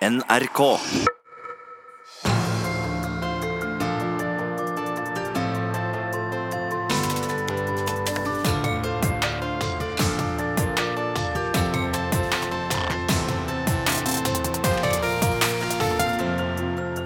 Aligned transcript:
NRK. 0.00 0.60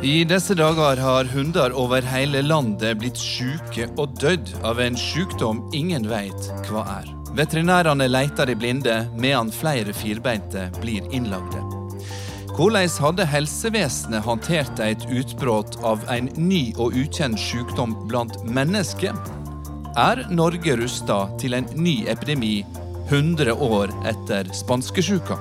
I 0.02 0.24
disse 0.24 0.54
dager 0.54 0.96
har 0.96 1.24
hunder 1.24 1.72
over 1.74 2.02
hele 2.06 2.42
landet 2.46 3.00
blitt 3.00 3.18
syke 3.18 3.88
og 3.98 4.14
dødd 4.22 4.54
av 4.62 4.78
en 4.78 4.94
sykdom 4.94 5.64
ingen 5.74 6.06
vet 6.06 6.50
hva 6.68 6.86
er. 7.00 7.10
Veterinærene 7.34 8.06
leter 8.06 8.52
i 8.52 8.54
blinde, 8.54 9.00
medan 9.18 9.50
flere 9.50 9.90
firbeinte 9.90 10.68
blir 10.78 11.02
innlagde. 11.10 11.63
Hvordan 12.54 12.86
hadde 13.02 13.24
helsevesenet 13.26 14.22
håndtert 14.22 14.78
et 14.78 15.02
utbrudd 15.10 15.74
av 15.82 16.04
en 16.06 16.28
ny 16.38 16.68
og 16.78 16.94
ukjent 16.94 17.34
sykdom 17.34 17.96
blant 18.06 18.36
mennesker? 18.46 19.16
Er 19.98 20.20
Norge 20.30 20.76
rusta 20.78 21.16
til 21.42 21.56
en 21.58 21.66
ny 21.74 22.04
epidemi 22.12 22.60
100 23.08 23.56
år 23.58 23.90
etter 24.06 24.52
spanskesjuka? 24.54 25.40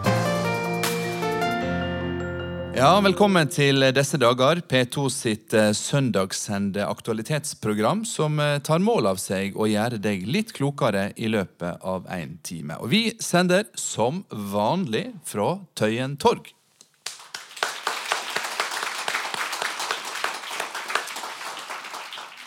Ja, 2.73 2.95
Velkommen 3.05 3.53
til 3.53 3.85
disse 3.93 4.17
dager, 4.17 4.63
P2 4.65 5.05
sitt 5.13 5.53
eh, 5.53 5.69
søndagssende 5.77 6.87
aktualitetsprogram 6.89 8.01
som 8.09 8.41
eh, 8.41 8.57
tar 8.65 8.81
mål 8.81 9.11
av 9.13 9.21
seg 9.21 9.53
å 9.53 9.69
gjøre 9.69 10.01
deg 10.01 10.25
litt 10.25 10.55
klokere 10.57 11.11
i 11.13 11.29
løpet 11.29 11.85
av 11.85 12.09
en 12.09 12.39
time. 12.41 12.81
Og 12.81 12.89
vi 12.89 13.05
sender 13.21 13.69
som 13.77 14.25
vanlig 14.33 15.11
fra 15.29 15.59
Tøyen 15.77 16.17
torg. 16.17 16.49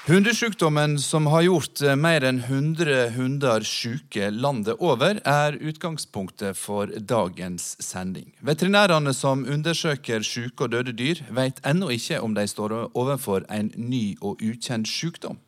Hundesjukdommen 0.07 0.99
som 0.99 1.27
har 1.27 1.43
gjort 1.43 1.81
eh, 1.83 1.97
mer 1.99 2.23
enn 2.23 2.37
100 2.39 3.09
hunder 3.17 3.65
syke 3.67 4.29
landet 4.31 4.79
over, 4.79 5.19
er 5.27 5.57
utgangspunktet 5.59 6.55
for 6.55 6.93
dagens 7.11 7.73
sending. 7.83 8.29
Veterinærene 8.39 9.11
som 9.11 9.43
undersøker 9.43 10.23
syke 10.23 10.69
og 10.69 10.77
døde 10.77 10.95
dyr, 10.95 11.25
vet 11.35 11.59
ennå 11.67 11.89
ikke 11.97 12.21
om 12.23 12.37
de 12.39 12.45
står 12.47 12.77
overfor 12.93 13.49
en 13.51 13.73
ny 13.75 14.15
og 14.21 14.39
ukjent 14.47 14.87
sykdom. 14.87 15.41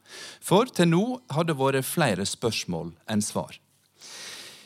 For 0.43 0.67
til 0.67 0.91
nå 0.91 1.05
har 1.31 1.47
det 1.47 1.55
vært 1.63 1.87
flere 1.87 2.27
spørsmål 2.27 2.91
enn 3.07 3.23
svar. 3.23 3.61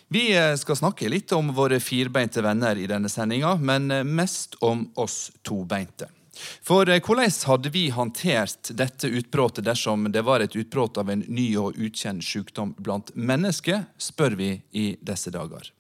Vi 0.09 0.31
eh, 0.33 0.55
skal 0.57 0.81
snakke 0.81 1.13
litt 1.13 1.37
om 1.37 1.53
våre 1.53 1.85
firbeinte 1.85 2.41
venner 2.41 2.81
i 2.81 2.89
denne 2.89 3.13
sendinga, 3.13 3.59
men 3.61 3.93
eh, 3.93 4.09
mest 4.09 4.57
om 4.65 4.87
oss 4.97 5.27
tobeinte. 5.45 6.09
For 6.65 6.89
eh, 6.89 7.01
hvordan 7.03 7.31
hadde 7.47 7.73
vi 7.75 7.89
håndtert 7.95 8.73
dette 8.79 9.11
utbruddet 9.11 9.67
dersom 9.67 10.09
det 10.13 10.25
var 10.27 10.45
et 10.45 10.57
utbrudd 10.57 10.99
av 10.99 11.11
en 11.13 11.25
ny 11.29 11.53
og 11.61 11.79
ukjent 11.79 12.25
sykdom 12.25 12.75
blant 12.79 13.15
mennesker, 13.15 13.87
spør 13.99 14.39
vi 14.39 14.53
i 14.73 14.93
disse 15.01 15.33
dager. 15.35 15.73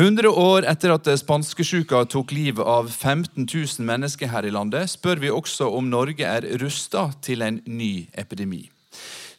100 0.00 0.30
år 0.30 0.64
etter 0.70 0.94
at 0.94 1.08
spanskesjuka 1.20 2.04
tok 2.08 2.32
livet 2.32 2.64
av 2.64 2.88
15 2.88 3.44
000 3.44 3.84
mennesker 3.84 4.30
her 4.32 4.46
i 4.46 4.52
landet, 4.54 4.88
spør 4.88 5.20
vi 5.20 5.32
også 5.34 5.68
om 5.76 5.90
Norge 5.90 6.24
er 6.24 6.46
rusta 6.62 7.10
til 7.20 7.42
en 7.44 7.58
ny 7.66 8.06
epidemi. 8.16 8.62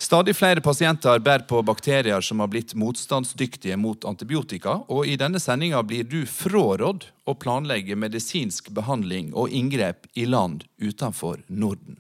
Stadig 0.02 0.34
flere 0.34 0.62
pasienter 0.66 1.20
bærer 1.22 1.44
på 1.46 1.60
bakterier 1.62 2.24
som 2.26 2.40
har 2.42 2.50
blitt 2.50 2.72
motstandsdyktige 2.74 3.76
mot 3.78 4.06
antibiotika, 4.10 4.80
og 4.90 5.06
i 5.06 5.14
denne 5.22 5.38
sendinga 5.38 5.84
blir 5.86 6.08
du 6.10 6.24
frårådd 6.26 7.06
å 7.30 7.36
planlegge 7.38 7.94
medisinsk 7.94 8.72
behandling 8.74 9.30
og 9.38 9.54
inngrep 9.54 10.10
i 10.18 10.26
land 10.26 10.66
utenfor 10.82 11.44
Norden. 11.54 12.00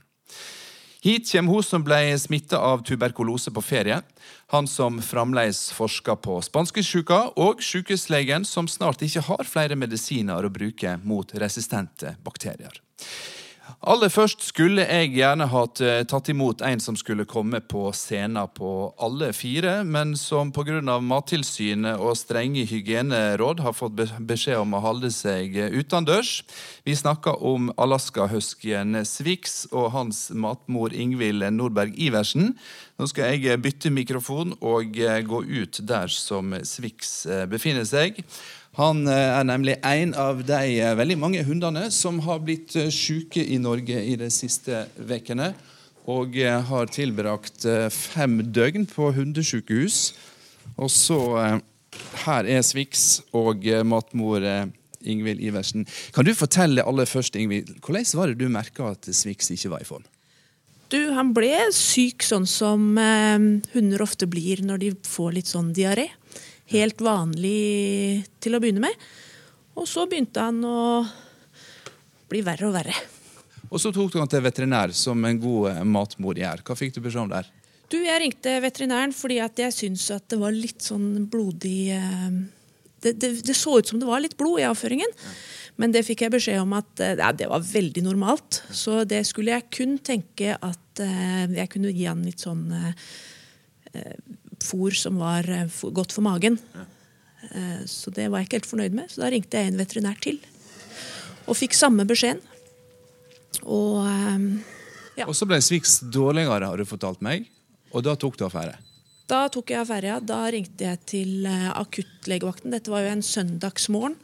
Hit 1.05 1.29
kommer 1.29 1.59
hun 1.59 1.67
som 1.67 1.85
ble 1.85 1.99
smitta 2.17 2.57
av 2.57 2.81
tuberkulose 2.89 3.53
på 3.53 3.61
ferie, 3.61 3.99
han 4.49 4.69
som 4.69 4.97
fremdeles 5.01 5.67
forsker 5.77 6.17
på 6.25 6.39
spanskesjuka, 6.45 7.35
og 7.37 7.61
sykehuslegen 7.61 8.49
som 8.49 8.69
snart 8.69 9.05
ikke 9.05 9.27
har 9.29 9.45
flere 9.45 9.77
medisiner 9.77 10.41
å 10.41 10.53
bruke 10.53 10.97
mot 11.05 11.37
resistente 11.37 12.15
bakterier. 12.25 12.81
Aller 13.79 14.11
først 14.13 14.43
skulle 14.45 14.83
jeg 14.83 15.13
gjerne 15.15 15.47
hatt 15.49 15.79
eh, 15.81 16.01
tatt 16.09 16.27
imot 16.29 16.61
en 16.65 16.81
som 16.83 16.97
skulle 16.99 17.25
komme 17.29 17.61
på 17.63 17.87
scenen 17.95 18.49
på 18.53 18.91
alle 19.01 19.31
fire, 19.33 19.81
men 19.87 20.13
som 20.19 20.51
pga. 20.53 20.81
Mattilsynet 21.01 21.99
og 21.99 22.13
strenge 22.19 22.63
hygieneråd 22.69 23.63
har 23.65 23.75
fått 23.75 23.97
beskjed 23.97 24.61
om 24.61 24.75
å 24.77 24.83
holde 24.83 25.09
seg 25.13 25.57
eh, 25.57 25.73
utendørs. 25.73 26.43
Vi 26.85 26.95
snakker 26.97 27.41
om 27.41 27.71
Alaska-huskyen 27.81 29.01
Swix 29.07 29.65
og 29.71 29.91
hans 29.95 30.29
matmor 30.31 30.93
Ingvild 30.93 31.47
Nordberg 31.55 31.97
Iversen. 31.97 32.53
Nå 32.99 33.09
skal 33.09 33.33
jeg 33.33 33.61
bytte 33.63 33.93
mikrofon 33.93 34.55
og 34.59 34.99
eh, 34.99 35.21
gå 35.25 35.43
ut 35.47 35.81
der 35.87 36.11
som 36.13 36.53
Swix 36.67 37.23
befinner 37.49 37.87
seg. 37.87 38.21
Han 38.79 39.03
eh, 39.09 39.31
er 39.35 39.43
nemlig 39.47 39.75
en 39.83 40.13
av 40.15 40.45
de 40.47 40.77
eh, 40.79 40.93
veldig 40.95 41.17
mange 41.19 41.43
hundene 41.43 41.89
som 41.91 42.21
har 42.23 42.39
blitt 42.45 42.75
eh, 42.79 42.91
syke 42.93 43.43
i 43.43 43.57
Norge 43.59 43.99
i 43.99 44.15
de 44.19 44.29
siste 44.31 44.85
ukene. 44.95 45.51
Og 46.11 46.33
har 46.33 46.89
tilbrakt 46.89 47.61
fem 47.93 48.39
døgn 48.49 48.87
på 48.89 49.11
hundesykehus. 49.13 50.15
Og 50.81 50.89
så 50.89 51.19
Her 52.23 52.49
er 52.49 52.63
Swix 52.65 53.21
og 53.37 53.67
matmor 53.85 54.41
Ingvild 54.41 55.43
Iversen. 55.45 55.85
Kan 56.09 56.25
du 56.25 56.33
fortelle 56.33 56.81
aller 56.81 57.05
først, 57.05 57.37
Ingvild, 57.37 57.77
hvordan 57.85 58.17
var 58.17 58.33
det 58.33 58.39
du 58.41 58.49
merka 58.49 58.89
at 58.95 59.05
Swix 59.13 59.53
ikke 59.53 59.75
var 59.75 59.85
i 59.85 59.87
form? 59.87 60.01
Du, 60.89 61.13
Han 61.13 61.35
ble 61.37 61.53
syk 61.69 62.25
sånn 62.25 62.49
som 62.49 62.97
hunder 62.97 64.01
ofte 64.01 64.25
blir 64.25 64.65
når 64.65 64.81
de 64.81 64.91
får 65.05 65.37
litt 65.37 65.53
sånn 65.53 65.69
diaré 65.77 66.09
helt 66.71 67.01
vanlig 67.03 68.23
til 68.41 68.55
å 68.55 68.61
begynne 68.63 68.83
med. 68.83 69.09
Og 69.79 69.87
så 69.87 70.05
begynte 70.09 70.43
han 70.43 70.59
å 70.67 71.01
bli 72.31 72.43
verre 72.45 72.69
og 72.69 72.75
verre. 72.75 72.95
Og 73.71 73.79
så 73.79 73.91
tok 73.95 74.11
du 74.11 74.19
han 74.19 74.29
til 74.31 74.43
veterinær, 74.43 74.91
som 74.95 75.19
en 75.27 75.39
god 75.39 75.71
eh, 75.71 75.83
matmor 75.87 76.39
gjør. 76.39 76.63
Hva 76.67 76.75
fikk 76.75 76.97
du 76.97 77.03
beskjed 77.03 77.23
om 77.23 77.31
der? 77.31 77.47
Du, 77.91 77.97
Jeg 78.03 78.23
ringte 78.23 78.57
veterinæren 78.63 79.13
fordi 79.15 79.41
at 79.43 79.59
jeg 79.59 79.75
syntes 79.75 80.09
at 80.15 80.27
det 80.31 80.39
var 80.39 80.55
litt 80.55 80.83
sånn 80.83 81.27
blodig 81.31 81.91
eh, 81.95 82.27
det, 83.01 83.15
det, 83.19 83.31
det, 83.47 83.55
så 83.57 83.79
ut 83.79 83.87
som 83.87 83.99
det 83.99 84.07
var 84.07 84.21
litt 84.23 84.37
blod 84.39 84.61
i 84.61 84.67
avføringen. 84.67 85.15
Men 85.79 85.95
det 85.95 86.03
fikk 86.05 86.25
jeg 86.25 86.35
beskjed 86.35 86.61
om 86.61 86.75
at 86.77 87.03
eh, 87.03 87.15
ja, 87.19 87.31
det 87.35 87.47
var 87.51 87.63
veldig 87.63 88.03
normalt. 88.05 88.61
Så 88.75 89.05
det 89.07 89.23
skulle 89.29 89.55
jeg 89.55 89.71
kun 89.71 89.97
tenke 90.03 90.57
at 90.59 90.77
jeg 91.01 91.69
kunne 91.71 91.89
gi 91.95 92.03
han 92.05 92.19
litt 92.27 92.43
sånn 92.43 92.65
fôr 94.65 94.95
som 94.97 95.19
var 95.21 95.47
eh, 95.49 95.79
godt 95.93 96.15
for 96.15 96.25
magen. 96.25 96.59
Ja. 96.75 96.85
Eh, 97.49 97.79
så 97.89 98.13
det 98.13 98.29
var 98.29 98.41
jeg 98.41 98.49
ikke 98.49 98.61
helt 98.61 98.71
fornøyd 98.71 98.97
med, 98.97 99.11
så 99.11 99.23
da 99.23 99.31
ringte 99.33 99.59
jeg 99.59 99.71
en 99.71 99.81
veterinær 99.81 100.21
til. 100.23 100.39
Og 101.49 101.57
fikk 101.57 101.75
samme 101.77 102.05
beskjeden. 102.09 102.43
Og 103.63 104.05
eh, 104.05 104.45
ja. 105.21 105.27
Og 105.27 105.35
så 105.37 105.47
ble 105.49 105.59
Swix 105.63 105.99
dårligere, 106.13 106.69
har 106.69 106.79
du 106.79 106.87
fortalt 106.87 107.21
meg. 107.25 107.49
Og 107.91 108.05
da 108.05 108.15
tok 108.15 108.39
du 108.39 108.45
affære? 108.47 108.77
Da 109.27 109.45
tok 109.51 109.73
jeg 109.73 109.81
affære, 109.81 110.13
ja. 110.13 110.21
Da 110.23 110.45
ringte 110.51 110.87
jeg 110.87 111.03
til 111.07 111.45
akuttlegevakten. 111.47 112.71
Dette 112.73 112.91
var 112.91 113.03
jo 113.05 113.11
en 113.11 113.23
søndagsmorgen. 113.23 114.17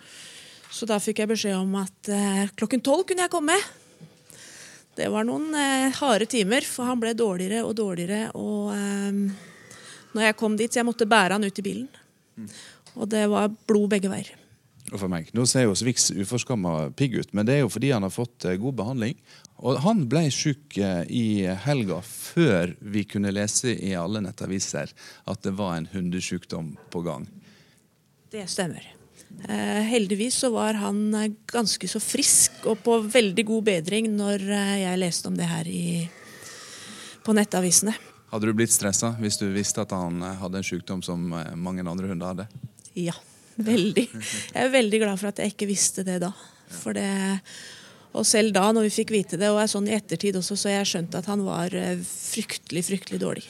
Så 0.74 0.88
da 0.88 1.00
fikk 1.02 1.22
jeg 1.24 1.32
beskjed 1.32 1.56
om 1.58 1.76
at 1.80 2.10
eh, 2.12 2.48
klokken 2.60 2.84
tolv 2.84 3.06
kunne 3.08 3.26
jeg 3.26 3.34
komme. 3.34 3.56
Det 4.98 5.08
var 5.14 5.28
noen 5.28 5.54
eh, 5.56 5.94
harde 6.00 6.28
timer, 6.30 6.66
for 6.68 6.90
han 6.90 7.00
ble 7.02 7.14
dårligere 7.18 7.64
og 7.66 7.76
dårligere. 7.78 8.32
Og 8.38 8.74
eh, 8.76 9.22
når 10.16 10.30
jeg 10.30 10.40
kom 10.40 10.58
dit, 10.60 10.72
så 10.72 10.82
jeg 10.82 10.88
måtte 10.88 11.10
bære 11.10 11.38
han 11.38 11.48
ut 11.48 11.60
i 11.60 11.66
bilen. 11.66 11.88
Og 12.98 13.10
det 13.12 13.26
var 13.32 13.52
blod 13.70 13.92
begge 13.94 14.12
veier. 14.12 14.36
Og 14.88 15.02
for 15.02 15.12
meg. 15.12 15.28
Nå 15.36 15.44
ser 15.50 15.66
jo 15.66 15.76
Swix 15.76 16.10
uforskamma 16.16 16.94
pigg 16.96 17.18
ut, 17.20 17.34
men 17.36 17.48
det 17.48 17.58
er 17.58 17.66
jo 17.66 17.72
fordi 17.72 17.92
han 17.92 18.06
har 18.08 18.14
fått 18.14 18.46
eh, 18.48 18.56
god 18.62 18.78
behandling. 18.80 19.18
Og 19.68 19.82
han 19.84 20.06
ble 20.08 20.28
syk 20.32 20.78
eh, 20.80 21.02
i 21.12 21.44
helga 21.66 22.00
før 22.08 22.72
vi 22.80 23.04
kunne 23.10 23.34
lese 23.36 23.74
i 23.76 23.92
alle 24.00 24.22
nettaviser 24.24 24.94
at 25.28 25.44
det 25.44 25.56
var 25.60 25.76
en 25.76 25.90
hundesykdom 25.92 26.76
på 26.94 27.04
gang. 27.04 27.28
Det 28.32 28.46
stemmer. 28.48 28.86
Eh, 29.44 29.84
heldigvis 29.92 30.40
så 30.46 30.54
var 30.56 30.80
han 30.80 31.36
ganske 31.52 31.92
så 31.92 32.00
frisk 32.00 32.64
og 32.72 32.80
på 32.86 33.02
veldig 33.12 33.48
god 33.50 33.68
bedring 33.68 34.08
når 34.16 34.48
jeg 34.86 35.02
leste 35.04 35.28
om 35.28 35.36
det 35.36 35.52
her 35.52 35.68
i, 35.68 36.06
på 37.28 37.36
nettavisene. 37.36 37.98
Hadde 38.32 38.50
du 38.50 38.58
blitt 38.58 38.74
stressa 38.74 39.14
hvis 39.22 39.40
du 39.40 39.48
visste 39.54 39.84
at 39.86 39.96
han 39.96 40.20
eh, 40.24 40.38
hadde 40.42 40.60
en 40.60 40.68
sykdom 40.68 41.04
som 41.06 41.32
eh, 41.34 41.56
mange 41.56 41.86
andre 41.86 42.12
hunder 42.12 42.34
hadde? 42.34 42.48
Ja, 42.98 43.16
veldig. 43.56 44.08
Jeg 44.12 44.62
er 44.66 44.74
veldig 44.74 45.02
glad 45.06 45.22
for 45.22 45.32
at 45.32 45.40
jeg 45.42 45.54
ikke 45.54 45.70
visste 45.70 46.04
det 46.08 46.20
da. 46.26 46.34
For 46.68 46.98
det, 46.98 47.08
og 48.18 48.26
selv 48.28 48.52
da, 48.56 48.66
når 48.76 48.90
vi 48.90 48.96
fikk 48.98 49.14
vite 49.16 49.40
det, 49.40 49.52
og 49.54 49.62
er 49.62 49.72
sånn 49.72 49.88
i 49.88 49.96
ettertid 49.96 50.36
også, 50.40 50.58
så 50.60 50.74
jeg 50.74 50.90
skjønt 50.90 51.16
at 51.20 51.30
han 51.32 51.44
var 51.48 51.74
eh, 51.78 52.00
fryktelig, 52.04 52.84
fryktelig 52.90 53.22
dårlig. 53.24 53.46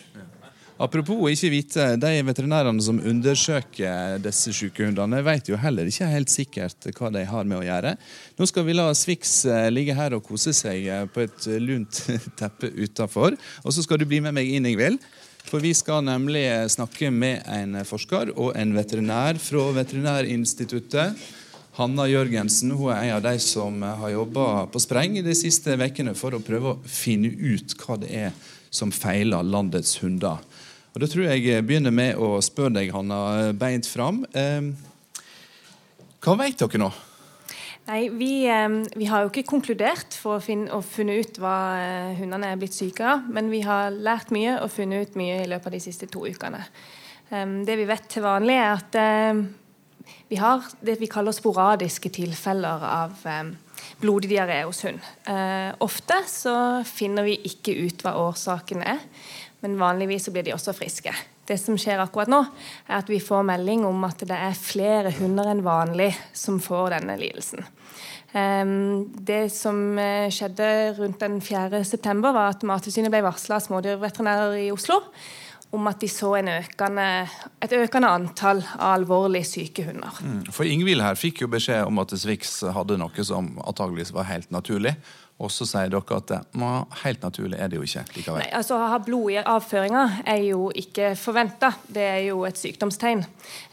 Apropos 0.77 1.31
ikke 1.33 1.49
vite, 1.49 1.85
de 1.97 2.09
veterinærene 2.21 2.83
som 2.85 2.99
undersøker 3.01 4.19
disse 4.21 4.51
sykehundene, 4.53 5.23
vet 5.25 5.47
jo 5.49 5.57
heller 5.57 5.89
ikke 5.89 6.09
helt 6.11 6.29
sikkert 6.29 6.85
hva 6.93 7.09
de 7.15 7.23
har 7.25 7.47
med 7.49 7.57
å 7.57 7.65
gjøre. 7.65 7.95
Nå 8.37 8.45
skal 8.45 8.67
vi 8.67 8.75
la 8.77 8.91
Swix 8.93 9.39
eh, 9.49 9.71
ligge 9.73 9.95
her 9.97 10.13
og 10.13 10.27
kose 10.27 10.53
seg 10.53 10.85
eh, 10.85 11.07
på 11.09 11.23
et 11.25 11.47
lunt 11.63 12.03
teppe 12.39 12.69
utafor. 12.77 13.33
Og 13.63 13.73
så 13.73 13.81
skal 13.81 13.97
du 13.97 14.05
bli 14.05 14.19
med 14.21 14.37
meg 14.37 14.51
inn, 14.53 14.69
Ingvild. 14.69 15.01
For 15.47 15.63
vi 15.63 15.71
skal 15.73 16.03
nemlig 16.05 16.45
snakke 16.69 17.09
med 17.09 17.41
en 17.49 17.79
forsker 17.87 18.35
og 18.35 18.51
en 18.59 18.75
veterinær 18.77 19.39
fra 19.41 19.63
Veterinærinstituttet. 19.79 21.17
Hanna 21.79 22.05
Jørgensen 22.09 22.75
hun 22.77 22.91
er 22.93 23.07
en 23.07 23.15
av 23.15 23.25
de 23.25 23.33
som 23.41 23.81
har 23.81 24.13
jobba 24.13 24.67
på 24.69 24.81
spreng 24.83 25.17
de 25.25 25.33
siste 25.37 25.73
ukene 25.73 26.13
for 26.17 26.37
å 26.37 26.43
prøve 26.43 26.75
å 26.75 26.79
finne 26.85 27.31
ut 27.33 27.73
hva 27.81 27.97
det 28.01 28.13
er 28.27 28.37
som 28.69 28.93
feiler 28.93 29.45
landets 29.45 29.95
hunder. 30.03 30.43
Og 30.97 31.01
Da 31.03 31.07
tror 31.11 31.27
jeg 31.27 31.43
jeg 31.45 31.61
begynner 31.61 31.93
med 31.93 32.17
å 32.17 32.39
spørre 32.41 32.73
deg, 32.79 32.87
Hanna, 32.89 33.51
beint 33.53 33.85
fram. 33.85 34.23
Eh, 34.33 34.71
hva 36.25 36.33
vet 36.39 36.57
dere 36.57 36.79
nå? 36.81 36.87
Nei, 37.85 37.99
vi, 38.17 38.31
eh, 38.49 38.65
vi, 38.97 39.05
har 39.05 39.21
jo 39.21 39.29
ikke 39.29 39.45
konkludert 39.45 40.17
for 40.17 40.39
å 40.39 40.41
finne 40.41 40.73
og 40.73 40.81
funnet 40.89 41.21
ut 41.21 41.37
hva 41.43 41.53
eh, 41.77 42.17
hundene 42.17 42.49
er 42.49 42.57
blitt 42.57 42.73
syke 42.73 43.05
av, 43.05 43.29
men 43.29 43.53
vi 43.53 43.61
har 43.67 43.93
lært 43.93 44.33
mye 44.33 44.57
og 44.57 44.73
funnet 44.73 45.05
ut 45.05 45.21
mye 45.21 45.37
i 45.43 45.45
løpet 45.53 45.69
av 45.69 45.77
de 45.77 45.83
siste 45.85 46.09
to 46.09 46.25
ukene. 46.25 46.65
Det 47.29 47.77
vi 47.77 47.85
vet 47.85 48.09
til 48.09 48.25
vanlig, 48.25 48.57
er 48.57 48.73
at 48.73 48.97
eh, 48.97 49.45
vi 50.33 50.41
har 50.41 50.65
det 50.81 50.97
vi 50.97 51.13
kaller 51.13 51.35
sporadiske 51.35 52.09
tilfeller 52.09 52.89
av 52.89 53.21
blodig 54.01 54.31
diaré 54.31 54.63
hos 54.63 54.81
hund. 54.87 54.97
Ofte 55.83 56.17
så 56.31 56.55
finner 56.87 57.27
vi 57.27 57.35
ikke 57.47 57.75
ut 57.85 58.01
hva 58.03 58.15
årsaken 58.23 58.81
er, 58.87 59.03
men 59.63 59.79
vanligvis 59.79 60.27
så 60.27 60.33
blir 60.33 60.45
de 60.45 60.53
også 60.55 60.75
friske. 60.77 61.13
Det 61.47 61.57
som 61.61 61.77
skjer 61.79 62.01
akkurat 62.03 62.29
nå, 62.31 62.41
er 62.89 62.99
at 62.99 63.09
vi 63.09 63.21
får 63.23 63.45
melding 63.47 63.85
om 63.87 64.03
at 64.07 64.21
det 64.27 64.35
er 64.35 64.59
flere 64.59 65.13
hunder 65.17 65.49
enn 65.53 65.63
vanlig 65.65 66.11
som 66.35 66.59
får 66.61 66.97
denne 66.97 67.15
lidelsen. 67.19 67.65
Ehm, 68.35 69.07
det 69.25 69.47
som 69.55 69.97
eh, 70.01 70.27
skjedde 70.33 70.69
rundt 70.99 71.23
den 71.23 71.39
4. 71.41 71.83
september, 71.87 72.35
var 72.35 72.53
at 72.53 72.65
Mattilsynet 72.67 73.13
ble 73.13 73.23
varsla 73.25 73.57
av 73.57 73.67
smådyrveterinærer 73.67 74.57
i 74.67 74.71
Oslo 74.75 75.01
om 75.75 75.87
at 75.89 75.99
de 75.99 76.07
så 76.07 76.29
økende, 76.39 77.05
et 77.59 77.73
økende 77.75 78.07
antall 78.07 78.61
av 78.77 78.93
alvorlig 78.93 79.43
syke 79.47 79.83
hunder. 79.83 80.19
Mm, 80.23 80.45
for 80.55 80.63
Ingvild 80.63 81.03
her 81.03 81.19
fikk 81.19 81.43
jo 81.43 81.49
beskjed 81.51 81.83
om 81.89 81.99
at 81.99 82.13
Swix 82.15 82.61
hadde 82.75 82.99
noe 83.01 83.25
som 83.27 83.57
antageligvis 83.59 84.13
var 84.15 84.29
helt 84.29 84.51
naturlig. 84.55 84.95
Og 85.37 85.51
så 85.53 85.67
sier 85.69 85.91
dere 85.93 86.17
at 86.17 86.31
det, 86.31 86.39
helt 87.03 87.21
naturlig 87.21 87.59
er 87.61 87.69
det 87.69 87.77
jo 87.77 87.85
ikke 87.85 88.03
likevel. 88.15 88.41
Nei, 88.41 88.49
altså 88.57 88.79
Å 88.79 88.87
ha 88.89 88.97
blod 89.05 89.35
i 89.35 89.37
avføringa 89.37 90.03
er 90.25 90.41
jo 90.47 90.71
ikke 90.73 91.11
forventa. 91.19 91.69
Det 91.93 92.05
er 92.07 92.21
jo 92.31 92.41
et 92.47 92.57
sykdomstegn. 92.57 93.21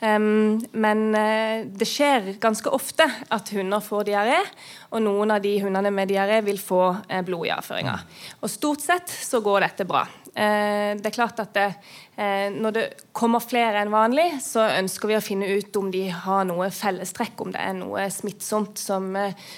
Um, 0.04 0.60
men 0.76 1.06
uh, 1.16 1.64
det 1.64 1.88
skjer 1.88 2.34
ganske 2.42 2.68
ofte 2.68 3.06
at 3.08 3.54
hunder 3.56 3.84
får 3.84 4.10
diaré, 4.10 4.42
og 4.92 5.06
noen 5.06 5.32
av 5.32 5.40
de 5.44 5.54
hundene 5.64 5.92
med 5.94 6.12
diaré 6.12 6.42
vil 6.44 6.60
få 6.60 6.82
uh, 6.98 7.22
blod 7.24 7.48
i 7.48 7.54
avføringa. 7.56 7.96
Og 8.42 8.52
stort 8.52 8.84
sett 8.84 9.16
så 9.16 9.40
går 9.44 9.64
dette 9.64 9.88
bra. 9.88 10.04
Uh, 10.34 10.94
det 10.98 11.08
er 11.10 11.14
klart 11.14 11.40
at 11.42 11.52
det, 11.54 11.68
når 12.54 12.74
det 12.74 12.82
kommer 13.14 13.42
flere 13.42 13.80
enn 13.80 13.90
vanlig, 13.90 14.26
så 14.42 14.68
ønsker 14.80 15.10
vi 15.10 15.16
å 15.18 15.22
finne 15.24 15.48
ut 15.50 15.74
om 15.80 15.88
de 15.90 16.04
har 16.10 16.44
noe 16.46 16.68
fellestrekk, 16.74 17.40
om 17.42 17.50
det 17.54 17.62
er 17.62 17.74
noe 17.74 18.04
smittsomt 18.14 18.78
som, 18.78 19.08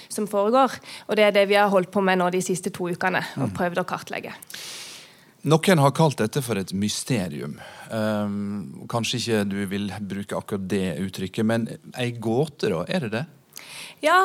som 0.09 0.25
foregår. 0.29 0.73
Og 1.05 1.19
det 1.19 1.27
er 1.27 1.35
det 1.35 1.45
vi 1.51 1.59
har 1.59 1.69
holdt 1.69 1.93
på 1.93 2.01
med 2.01 2.17
nå 2.17 2.31
de 2.33 2.41
siste 2.41 2.73
to 2.73 2.89
ukene 2.89 3.21
og 3.37 3.53
prøvd 3.57 3.83
å 3.83 3.85
kartlegge. 3.89 4.33
Noen 5.47 5.79
har 5.79 5.93
kalt 5.95 6.19
dette 6.19 6.41
for 6.43 6.59
et 6.59 6.73
mysterium. 6.75 7.59
Um, 7.87 8.85
kanskje 8.91 9.19
ikke 9.21 9.43
du 9.47 9.59
vil 9.69 9.91
bruke 10.01 10.35
akkurat 10.35 10.65
det 10.67 10.97
uttrykket, 11.05 11.45
men 11.47 11.67
ei 11.95 12.09
gåte, 12.11 12.71
da? 12.73 12.81
Er 12.89 13.05
det 13.05 13.11
det? 13.13 13.25
Ja, 14.03 14.17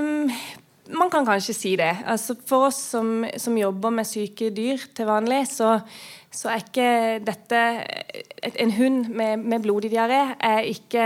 um, 0.00 0.30
man 1.10 1.24
kan 1.24 1.34
kanskje 1.34 1.56
si 1.56 1.74
det. 1.78 1.90
Altså, 2.06 2.36
for 2.46 2.68
oss 2.68 2.78
som, 2.92 3.24
som, 3.36 3.58
jobber 3.58 3.90
med 3.90 4.06
syke 4.06 4.52
dyr 4.54 4.78
til 4.94 5.08
vanlig, 5.10 5.42
så, 5.50 5.80
så 6.30 6.52
er 6.52 6.62
ikke 6.62 6.90
dette 7.26 7.62
En 8.60 8.70
hund 8.72 9.10
med, 9.12 9.42
med 9.42 9.62
blodig 9.64 9.90
diaré 9.92 10.20
er 10.38 10.68
ikke 10.70 11.04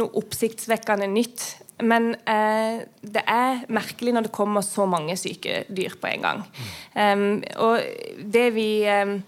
noe 0.00 0.16
oppsiktsvekkende 0.18 1.06
nytt. 1.12 1.44
Men 1.84 2.14
eh, 2.24 2.80
det 3.04 3.22
er 3.28 3.66
merkelig 3.68 4.14
når 4.16 4.26
det 4.26 4.32
kommer 4.34 4.64
så 4.64 4.86
mange 4.88 5.18
syke 5.20 5.66
dyr 5.68 5.98
på 6.00 6.08
en 6.08 6.24
gang. 6.24 6.40
Um, 6.96 7.44
og 7.60 7.84
det 8.32 8.48
vi 8.56 8.70
um, 8.88 9.18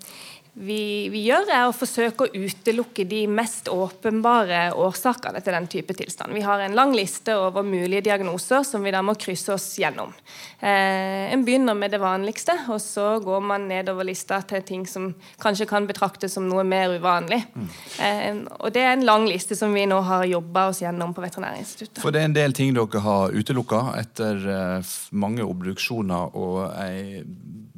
vi, 0.58 1.08
vi, 1.12 1.20
gjør, 1.28 1.46
er 1.54 1.64
å 1.68 1.74
forsøke 1.76 2.26
å 2.26 2.40
utelukke 2.42 3.04
de 3.06 3.20
mest 3.30 3.68
åpenbare 3.70 4.72
årsakene 4.74 5.38
til 5.44 5.54
den 5.54 5.68
type 5.70 5.94
tilstand. 5.94 6.34
Vi 6.34 6.42
har 6.42 6.62
en 6.64 6.74
lang 6.74 6.94
liste 6.96 7.36
over 7.38 7.62
mulige 7.66 8.02
diagnoser 8.08 8.64
som 8.66 8.82
vi 8.82 8.92
da 8.94 9.02
må 9.06 9.14
krysse 9.20 9.54
oss 9.54 9.68
gjennom. 9.78 10.10
Eh, 10.58 11.30
en 11.30 11.44
begynner 11.46 11.78
med 11.78 11.94
det 11.94 12.00
vanligste, 12.02 12.56
og 12.74 12.80
så 12.82 13.06
går 13.22 13.44
man 13.52 13.68
nedover 13.70 14.08
lista 14.08 14.40
til 14.50 14.64
ting 14.66 14.86
som 14.90 15.12
kanskje 15.38 15.68
kan 15.70 15.86
betraktes 15.86 16.34
som 16.34 16.48
noe 16.50 16.66
mer 16.66 16.96
uvanlig. 16.98 17.44
Mm. 17.54 17.70
Eh, 18.08 18.42
og 18.58 18.74
Det 18.74 18.82
er 18.82 18.96
en 18.96 19.06
lang 19.06 19.28
liste 19.30 19.54
som 19.58 19.74
vi 19.74 19.86
nå 19.86 20.00
har 20.10 20.26
jobba 20.26 20.68
oss 20.72 20.82
gjennom 20.82 21.14
på 21.14 21.22
Veterinærinstituttet. 21.22 22.02
For 22.02 22.14
det 22.14 22.24
er 22.24 22.32
en 22.32 22.38
del 22.38 22.56
ting 22.56 22.74
dere 22.74 23.04
har 23.06 23.30
utelukka 23.30 23.84
etter 24.00 24.42
eh, 24.58 24.94
mange 25.14 25.46
obduksjoner 25.46 26.34
og 26.34 26.64
ei 26.82 27.22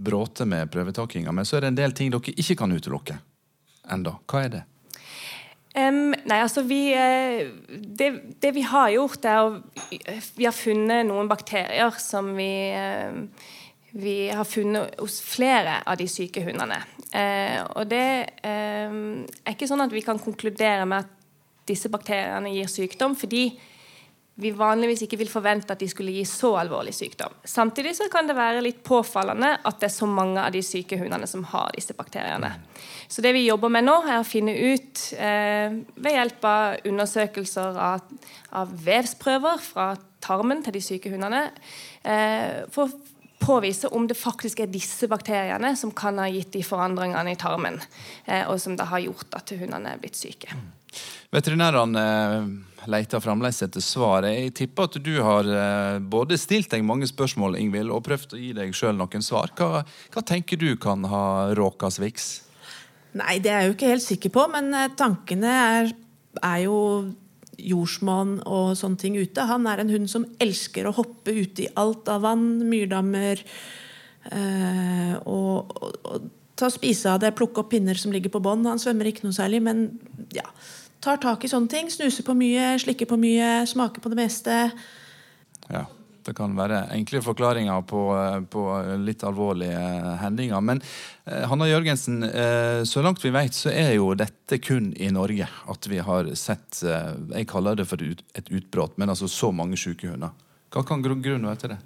bråte 0.01 0.47
med 0.49 0.71
prøvetakinga, 0.73 1.33
men 1.33 1.47
så 1.47 1.59
er 1.59 1.67
det 1.67 1.73
en 1.75 1.81
del 1.83 1.95
ting 1.97 2.13
dere 2.13 2.35
ikke 2.35 2.59
kan 2.63 2.73
utelukke 2.73 3.19
enda. 3.91 4.17
Hva 4.31 4.45
er 4.47 4.53
det? 4.55 4.65
Um, 5.71 6.11
nei, 6.27 6.41
altså 6.43 6.65
vi 6.67 6.81
eh, 6.99 7.45
det, 7.71 8.09
det, 8.43 8.51
vi 8.57 8.65
har 8.67 8.89
gjort, 8.91 9.23
er 9.23 9.39
å 9.39 9.61
Vi 10.35 10.49
har 10.49 10.57
funnet 10.57 11.07
noen 11.07 11.31
bakterier 11.31 11.95
som 12.03 12.33
vi 12.35 12.51
uh, 12.75 13.21
vi 13.91 14.31
har 14.31 14.47
funnet 14.47 14.99
hos 15.01 15.19
flere 15.23 15.81
av 15.83 15.99
de 15.99 16.07
syke 16.11 16.43
hundene. 16.47 16.79
Uh, 17.11 17.63
og 17.79 17.89
det 17.91 18.07
um, 18.47 19.23
er 19.43 19.55
ikke 19.55 19.67
sånn 19.71 19.83
at 19.83 19.95
vi 19.95 20.03
kan 20.07 20.19
konkludere 20.23 20.87
med 20.87 21.05
at 21.07 21.17
disse 21.71 21.91
bakteriene 21.91 22.53
gir 22.55 22.71
sykdom, 22.71 23.17
fordi 23.19 23.49
vi 24.41 24.53
vanligvis 24.57 25.05
ikke 25.05 25.19
vil 25.21 25.31
forvente 25.31 25.75
at 25.75 25.81
de 25.83 25.89
skulle 25.91 26.15
gi 26.15 26.25
så 26.29 26.55
alvorlig 26.63 26.95
sykdom. 26.97 27.35
Samtidig 27.45 27.95
så 27.99 28.09
kan 28.13 28.29
det 28.29 28.37
være 28.39 28.63
litt 28.65 28.81
påfallende 28.87 29.53
at 29.59 29.81
det 29.81 29.91
er 29.91 29.95
så 29.95 30.09
mange 30.09 30.41
av 30.43 30.55
de 30.55 30.63
syke 30.65 30.99
hundene 31.01 31.29
som 31.31 31.45
har 31.53 31.71
disse 31.77 31.97
bakteriene. 31.99 32.55
Så 33.11 33.25
det 33.25 33.35
vi 33.37 33.47
jobber 33.47 33.73
med 33.73 33.87
nå, 33.89 33.97
er 34.07 34.21
å 34.21 34.27
finne 34.27 34.55
ut 34.55 35.05
eh, 35.19 35.77
ved 35.97 36.17
hjelp 36.17 36.49
av 36.49 36.91
undersøkelser 36.91 37.81
av, 37.91 38.11
av, 38.57 38.75
vevsprøver 38.87 39.63
fra 39.65 39.93
tarmen 40.25 40.65
til 40.65 40.77
de 40.77 40.85
syke 40.85 41.13
hundene, 41.13 41.47
eh, 42.05 42.65
for 42.73 42.89
å 42.89 43.21
påvise 43.41 43.89
om 43.89 44.07
det 44.07 44.19
faktisk 44.21 44.61
er 44.61 44.73
disse 44.73 45.09
bakteriene 45.09 45.73
som 45.77 45.93
kan 45.97 46.21
ha 46.21 46.29
gitt 46.31 46.53
de 46.55 46.65
forandringene 46.65 47.33
i 47.33 47.41
tarmen, 47.41 47.81
eh, 48.27 48.45
og 48.47 48.61
som 48.61 48.77
da 48.77 48.87
har 48.93 49.03
gjort 49.05 49.41
at 49.41 49.55
hundene 49.57 49.95
er 49.95 50.03
blitt 50.03 50.19
syke. 50.21 50.53
Veterinærene 51.35 52.05
eh, 52.05 52.51
leter 52.89 53.21
fremdeles 53.21 53.61
etter 53.65 53.83
svar. 53.85 54.25
Jeg 54.29 54.55
tipper 54.57 54.89
at 54.89 54.99
du 55.05 55.13
har 55.25 55.49
eh, 55.49 55.99
både 56.01 56.39
stilt 56.41 56.71
deg 56.73 56.85
mange 56.87 57.09
spørsmål 57.11 57.59
Ingvild, 57.61 57.93
og 57.93 58.05
prøvd 58.07 58.37
å 58.37 58.41
gi 58.41 58.53
deg 58.57 58.77
sjøl 58.77 58.97
noen 58.99 59.25
svar. 59.25 59.53
Hva, 59.59 59.83
hva, 59.85 60.23
tenker 60.27 60.61
du 60.61 60.73
kan 60.81 61.05
ha 61.11 61.25
råka 61.59 61.91
Swix? 61.93 62.31
Nei, 63.19 63.41
det 63.43 63.51
er 63.51 63.65
jeg 63.65 63.71
jo 63.71 63.77
ikke 63.77 63.91
helt 63.91 64.07
sikker 64.07 64.35
på, 64.35 64.47
men 64.55 64.73
eh, 64.77 64.93
tankene 64.97 65.57
er, 65.75 65.93
er 66.41 66.63
jo 66.65 66.79
jordsmonn 67.61 68.39
og 68.49 68.75
sånne 68.79 69.01
ting 69.01 69.19
ute. 69.21 69.47
Han 69.51 69.69
er 69.69 69.83
en 69.83 69.93
hund 69.93 70.11
som 70.11 70.27
elsker 70.41 70.89
å 70.89 70.97
hoppe 70.97 71.35
ute 71.37 71.67
i 71.67 71.73
alt 71.81 72.09
av 72.09 72.25
vann, 72.25 72.63
myrdammer 72.71 73.43
øh, 74.33 75.17
og, 75.27 75.75
og, 75.77 75.99
og, 76.05 76.29
ta 76.61 76.69
spise 76.69 77.09
av 77.09 77.23
det, 77.23 77.33
plukke 77.37 77.63
opp 77.63 77.71
pinner 77.73 77.97
som 77.97 78.13
ligger 78.13 78.33
på 78.35 78.43
bånn. 78.45 78.67
Han 78.69 78.81
svømmer 78.81 79.09
ikke 79.09 79.25
noe 79.25 79.33
særlig, 79.33 79.63
men 79.65 79.87
ja, 80.37 80.45
tar 81.05 81.21
tak 81.23 81.45
i 81.45 81.51
sånne 81.51 81.71
ting. 81.71 81.89
Snuser 81.93 82.27
på 82.27 82.37
mye, 82.39 82.75
slikker 82.83 83.09
på 83.11 83.19
mye, 83.21 83.63
smaker 83.69 84.05
på 84.05 84.13
det 84.13 84.21
meste. 84.21 84.59
Ja, 85.71 85.85
det 86.27 86.35
kan 86.37 86.57
være 86.59 86.83
enkle 86.95 87.23
forklaringer 87.25 87.85
på, 87.89 88.03
på 88.53 88.65
litt 89.01 89.25
alvorlige 89.27 89.81
hendinger. 90.21 90.61
Men 90.65 90.83
eh, 91.25 91.47
Hanna 91.49 91.69
Jørgensen, 91.71 92.23
eh, 92.27 92.83
så 92.89 93.05
langt 93.05 93.25
vi 93.25 93.33
vet, 93.35 93.57
så 93.57 93.73
er 93.73 93.95
jo 93.97 94.13
dette 94.19 94.61
kun 94.63 94.93
i 94.97 95.11
Norge 95.15 95.49
at 95.49 95.91
vi 95.91 96.03
har 96.05 96.33
sett 96.39 96.83
eh, 96.85 97.15
Jeg 97.41 97.49
kaller 97.51 97.81
det 97.81 97.89
for 97.89 98.05
et 98.05 98.53
utbrudd, 98.53 98.99
men 99.01 99.13
altså 99.13 99.31
så 99.31 99.53
mange 99.55 99.81
syke 99.81 100.13
hunder. 100.13 100.37
Hva 100.71 100.85
kan 100.87 101.03
grunnen 101.03 101.49
være 101.49 101.63
til 101.65 101.75
det? 101.75 101.81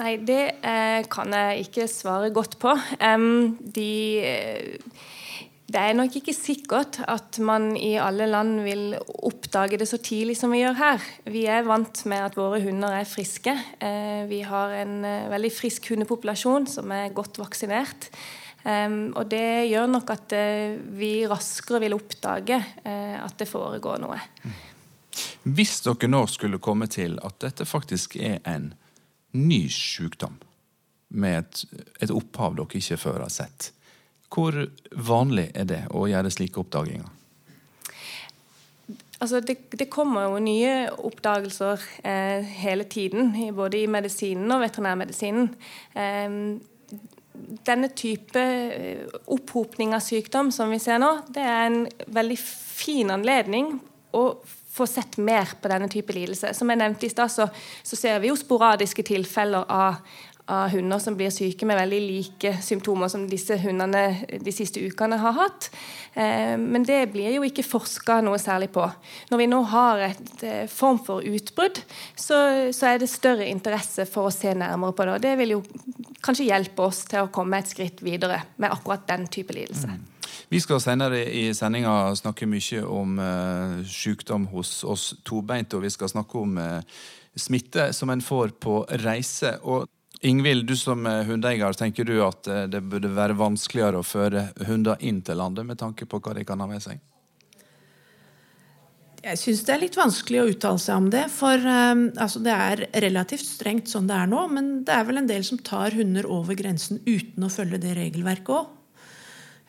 Nei, 0.00 0.14
det 0.24 0.42
eh, 0.64 1.02
kan 1.12 1.34
jeg 1.36 1.66
ikke 1.66 1.90
svare 1.90 2.30
godt 2.32 2.56
på. 2.62 2.72
Um, 3.02 3.58
de 3.74 4.78
det 5.72 5.80
er 5.80 5.96
nok 5.96 6.16
ikke 6.18 6.34
sikkert 6.36 6.98
at 7.08 7.38
man 7.44 7.72
i 7.78 7.94
alle 8.00 8.26
land 8.28 8.60
vil 8.64 8.96
oppdage 8.98 9.78
det 9.80 9.88
så 9.88 9.98
tidlig 10.02 10.36
som 10.38 10.52
vi 10.52 10.60
gjør 10.62 10.76
her. 10.78 11.06
Vi 11.32 11.46
er 11.48 11.64
vant 11.66 12.02
med 12.10 12.26
at 12.26 12.36
våre 12.36 12.60
hunder 12.64 12.92
er 12.98 13.08
friske. 13.08 13.54
Eh, 13.80 14.24
vi 14.28 14.42
har 14.46 14.74
en 14.82 14.98
eh, 15.08 15.30
veldig 15.32 15.52
frisk 15.54 15.88
hundepopulasjon 15.92 16.68
som 16.70 16.92
er 16.92 17.14
godt 17.16 17.40
vaksinert. 17.40 18.10
Um, 18.62 19.10
og 19.18 19.26
det 19.26 19.72
gjør 19.72 19.88
nok 19.90 20.12
at 20.14 20.34
uh, 20.38 20.76
vi 20.94 21.24
raskere 21.26 21.80
vil 21.82 21.96
oppdage 21.96 22.60
at 22.86 23.34
det 23.40 23.48
foregår 23.50 23.98
noe. 23.98 24.20
Hvis 25.42 25.80
dere 25.82 26.06
nå 26.06 26.20
skulle 26.30 26.62
komme 26.62 26.86
til 26.86 27.16
at 27.26 27.40
dette 27.42 27.66
faktisk 27.66 28.14
er 28.22 28.38
en 28.46 28.68
ny 29.34 29.64
sykdom, 29.66 30.38
med 31.12 31.40
et, 31.40 31.64
et 32.06 32.14
opphav 32.14 32.54
dere 32.60 32.78
ikke 32.78 33.00
før 33.02 33.24
har 33.24 33.34
sett, 33.34 33.72
hvor 34.32 34.56
vanlig 34.96 35.50
er 35.54 35.68
det 35.68 35.82
å 35.92 36.06
gjøre 36.10 36.32
slike 36.32 36.62
oppdaginger? 36.62 37.10
Altså, 39.22 39.38
det, 39.40 39.56
det, 39.78 39.86
kommer 39.92 40.26
jo 40.26 40.40
nye 40.42 40.88
oppdagelser 40.98 41.82
eh, 42.02 42.42
hele 42.64 42.88
tiden, 42.90 43.30
både 43.54 43.84
i 43.84 43.90
medisinen 43.90 44.50
og 44.50 44.64
veterinærmedisinen. 44.64 45.52
Eh, 45.94 46.34
denne 47.66 47.92
type 47.96 48.42
eh, 48.42 49.04
opphopning 49.30 49.94
av 49.94 50.02
sykdom 50.02 50.50
som 50.54 50.74
vi 50.74 50.80
ser 50.82 50.98
nå, 51.02 51.12
det 51.30 51.44
er 51.44 51.62
en 51.68 51.84
veldig 52.10 52.40
fin 52.42 53.14
anledning 53.14 53.76
å 54.12 54.24
få 54.72 54.86
sett 54.88 55.18
mer 55.20 55.50
på 55.60 55.68
denne 55.68 55.88
type 55.92 56.14
lidelse. 56.16 56.54
Som 56.56 56.72
jeg 56.72 56.80
nevnte 56.80 57.06
i 57.06 57.12
stad, 57.12 57.32
så, 57.32 57.48
så, 57.84 57.96
ser 57.98 58.20
vi 58.22 58.30
jo 58.30 58.36
sporadiske 58.40 59.04
tilfeller 59.04 59.68
av, 59.68 60.00
av 60.50 60.72
hunder 60.72 60.98
som 60.98 61.14
blir 61.16 61.30
syke 61.30 61.66
med 61.68 61.78
veldig 61.78 62.00
like 62.02 62.52
symptomer 62.64 63.08
som 63.08 63.28
disse 63.30 63.54
hundene 63.62 64.02
de 64.42 64.54
siste 64.54 64.82
ukene 64.82 65.20
har 65.22 65.36
hatt. 65.36 65.68
Eh, 66.14 66.56
men 66.58 66.82
det 66.86 67.12
blir 67.12 67.36
jo 67.36 67.44
ikke 67.46 67.64
forska 67.66 68.18
noe 68.26 68.40
særlig 68.42 68.72
på. 68.74 68.84
Når 69.30 69.42
vi 69.42 69.48
nå 69.50 69.60
har 69.70 70.02
et 70.08 70.44
eh, 70.46 70.64
form 70.70 70.98
for 71.06 71.22
utbrudd, 71.22 71.78
så, 72.16 72.40
så, 72.74 72.90
er 72.90 73.02
det 73.02 73.10
større 73.12 73.46
interesse 73.46 74.06
for 74.10 74.28
å 74.28 74.34
se 74.34 74.54
nærmere 74.58 74.96
på 74.98 75.06
det. 75.06 75.14
Og 75.14 75.24
det 75.24 75.36
vil 75.40 75.56
jo 75.56 75.62
kanskje 76.24 76.50
hjelpe 76.50 76.88
oss 76.90 77.04
til 77.10 77.22
å 77.22 77.30
komme 77.34 77.62
et 77.62 77.70
skritt 77.70 78.02
videre 78.02 78.42
med 78.58 78.74
akkurat 78.74 79.06
den 79.08 79.28
type 79.30 79.54
lidelse. 79.54 79.94
Mm. 79.94 80.08
Vi 80.52 80.60
skal 80.60 80.82
senere 80.84 81.22
i 81.32 81.46
sendinga 81.56 82.12
snakke 82.18 82.44
mye 82.50 82.82
om 82.84 83.16
uh, 83.16 83.80
sykdom 83.88 84.50
hos 84.52 84.82
oss 84.84 85.14
tobeinte, 85.24 85.78
og 85.78 85.86
vi 85.86 85.92
skal 85.92 86.10
snakke 86.12 86.42
om 86.42 86.58
uh, 86.60 87.04
smitte 87.36 87.88
som 87.96 88.12
en 88.12 88.20
får 88.20 88.52
på 88.60 88.82
reise. 89.00 89.54
og 89.62 89.88
Ingvild, 90.24 90.66
du 90.66 90.76
som 90.76 91.02
hundeeier, 91.06 91.72
tenker 91.74 92.06
du 92.06 92.20
at 92.22 92.46
eh, 92.46 92.66
det 92.70 92.84
burde 92.86 93.10
være 93.10 93.34
vanskeligere 93.34 93.98
å 93.98 94.06
føre 94.06 94.52
hunder 94.68 95.00
inn 95.02 95.18
til 95.26 95.40
landet 95.40 95.66
med 95.66 95.80
tanke 95.80 96.06
på 96.06 96.20
hva 96.22 96.34
de 96.36 96.44
kan 96.46 96.62
ha 96.62 96.68
med 96.70 96.82
seg? 96.84 97.00
Jeg 99.22 99.38
syns 99.38 99.62
det 99.66 99.72
er 99.74 99.82
litt 99.82 99.98
vanskelig 99.98 100.38
å 100.38 100.44
uttale 100.50 100.82
seg 100.82 101.00
om 101.00 101.08
det. 101.10 101.24
For 101.30 101.66
um, 101.66 102.04
altså, 102.22 102.42
det 102.42 102.54
er 102.54 102.84
relativt 103.02 103.46
strengt 103.46 103.90
sånn 103.90 104.06
det 104.10 104.14
er 104.18 104.30
nå. 104.30 104.44
Men 104.50 104.70
det 104.86 104.94
er 104.94 105.08
vel 105.10 105.18
en 105.20 105.30
del 105.30 105.42
som 105.46 105.58
tar 105.62 105.94
hunder 105.98 106.26
over 106.30 106.58
grensen 106.58 107.02
uten 107.06 107.46
å 107.46 107.50
følge 107.50 107.82
det 107.82 107.96
regelverket 107.98 108.54
òg. 108.60 108.70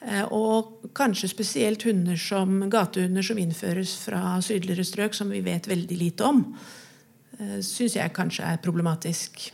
Uh, 0.03 0.25
og 0.38 0.93
kanskje 0.98 1.31
spesielt 1.33 1.86
hunder 1.89 2.17
som 2.19 2.62
gatehunder 2.69 3.25
som 3.25 3.41
innføres 3.41 3.98
fra 4.05 4.38
sydligere 4.45 4.86
strøk, 4.86 5.17
som 5.17 5.33
vi 5.33 5.41
vet 5.45 5.69
veldig 5.69 6.00
lite 6.01 6.29
om, 6.29 6.45
syns 7.65 7.98
jeg 7.98 8.13
kanskje 8.13 8.45
er 8.45 8.62
problematisk. 8.62 9.48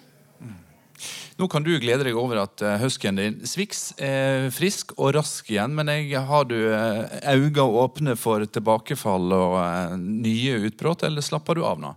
Nå 1.40 1.48
kan 1.52 1.64
du 1.66 1.72
glede 1.80 2.06
deg 2.08 2.18
over 2.20 2.42
at 2.44 2.64
huskyen 2.82 3.20
din 3.20 3.40
Swix 3.48 3.90
er 3.96 4.50
frisk 4.54 4.94
og 4.98 5.14
rask 5.18 5.48
igjen, 5.52 5.74
men 5.78 5.92
jeg, 5.94 6.20
har 6.30 6.48
du 6.50 6.58
uh, 6.58 7.08
øynene 7.24 7.66
åpne 7.84 8.16
for 8.20 8.44
tilbakefall 8.46 9.34
og 9.36 9.58
uh, 9.58 9.98
nye 10.00 10.60
utbrudd, 10.70 11.06
eller 11.08 11.26
slapper 11.26 11.60
du 11.60 11.66
av 11.68 11.82
nå? 11.82 11.94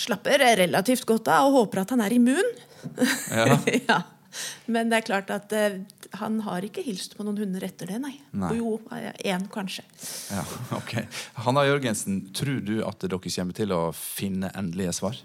Slapper 0.00 0.42
relativt 0.58 1.06
godt 1.08 1.30
av 1.30 1.48
og 1.48 1.60
håper 1.60 1.84
at 1.84 1.94
han 1.94 2.02
er 2.04 2.16
immun. 2.16 2.50
Ja. 3.30 3.58
ja. 3.88 4.00
Men 4.66 4.90
det 4.90 4.98
er 4.98 5.06
klart 5.06 5.30
at 5.30 5.52
uh, 5.54 5.76
han 6.18 6.40
har 6.46 6.66
ikke 6.66 6.82
hilst 6.84 7.14
på 7.16 7.26
noen 7.26 7.38
hunder 7.44 7.64
etter 7.66 7.90
det, 7.92 8.00
nei. 8.02 8.16
nei. 8.34 8.54
Jo, 8.58 8.78
én 9.22 9.46
kanskje. 9.52 9.86
Ja, 10.34 10.44
ok. 10.80 10.96
Hanna 11.46 11.66
Jørgensen, 11.68 12.24
tror 12.34 12.58
du 12.64 12.76
at 12.86 13.04
dere 13.04 13.20
kommer 13.22 13.56
til 13.56 13.74
å 13.76 13.84
finne 13.94 14.50
endelige 14.58 14.96
svar? 14.98 15.20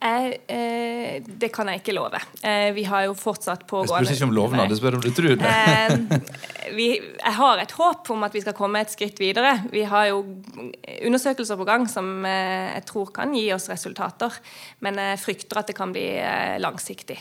Eh, 0.00 0.26
eh, 0.56 1.22
det 1.26 1.50
kan 1.52 1.68
jeg 1.68 1.82
ikke 1.82 1.94
love. 1.96 2.20
Eh, 2.42 2.70
vi 2.76 2.84
har 2.88 3.06
jo 3.08 3.16
fortsatt 3.18 3.66
pågående 3.68 4.06
Jeg 4.08 4.16
spør 4.16 4.18
ikke 4.18 4.28
om 4.30 4.36
lovnad, 4.36 4.72
jeg 4.72 4.80
spør 4.80 4.98
om 4.98 5.04
du 5.04 5.10
tror 5.16 5.36
det. 5.40 5.50
Eh, 5.50 6.30
vi, 6.78 6.88
jeg 6.98 7.34
har 7.40 7.60
et 7.62 7.74
håp 7.76 8.12
om 8.14 8.24
at 8.26 8.36
vi 8.36 8.44
skal 8.44 8.56
komme 8.56 8.80
et 8.80 8.92
skritt 8.92 9.20
videre. 9.20 9.56
Vi 9.72 9.84
har 9.88 10.10
jo 10.12 10.22
undersøkelser 11.06 11.60
på 11.60 11.68
gang 11.68 11.88
som 11.90 12.24
eh, 12.28 12.70
jeg 12.78 12.86
tror 12.90 13.12
kan 13.16 13.34
gi 13.36 13.48
oss 13.56 13.68
resultater. 13.72 14.40
Men 14.84 15.00
jeg 15.00 15.20
frykter 15.20 15.60
at 15.60 15.70
det 15.70 15.76
kan 15.78 15.92
bli 15.94 16.06
eh, 16.22 16.56
langsiktig. 16.62 17.20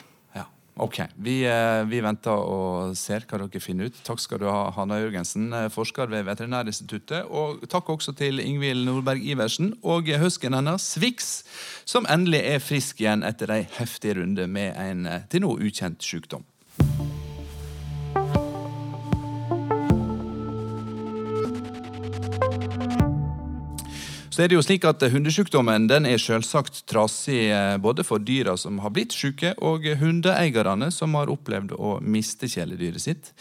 Ok, 0.80 1.02
vi, 1.16 1.42
eh, 1.44 1.84
vi, 1.92 2.00
venter 2.00 2.32
og 2.40 2.94
ser 2.96 3.26
hva 3.28 3.42
dere 3.42 3.60
finner 3.60 3.90
ut. 3.90 3.98
Takk 4.08 4.22
skal 4.24 4.40
du 4.40 4.46
ha, 4.48 4.70
Hanna 4.78 5.02
Jørgensen, 5.02 5.50
eh, 5.52 5.68
forsker 5.74 6.08
ved 6.08 6.24
Veterinærinstituttet. 6.24 7.28
Og 7.28 7.66
takk 7.68 7.90
også 7.92 8.14
til 8.16 8.40
Ingvild 8.40 8.86
Nordberg 8.88 9.20
Iversen 9.20 9.74
og 9.84 10.08
høsken 10.08 10.56
hennes, 10.56 10.86
Swix, 10.96 11.44
som 11.84 12.08
endelig 12.08 12.46
er 12.48 12.64
frisk 12.64 13.04
igjen 13.04 13.28
etter 13.28 13.52
ei 13.52 13.66
heftig 13.76 14.16
runde 14.22 14.48
med 14.48 14.72
en 14.80 15.06
eh, 15.06 15.28
til 15.28 15.44
nå 15.44 15.58
ukjent 15.60 16.00
sykdom. 16.00 16.48
Så 24.40 24.46
er 24.46 24.54
det 24.54 24.56
jo 24.56 24.64
slik 24.64 24.86
at 24.88 25.02
Hundesykdommen 25.12 25.90
den 25.92 26.06
er 26.08 26.22
selvsagt 26.24 26.86
trasig 26.88 27.50
eh, 27.52 27.74
både 27.84 28.06
for 28.08 28.24
dyra 28.24 28.54
som 28.56 28.78
har 28.80 28.94
blitt 28.96 29.12
syke, 29.12 29.50
og 29.60 29.84
hundeeierne 30.00 30.88
som 30.96 31.18
har 31.20 31.28
opplevd 31.28 31.74
å 31.76 31.98
miste 32.00 32.48
kjæledyret 32.48 33.04
sitt. 33.04 33.34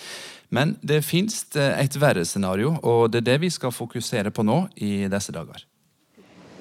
Men 0.51 0.75
det 0.83 1.05
fins 1.07 1.45
eh, 1.55 1.79
et 1.85 1.95
verre 2.03 2.27
scenario, 2.27 2.75
og 2.83 3.13
det 3.15 3.21
er 3.21 3.29
det 3.29 3.39
vi 3.45 3.53
skal 3.55 3.71
fokusere 3.71 4.35
på 4.35 4.43
nå 4.43 4.65
i 4.75 5.07
disse 5.07 5.37
dager. 5.39 5.63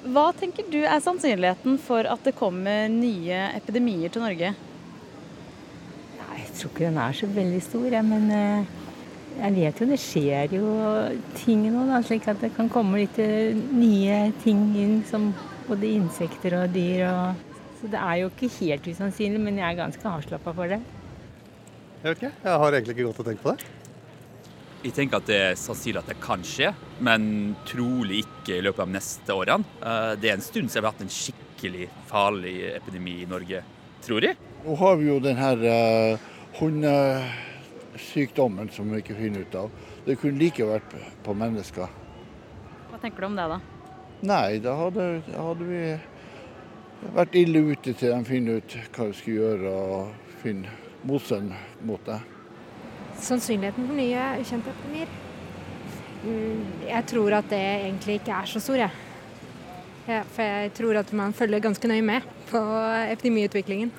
Hva 0.05 0.29
tenker 0.37 0.69
du 0.69 0.83
er 0.83 1.01
sannsynligheten 1.01 1.81
for 1.81 2.05
at 2.05 2.29
det 2.29 2.37
kommer 2.37 2.85
nye 2.93 3.41
epidemier 3.57 4.13
til 4.13 4.21
Norge? 4.21 4.53
Nei, 6.21 6.43
jeg 6.43 6.59
tror 6.59 6.75
ikke 6.75 6.91
den 6.91 7.05
er 7.07 7.23
så 7.23 7.33
veldig 7.41 7.65
stor, 7.71 8.03
men 8.13 8.29
eh, 8.37 8.75
jeg 9.37 9.53
vet 9.53 9.79
jo 9.81 9.87
det 9.89 9.99
skjer 10.01 10.53
jo 10.57 10.67
ting 11.37 11.67
nå, 11.69 11.85
da, 11.89 12.01
slik 12.05 12.27
at 12.31 12.41
det 12.41 12.51
kan 12.55 12.69
komme 12.71 13.03
litt 13.03 13.17
eh, 13.21 13.53
nye 13.53 14.31
ting 14.43 14.69
inn, 14.79 14.99
som 15.07 15.29
både 15.67 15.91
insekter 15.99 16.57
og 16.61 16.73
dyr. 16.73 17.05
Og, 17.11 17.65
så 17.77 17.89
det 17.93 18.01
er 18.01 18.21
jo 18.23 18.31
ikke 18.31 18.49
helt 18.59 18.87
usannsynlig, 18.89 19.41
men 19.43 19.59
jeg 19.61 19.69
er 19.69 19.81
ganske 19.81 20.09
avslappa 20.09 20.53
for 20.57 20.73
det. 20.73 20.79
Jeg 22.01 22.07
vet 22.09 22.21
ikke, 22.21 22.33
jeg 22.43 22.61
har 22.63 22.77
egentlig 22.77 22.95
ikke 22.95 23.09
godt 23.09 23.21
å 23.21 23.27
tenke 23.27 23.45
på 23.45 23.53
det. 23.53 23.73
Jeg 24.85 24.93
tenker 24.93 25.19
at 25.19 25.29
det 25.29 25.37
er 25.41 25.57
sannsynlig 25.57 26.01
at 26.03 26.11
det 26.11 26.19
kan 26.21 26.43
skje, 26.45 26.71
men 27.03 27.55
trolig 27.67 28.23
ikke 28.23 28.59
i 28.59 28.63
løpet 28.65 28.85
av 28.85 28.93
neste 28.93 29.37
årene. 29.37 29.77
Eh, 29.81 30.13
det 30.21 30.31
er 30.31 30.37
en 30.37 30.45
stund 30.45 30.71
siden 30.71 30.81
vi 30.81 30.87
har 30.87 30.93
hatt 30.95 31.05
en 31.05 31.17
skikkelig 31.17 31.89
farlig 32.09 32.55
epidemi 32.75 33.19
i 33.23 33.29
Norge, 33.29 33.61
tror 34.05 34.25
jeg. 34.25 34.37
Nå 34.65 34.77
har 34.81 34.97
vi 34.99 35.11
jo 35.11 35.19
den 35.23 35.37
her 35.37 35.61
uh, 35.63 36.31
hunde 36.57 36.93
sykdommen 38.01 38.69
som 38.73 38.89
vi 38.91 39.01
ikke 39.01 39.17
finner 39.17 39.45
ut 39.45 39.55
av. 39.55 39.71
Det 40.05 40.17
kunne 40.21 40.39
like 40.41 40.65
vært 40.67 40.95
på 41.23 41.35
mennesker. 41.37 41.91
Hva 42.91 43.01
tenker 43.01 43.23
du 43.23 43.29
om 43.29 43.37
det, 43.37 43.47
da? 43.51 43.59
Nei, 44.27 44.57
da 44.63 44.73
hadde, 44.79 45.07
hadde 45.35 45.67
vi 45.67 45.81
vært 47.13 47.35
ille 47.37 47.61
ute 47.73 47.93
til 47.93 48.13
de 48.13 48.21
finner 48.25 48.61
ut 48.61 48.77
hva 48.95 49.09
vi 49.11 49.17
skal 49.19 49.39
gjøre 49.41 49.73
og 49.73 50.37
finne 50.41 50.73
motstand 51.07 51.53
mot 51.85 52.01
det. 52.07 52.17
Sannsynligheten 53.21 53.87
for 53.89 53.97
nye 53.97 54.29
ukjente 54.41 54.73
epidemier? 54.73 55.11
Mm, 56.23 56.63
jeg 56.87 57.05
tror 57.11 57.37
at 57.37 57.51
det 57.51 57.61
egentlig 57.61 58.17
ikke 58.19 58.39
er 58.41 58.49
så 58.49 58.61
stor, 58.61 58.81
jeg. 58.81 59.03
Ja, 60.07 60.21
for 60.23 60.41
jeg 60.41 60.73
tror 60.77 60.97
at 61.01 61.09
man 61.13 61.33
følger 61.35 61.59
ganske 61.59 61.89
nøye 61.89 62.05
med 62.05 62.27
på 62.49 62.61
epidemiutviklingen. 63.11 63.91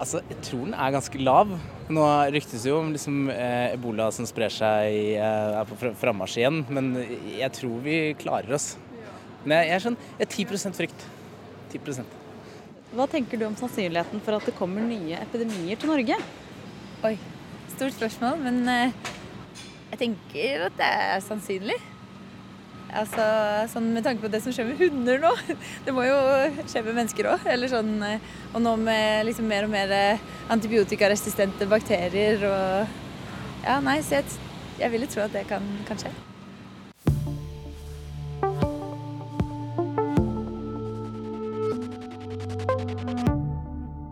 Altså, 0.00 0.22
jeg 0.30 0.38
tror 0.46 0.62
den 0.64 0.76
er 0.80 0.92
ganske 0.94 1.18
lav. 1.20 1.50
Nå 1.92 2.04
ryktes 2.32 2.62
det 2.64 2.70
jo 2.70 2.78
om 2.80 2.92
liksom, 2.94 3.18
eh, 3.28 3.74
ebola 3.74 4.06
som 4.16 4.24
sprer 4.28 4.48
seg, 4.48 4.94
eh, 5.20 5.58
er 5.60 5.68
på 5.68 5.76
frammarsj 6.00 6.38
igjen. 6.40 6.62
Men 6.72 6.94
jeg 7.36 7.52
tror 7.58 7.82
vi 7.84 8.14
klarer 8.16 8.56
oss. 8.56 8.76
Men 9.44 9.58
jeg, 9.58 9.68
jeg 9.68 9.76
er 9.76 9.84
sånn 9.84 9.98
jeg 10.16 10.26
er 10.26 10.32
10% 10.32 10.80
frykt. 10.80 11.04
10% 11.70 12.16
Hva 12.96 13.06
tenker 13.06 13.38
du 13.38 13.44
om 13.46 13.54
sannsynligheten 13.54 14.24
for 14.24 14.34
at 14.40 14.48
det 14.48 14.56
kommer 14.56 14.82
nye 14.82 15.20
epidemier 15.20 15.78
til 15.78 15.92
Norge? 15.92 16.16
Oi, 17.06 17.14
stort 17.76 17.94
spørsmål, 17.94 18.40
men 18.40 18.64
eh, 18.72 18.98
jeg 19.92 20.00
tenker 20.06 20.66
at 20.70 20.80
det 20.80 20.88
er 20.88 21.22
sannsynlig. 21.28 21.76
Altså, 22.96 23.24
sånn 23.72 23.90
Med 23.94 24.04
tanke 24.06 24.24
på 24.24 24.30
det 24.32 24.42
som 24.44 24.54
skjer 24.54 24.70
med 24.70 24.80
hunder 24.80 25.20
nå. 25.22 25.30
Det 25.86 25.94
må 25.94 26.06
jo 26.08 26.16
skje 26.64 26.82
med 26.86 26.96
mennesker 26.96 27.30
òg. 27.32 27.46
Sånn, 27.70 27.92
eh, 28.06 28.32
og 28.54 28.64
nå 28.64 28.74
med 28.80 29.28
liksom 29.28 29.46
mer 29.50 29.68
og 29.68 29.74
mer 29.74 29.92
eh, 29.94 30.24
antibiotikaresistente 30.50 31.68
bakterier 31.70 32.42
og 32.48 32.98
Ja, 33.60 33.76
nei, 33.84 34.00
så 34.00 34.18
jeg, 34.18 34.40
jeg 34.80 34.92
vil 34.94 35.04
jo 35.04 35.12
tro 35.12 35.24
at 35.26 35.36
det 35.36 35.44
kan, 35.50 35.64
kan 35.88 36.00
skje. 36.00 36.12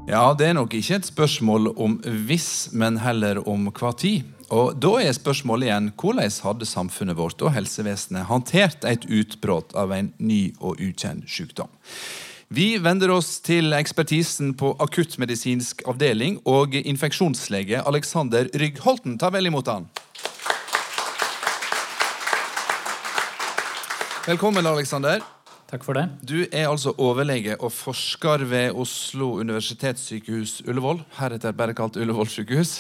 Ja, 0.08 0.32
det 0.32 0.46
er 0.48 0.54
nok 0.56 0.72
ikke 0.72 0.96
et 0.96 1.08
spørsmål 1.08 1.74
om 1.76 1.98
hvis, 2.28 2.70
men 2.72 2.96
heller 3.02 3.42
om 3.48 3.68
hva 3.76 3.90
tid. 3.92 4.24
Og 4.48 4.78
Da 4.80 4.94
er 5.02 5.12
spørsmålet 5.12 5.68
igjen 5.68 5.90
hvordan 6.00 6.32
hadde 6.44 6.68
samfunnet 6.68 7.18
vårt 7.18 7.42
og 7.44 7.52
helsevesenet 7.52 8.30
håndtert 8.30 8.86
et 8.88 9.04
utbrudd 9.04 9.74
av 9.76 9.92
en 9.92 10.08
ny 10.16 10.54
og 10.60 10.80
ukjent 10.80 11.28
sykdom? 11.28 11.68
Vi 12.48 12.78
vender 12.80 13.12
oss 13.12 13.42
til 13.44 13.76
ekspertisen 13.76 14.54
på 14.56 14.72
akuttmedisinsk 14.80 15.84
avdeling 15.84 16.38
og 16.48 16.78
infeksjonslege 16.80 17.82
Alexander 17.84 18.48
Ryggholten. 18.56 19.18
Ta 19.20 19.28
vel 19.28 19.50
imot 19.52 19.68
han. 19.68 19.84
Velkommen, 24.24 24.64
Alexander. 24.64 25.20
Takk 25.68 25.84
for 25.84 25.92
det. 25.92 26.08
Du 26.24 26.46
er 26.48 26.70
altså 26.70 26.94
overlege 26.96 27.60
og 27.60 27.68
forsker 27.76 28.48
ved 28.48 28.72
Oslo 28.72 29.34
universitetssykehus 29.44 30.62
Ullevål, 30.64 31.04
heretter 31.20 31.52
bare 31.52 31.76
kalt 31.76 32.00
Ullevål 32.00 32.32
sykehus. 32.32 32.78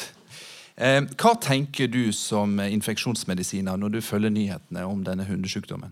Eh, 0.78 1.00
hva 1.18 1.34
tenker 1.42 1.90
du 1.90 2.12
som 2.14 2.52
infeksjonsmedisiner 2.62 3.78
når 3.80 3.96
du 3.96 4.04
følger 4.04 4.30
nyhetene 4.30 4.84
om 4.86 5.00
denne 5.06 5.26
hundesykdommen? 5.26 5.90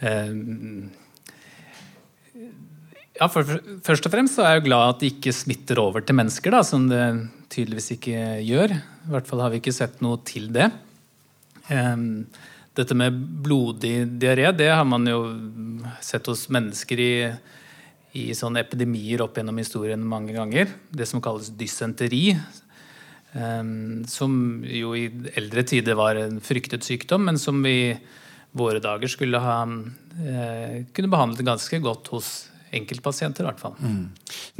Eh, 0.00 0.30
ja, 3.18 3.28
for, 3.28 3.44
Først 3.84 4.08
og 4.08 4.14
fremst 4.14 4.40
er 4.40 4.56
jeg 4.56 4.64
glad 4.70 4.94
at 4.94 5.02
det 5.02 5.12
ikke 5.12 5.34
smitter 5.36 5.82
over 5.82 6.00
til 6.00 6.16
mennesker, 6.16 6.54
da, 6.54 6.62
som 6.64 6.88
det 6.88 7.04
tydeligvis 7.52 7.92
ikke 7.98 8.24
gjør. 8.40 8.72
I 8.72 9.12
hvert 9.12 9.28
fall 9.28 9.44
har 9.44 9.52
vi 9.52 9.60
ikke 9.60 9.76
sett 9.76 10.00
noe 10.04 10.22
til 10.24 10.48
det. 10.54 10.70
Eh, 11.68 12.08
dette 12.72 12.96
med 12.96 13.20
blodig 13.44 14.06
diaré 14.16 14.48
det 14.56 14.70
har 14.72 14.86
man 14.88 15.04
jo 15.04 15.20
sett 16.00 16.24
hos 16.30 16.46
mennesker 16.48 17.04
i, 17.04 17.14
i 18.16 18.30
sånne 18.32 18.64
epidemier 18.64 19.26
opp 19.26 19.36
gjennom 19.36 19.60
historien 19.60 20.00
mange 20.08 20.32
ganger. 20.32 20.72
Det 20.88 21.04
som 21.10 21.20
kalles 21.20 21.52
dysenteri. 21.52 22.30
Um, 23.32 24.04
som 24.04 24.60
jo 24.68 24.92
i 24.92 25.06
eldre 25.40 25.64
tider 25.64 25.96
var 25.96 26.18
en 26.20 26.40
fryktet 26.44 26.84
sykdom, 26.84 27.24
men 27.30 27.38
som 27.40 27.64
i 27.66 27.96
våre 28.52 28.82
dager 28.84 29.08
skulle 29.08 29.40
ha 29.40 29.62
uh, 29.64 30.74
kunne 30.92 31.12
behandlet 31.12 31.46
ganske 31.46 31.78
godt 31.80 32.10
hos 32.12 32.32
enkeltpasienter. 32.72 33.44
i 33.44 33.48
hvert 33.48 33.60
fall. 33.60 33.74
Mm. 33.80 34.04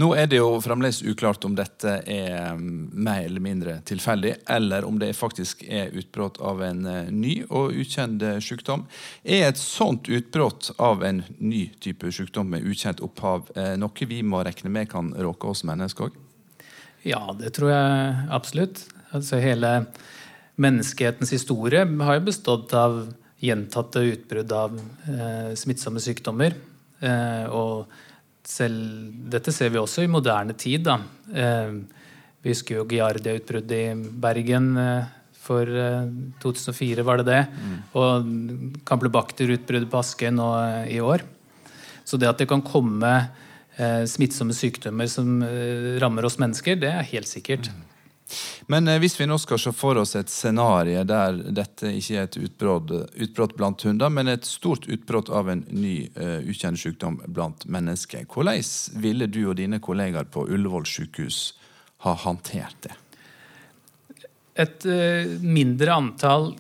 Nå 0.01 0.09
er 0.17 0.27
det 0.29 0.41
jo 0.41 0.57
fremdeles 0.65 1.03
uklart 1.05 1.45
om 1.45 1.55
dette 1.57 1.99
er 2.09 2.57
mer 2.57 3.27
eller 3.27 3.45
mindre 3.45 3.77
tilfeldig, 3.89 4.35
eller 4.57 4.89
om 4.89 4.99
det 5.01 5.13
faktisk 5.17 5.65
er 5.69 5.93
utbrudd 5.93 6.41
av 6.41 6.65
en 6.65 6.83
uh, 6.89 7.13
ny 7.13 7.43
og 7.51 7.77
ukjent 7.77 8.25
sykdom. 8.41 8.89
Er 9.25 9.51
et 9.51 9.61
sånt 9.61 10.09
utbrudd 10.09 10.73
av 10.81 11.05
en 11.05 11.25
ny 11.39 11.67
type 11.81 12.09
sykdom 12.09 12.53
med 12.57 12.65
ukjent 12.65 13.05
opphav 13.05 13.53
noe 13.77 14.09
vi 14.09 14.25
må 14.25 14.41
regne 14.45 14.73
med 14.73 14.89
kan 14.93 15.13
råke 15.13 15.53
oss 15.53 15.65
mennesker 15.69 16.09
òg? 16.09 16.22
Ja, 17.07 17.23
det 17.39 17.55
tror 17.57 17.73
jeg 17.73 18.27
absolutt. 18.31 18.85
Altså 19.13 19.41
hele 19.43 19.73
menneskehetens 20.63 21.33
historie 21.35 21.83
har 21.85 22.19
jo 22.19 22.29
bestått 22.29 22.73
av 22.77 23.03
gjentatte 23.43 24.05
utbrudd 24.07 24.53
av 24.55 24.77
eh, 25.11 25.51
smittsomme 25.59 26.03
sykdommer. 26.03 26.55
Eh, 27.03 27.47
og 27.51 27.91
selv 28.47 29.11
dette 29.33 29.55
ser 29.55 29.73
vi 29.75 29.81
også 29.81 30.05
i 30.05 30.11
moderne 30.11 30.55
tid. 30.59 30.87
Da. 30.87 31.01
Eh, 31.35 31.75
vi 32.43 32.55
husker 32.55 32.79
jo 32.79 32.87
Giardia-utbruddet 32.91 33.75
i 33.79 34.15
Bergen 34.23 34.71
eh, 34.79 35.11
for 35.43 35.67
2004, 36.43 37.01
eh, 37.01 37.07
var 37.07 37.23
det 37.23 37.29
det. 37.31 37.43
Mm. 37.51 37.77
Og 37.99 38.83
Campylobacter-utbruddet 38.87 39.91
på 39.91 40.03
Askøy 40.03 40.31
nå 40.35 40.51
eh, 40.61 40.93
i 40.99 41.01
år. 41.03 41.27
Så 42.07 42.19
det 42.19 42.31
at 42.31 42.43
det 42.43 42.51
kan 42.51 42.63
komme 42.67 43.13
smittsomme 44.07 44.55
sykdommer 44.55 45.09
som 45.09 45.43
eh, 45.43 45.97
rammer 46.03 46.25
oss 46.29 46.39
mennesker, 46.39 46.77
det 46.77 46.91
er 46.93 47.09
helt 47.15 47.31
sikkert. 47.31 47.71
Men 48.67 48.89
eh, 48.89 48.99
hvis 49.03 49.19
vi 49.21 49.27
nå 49.29 49.39
skal 49.41 49.61
se 49.61 49.73
for 49.77 49.99
oss 50.01 50.15
et 50.19 50.31
scenario 50.33 51.05
der 51.09 51.39
dette 51.55 51.93
ikke 51.97 52.19
er 52.19 52.29
et 52.29 52.39
utbrudd 52.41 53.57
blant 53.59 53.85
hunder, 53.87 54.13
men 54.13 54.31
et 54.33 54.49
stort 54.49 54.89
utbrudd 54.89 55.33
av 55.33 55.51
en 55.53 55.65
ny 55.71 55.97
uh, 56.17 56.41
ukjent 56.49 56.81
sykdom 56.81 57.21
blant 57.27 57.67
mennesker, 57.67 58.27
hvordan 58.29 58.63
ville 59.03 59.29
du 59.29 59.45
og 59.47 59.57
dine 59.61 59.81
kollegaer 59.83 60.29
på 60.33 60.47
Ullevål 60.49 60.87
sykehus 60.89 61.41
ha 62.07 62.17
håndtert 62.25 62.89
det? 62.89 62.99
Et 64.63 64.85
uh, 64.89 65.39
mindre 65.41 65.97
antall 65.97 66.53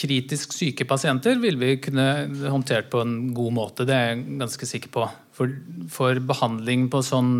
kritisk 0.00 0.54
syke 0.54 0.86
pasienter 0.88 1.38
ville 1.42 1.58
vi 1.58 1.80
kunne 1.82 2.06
håndtert 2.48 2.90
på 2.92 3.02
en 3.02 3.34
god 3.34 3.52
måte. 3.52 3.84
Det 3.84 3.96
er 3.96 4.12
jeg 4.12 4.22
ganske 4.40 4.68
sikker 4.68 4.92
på. 4.94 5.08
For, 5.40 5.52
for 5.88 6.18
behandling 6.28 6.90
på 6.92 7.00
sånn 7.00 7.30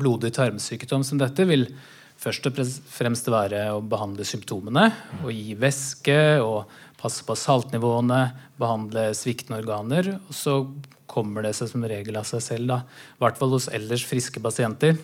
blodig 0.00 0.32
tarmsykdom 0.34 1.04
som 1.06 1.20
dette 1.20 1.46
vil 1.46 1.68
først 2.18 2.48
og 2.48 2.58
fremst 2.90 3.28
være 3.30 3.68
å 3.70 3.82
behandle 3.86 4.26
symptomene 4.26 4.88
og 5.20 5.30
gi 5.30 5.54
væske 5.54 6.18
og 6.42 6.72
passe 6.98 7.22
på 7.22 7.36
saltnivåene, 7.38 8.22
behandle 8.58 9.12
sviktende 9.14 9.60
organer. 9.62 10.16
Og 10.26 10.34
så 10.34 10.56
kommer 11.06 11.46
det 11.46 11.54
seg 11.54 11.70
som 11.70 11.86
regel 11.86 12.18
av 12.18 12.26
seg 12.26 12.42
selv. 12.42 12.72
Da. 12.72 12.80
I 13.14 13.22
hvert 13.22 13.38
fall 13.38 13.54
hos 13.54 13.70
ellers 13.70 14.02
friske 14.08 14.42
pasienter 14.42 14.98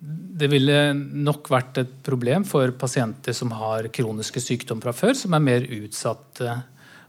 det 0.00 0.48
ville 0.48 0.76
nok 0.96 1.50
vært 1.52 1.82
et 1.82 1.90
problem 2.04 2.46
for 2.48 2.72
pasienter 2.80 3.36
som 3.36 3.52
har 3.52 3.90
kroniske 3.92 4.40
sykdommer 4.40 4.88
fra 4.88 4.94
før, 4.96 5.16
som 5.18 5.36
er 5.36 5.44
mer 5.44 5.66
utsatte. 5.76 6.54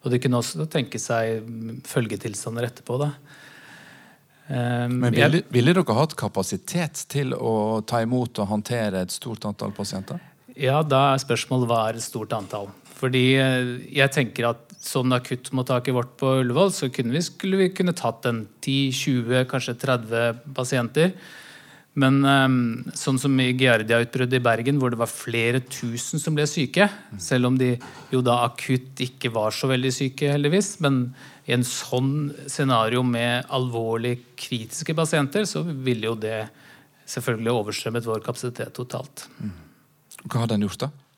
Og 0.02 0.12
det 0.12 0.20
kunne 0.24 0.41
også 0.41 0.67
tenke 0.72 1.00
seg 1.00 1.46
følgetilstander 1.88 2.67
etterpå. 2.67 2.98
Da. 3.00 3.13
Um, 4.51 4.97
Men 5.05 5.15
ville, 5.15 5.45
ville, 5.53 5.71
dere 5.71 5.95
hatt 5.95 6.17
kapasitet 6.19 7.05
til 7.11 7.31
å 7.31 7.79
ta 7.87 8.01
imot 8.03 8.41
og 8.43 8.49
håndtere 8.49 9.05
et 9.05 9.13
stort 9.13 9.45
antall 9.47 9.71
pasienter? 9.71 10.19
Ja, 10.59 10.81
da 10.83 11.13
er 11.13 11.21
spørsmålet 11.23 11.69
hva 11.69 11.83
er 11.87 11.99
et 11.99 12.03
stort 12.03 12.33
antall. 12.35 12.67
Fordi 13.01 13.23
eh, 13.39 13.69
jeg 13.95 14.13
tenker 14.13 14.49
at 14.51 14.75
sånn 14.81 15.13
akuttmottaket 15.15 15.95
vårt 15.95 16.17
på 16.19 16.33
Ullevål, 16.41 16.73
så 16.75 16.89
kunne 16.93 17.15
vi, 17.15 17.21
skulle 17.23 17.61
vi 17.61 17.69
kunne 17.73 17.95
tatt 17.97 18.27
en 18.29 18.43
10-20, 18.65 19.45
kanskje 19.49 19.77
30 19.79 20.43
pasienter. 20.57 21.13
Men 21.99 22.21
um, 22.23 22.58
sånn 22.95 23.17
som 23.19 23.34
i 23.43 23.49
Giardia-utbruddet 23.60 24.38
i 24.39 24.43
Bergen, 24.43 24.77
hvor 24.80 24.93
det 24.93 24.99
var 25.01 25.12
flere 25.12 25.60
tusen 25.65 26.21
som 26.23 26.38
ble 26.38 26.45
syke, 26.47 26.88
selv 27.19 27.49
om 27.49 27.58
de 27.60 27.73
jo 28.13 28.21
da 28.23 28.38
akutt 28.45 29.01
ikke 29.04 29.34
var 29.36 29.51
så 29.56 29.67
veldig 29.71 29.91
syke, 29.91 30.30
heldigvis, 30.32 30.77
men 30.86 31.04
i 31.49 31.56
en 31.58 31.65
sånn 31.67 32.32
scenario 32.47 33.04
med 33.04 33.49
alvorlig 33.51 34.21
kritiske 34.39 34.95
pasienter, 34.95 35.43
så 35.49 35.65
ville 35.67 36.08
jo 36.08 36.15
det 36.15 36.45
selvfølgelig 37.12 37.58
overstrømmet 37.58 38.08
vår 38.08 38.23
kapasitet 38.23 38.71
totalt. 38.77 39.27
Hva 40.23 40.45
har 40.45 40.51
den 40.54 40.63
gjort, 40.63 40.86
da? 40.86 41.11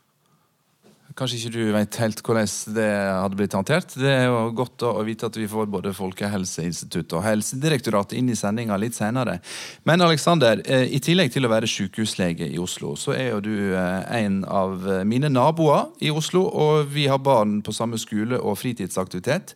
Kanskje 1.14 1.38
ikke 1.38 1.52
du 1.54 1.74
vet 1.76 1.98
helt 2.02 2.22
hvordan 2.26 2.48
det 2.74 2.88
hadde 2.90 3.38
blitt 3.38 3.54
håndtert. 3.54 3.94
Det 4.02 4.10
er 4.10 4.24
jo 4.32 4.48
godt 4.58 4.86
å 4.88 5.04
vite 5.06 5.28
at 5.30 5.38
vi 5.38 5.46
får 5.50 5.70
både 5.70 5.94
Folkehelseinstituttet 5.94 7.14
og 7.20 7.26
Helsedirektoratet 7.28 8.18
inn 8.18 8.32
i 8.34 8.38
sendinga 8.38 8.80
litt 8.82 8.98
senere. 8.98 9.38
Men 9.86 10.02
Alexander, 10.02 10.64
eh, 10.66 10.88
i 10.90 11.02
tillegg 11.04 11.30
til 11.36 11.46
å 11.46 11.54
være 11.54 11.70
sykehuslege 11.70 12.50
i 12.50 12.58
Oslo, 12.62 12.96
så 12.98 13.14
er 13.14 13.30
jo 13.30 13.44
du 13.46 13.56
eh, 13.78 14.24
en 14.24 14.42
av 14.50 14.90
mine 15.06 15.30
naboer 15.30 15.92
i 16.02 16.10
Oslo, 16.10 16.48
og 16.50 16.90
vi 16.96 17.06
har 17.12 17.22
barn 17.22 17.60
på 17.62 17.76
samme 17.76 18.02
skole 18.02 18.42
og 18.42 18.58
fritidsaktivitet. 18.58 19.54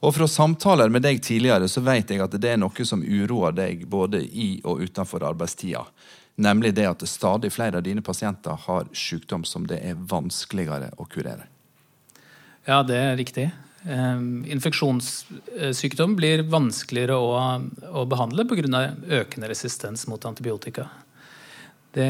Og 0.00 0.14
fra 0.16 0.28
samtaler 0.30 0.88
med 0.88 1.04
deg 1.04 1.18
tidligere 1.20 1.66
så 1.68 1.82
vet 1.84 2.14
jeg 2.14 2.22
at 2.24 2.38
det 2.40 2.54
er 2.54 2.60
noe 2.60 2.86
som 2.88 3.02
uroer 3.04 3.52
deg 3.52 3.82
både 3.90 4.22
i 4.22 4.54
og 4.64 4.80
utenfor 4.86 5.26
arbeidstida. 5.28 5.82
Nemlig 6.40 6.72
det 6.74 6.86
at 6.88 7.02
stadig 7.08 7.50
flere 7.52 7.80
av 7.80 7.84
dine 7.84 8.02
pasienter 8.04 8.56
har 8.66 8.86
sykdom 8.96 9.44
som 9.44 9.66
det 9.68 9.80
er 9.84 9.98
vanskeligere 9.98 10.88
å 10.96 11.04
kurere. 11.10 11.44
Ja, 12.68 12.80
det 12.86 12.96
er 12.96 13.18
riktig. 13.18 13.50
Ehm, 13.88 14.44
infeksjonssykdom 14.48 16.14
blir 16.16 16.44
vanskeligere 16.48 17.16
å, 17.16 17.36
å 17.92 18.04
behandle 18.08 18.44
pga. 18.48 18.82
økende 19.20 19.48
resistens 19.48 20.06
mot 20.08 20.24
antibiotika. 20.24 20.88
Det, 21.92 22.08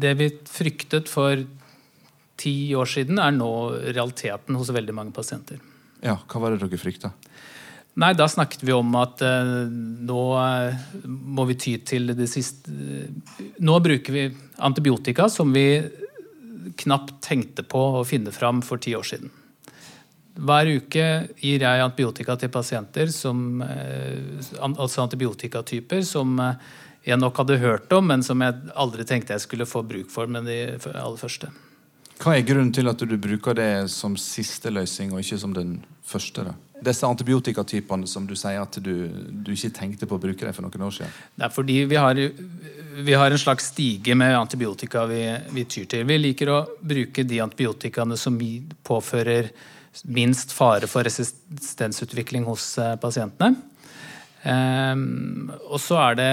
det, 0.00 0.14
vi 0.14 0.28
fryktet 0.46 1.08
for 1.10 1.40
ti 2.38 2.54
år 2.74 2.88
siden, 2.88 3.18
er 3.18 3.34
nå 3.34 3.52
realiteten 3.92 4.56
hos 4.56 4.70
veldig 4.72 4.94
mange 4.94 5.12
pasienter. 5.12 5.60
Ja, 6.02 6.16
Hva 6.26 6.40
var 6.40 6.54
det 6.54 6.62
dere 6.62 6.80
frykta? 6.80 7.12
Nei, 7.94 8.14
da 8.16 8.28
snakket 8.28 8.62
vi 8.64 8.72
om 8.72 8.94
at 8.96 9.20
uh, 9.20 9.68
nå 9.68 10.20
uh, 10.32 10.84
må 11.04 11.44
vi 11.50 11.58
ty 11.60 11.74
til 11.84 12.14
det 12.16 12.28
siste 12.30 12.72
uh, 12.72 13.42
Nå 13.60 13.74
bruker 13.84 14.16
vi 14.16 14.22
antibiotika 14.64 15.28
som 15.28 15.52
vi 15.52 15.66
knapt 16.80 17.18
tenkte 17.24 17.66
på 17.68 17.82
å 17.98 18.04
finne 18.08 18.32
fram 18.32 18.62
for 18.64 18.80
ti 18.80 18.94
år 18.96 19.04
siden. 19.04 19.32
Hver 20.40 20.70
uke 20.78 21.04
gir 21.42 21.66
jeg 21.66 21.82
antibiotika 21.84 22.38
til 22.40 22.48
pasienter 22.54 23.10
som 23.12 23.60
Altså 23.60 25.02
antibiotikatyper 25.02 26.00
som 26.08 26.40
jeg 27.04 27.18
nok 27.20 27.42
hadde 27.42 27.58
hørt 27.60 27.92
om, 27.92 28.06
men 28.08 28.24
som 28.24 28.40
jeg 28.40 28.72
aldri 28.78 29.04
tenkte 29.04 29.36
jeg 29.36 29.44
skulle 29.44 29.68
få 29.68 29.82
bruk 29.84 30.08
for 30.14 30.30
med 30.30 30.48
de 30.48 30.60
aller 30.78 31.20
første. 31.20 31.50
Hva 32.22 32.38
er 32.38 32.46
grunnen 32.46 32.72
til 32.72 32.88
at 32.88 33.02
du 33.02 33.16
bruker 33.18 33.58
det 33.58 33.90
som 33.92 34.14
siste 34.16 34.70
løsning, 34.70 35.12
og 35.12 35.20
ikke 35.20 35.40
som 35.42 35.52
den 35.56 35.80
første? 36.12 36.44
da? 36.46 36.54
Disse 36.82 37.06
antibiotikatypene 37.06 38.08
som 38.10 38.26
du 38.26 38.34
sier 38.38 38.62
at 38.62 38.78
du, 38.82 38.94
du 39.44 39.52
ikke 39.54 39.72
tenkte 39.76 40.08
på 40.10 40.18
å 40.18 40.22
bruke 40.22 40.44
dem 40.44 40.54
for 40.56 40.66
noen 40.66 40.86
år 40.88 40.94
siden? 40.96 41.12
Det 41.38 41.46
er 41.46 41.54
fordi 41.54 41.76
vi 41.90 41.98
har, 42.00 42.22
vi 43.06 43.18
har 43.18 43.34
en 43.34 43.42
slags 43.42 43.70
stige 43.72 44.16
med 44.18 44.34
antibiotika 44.36 45.04
vi, 45.10 45.22
vi, 45.54 45.66
tyr 45.70 45.86
til. 45.90 46.06
Vi 46.08 46.18
liker 46.18 46.50
å 46.52 46.62
bruke 46.80 47.26
de 47.28 47.42
antibiotikaene 47.44 48.18
som 48.18 48.40
påfører 48.86 49.52
minst 50.08 50.54
fare 50.56 50.88
for 50.88 51.04
resistensutvikling 51.06 52.48
hos 52.48 52.72
eh, 52.80 52.96
pasientene. 53.00 53.68
Um, 54.42 55.52
og 55.68 55.78
så 55.78 56.00
er 56.02 56.16
det 56.18 56.30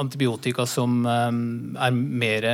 antibiotika 0.00 0.66
som 0.68 1.02
um, 1.04 1.40
er 1.76 1.94
mer 1.94 2.46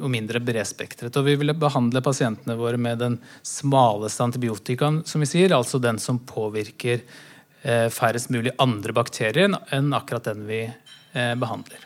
og 0.00 0.10
mindre 0.12 0.40
bredspektret. 0.44 1.14
Og 1.16 1.26
vi 1.26 1.36
ville 1.40 1.56
behandle 1.56 2.02
pasientene 2.04 2.56
våre 2.58 2.80
med 2.80 3.02
den 3.02 3.18
smaleste 3.46 4.24
antibiotikaen, 4.24 5.02
som 5.06 5.24
vi 5.24 5.30
sier, 5.30 5.54
altså 5.56 5.80
den 5.82 6.00
som 6.02 6.22
påvirker 6.26 7.02
uh, 7.02 7.88
færrest 7.92 8.32
mulig 8.34 8.54
andre 8.62 8.96
bakterier 8.96 9.58
enn 9.74 9.92
akkurat 9.96 10.30
den 10.32 10.46
vi 10.48 10.64
uh, 10.70 11.34
behandler. 11.38 11.84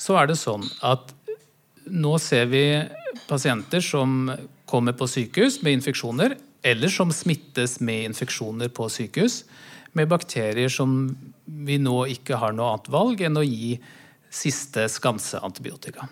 Så 0.00 0.16
er 0.16 0.30
det 0.30 0.38
sånn 0.40 0.64
at 0.86 1.12
nå 1.90 2.14
ser 2.22 2.46
vi 2.52 2.64
pasienter 3.28 3.82
som 3.84 4.30
kommer 4.70 4.94
på 4.96 5.08
sykehus 5.10 5.60
med 5.64 5.80
infeksjoner, 5.80 6.36
eller 6.62 6.92
som 6.92 7.12
smittes 7.12 7.78
med 7.80 8.10
infeksjoner 8.10 8.70
på 8.72 8.86
sykehus, 8.92 9.42
med 9.92 10.10
bakterier 10.10 10.70
som 10.70 11.08
vi 11.44 11.80
nå 11.82 12.04
ikke 12.12 12.38
har 12.38 12.54
noe 12.54 12.76
annet 12.76 12.90
valg 12.94 13.24
enn 13.26 13.40
å 13.40 13.46
gi 13.46 13.74
siste 14.30 14.86
skanse 14.90 15.40
antibiotika. 15.42 16.06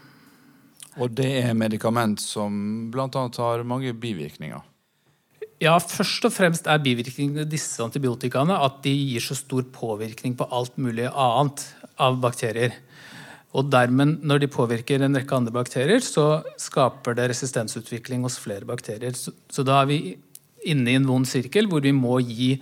Og 0.99 1.15
det 1.15 1.31
er 1.45 1.55
medikament 1.55 2.21
som 2.23 2.89
bl.a. 2.91 3.07
har 3.39 3.63
mange 3.67 3.95
bivirkninger? 3.95 4.65
Ja, 5.63 5.75
først 5.83 6.27
og 6.27 6.35
fremst 6.35 6.69
er 6.71 6.83
bivirkningene 6.83 7.47
disse 7.51 7.83
antibiotikaene 7.83 8.59
at 8.63 8.79
de 8.85 8.93
gir 8.95 9.23
så 9.23 9.35
stor 9.39 9.65
påvirkning 9.75 10.37
på 10.39 10.47
alt 10.55 10.77
mulig 10.79 11.09
annet 11.11 11.65
av 11.99 12.21
bakterier. 12.23 12.77
Og 13.57 13.71
dermed, 13.73 14.21
når 14.23 14.45
de 14.45 14.51
påvirker 14.53 15.03
en 15.03 15.19
rekke 15.19 15.35
andre 15.35 15.55
bakterier, 15.55 16.03
så 16.05 16.45
skaper 16.61 17.17
det 17.19 17.31
resistensutvikling 17.33 18.23
hos 18.27 18.39
flere 18.39 18.69
bakterier. 18.69 19.17
Så, 19.19 19.33
så 19.51 19.65
da 19.67 19.81
er 19.81 19.91
vi 19.91 20.01
inne 20.69 20.93
i 20.93 20.99
en 20.99 21.07
vond 21.09 21.27
sirkel 21.27 21.69
hvor 21.71 21.83
vi 21.83 21.95
må 21.95 22.19
gi 22.23 22.53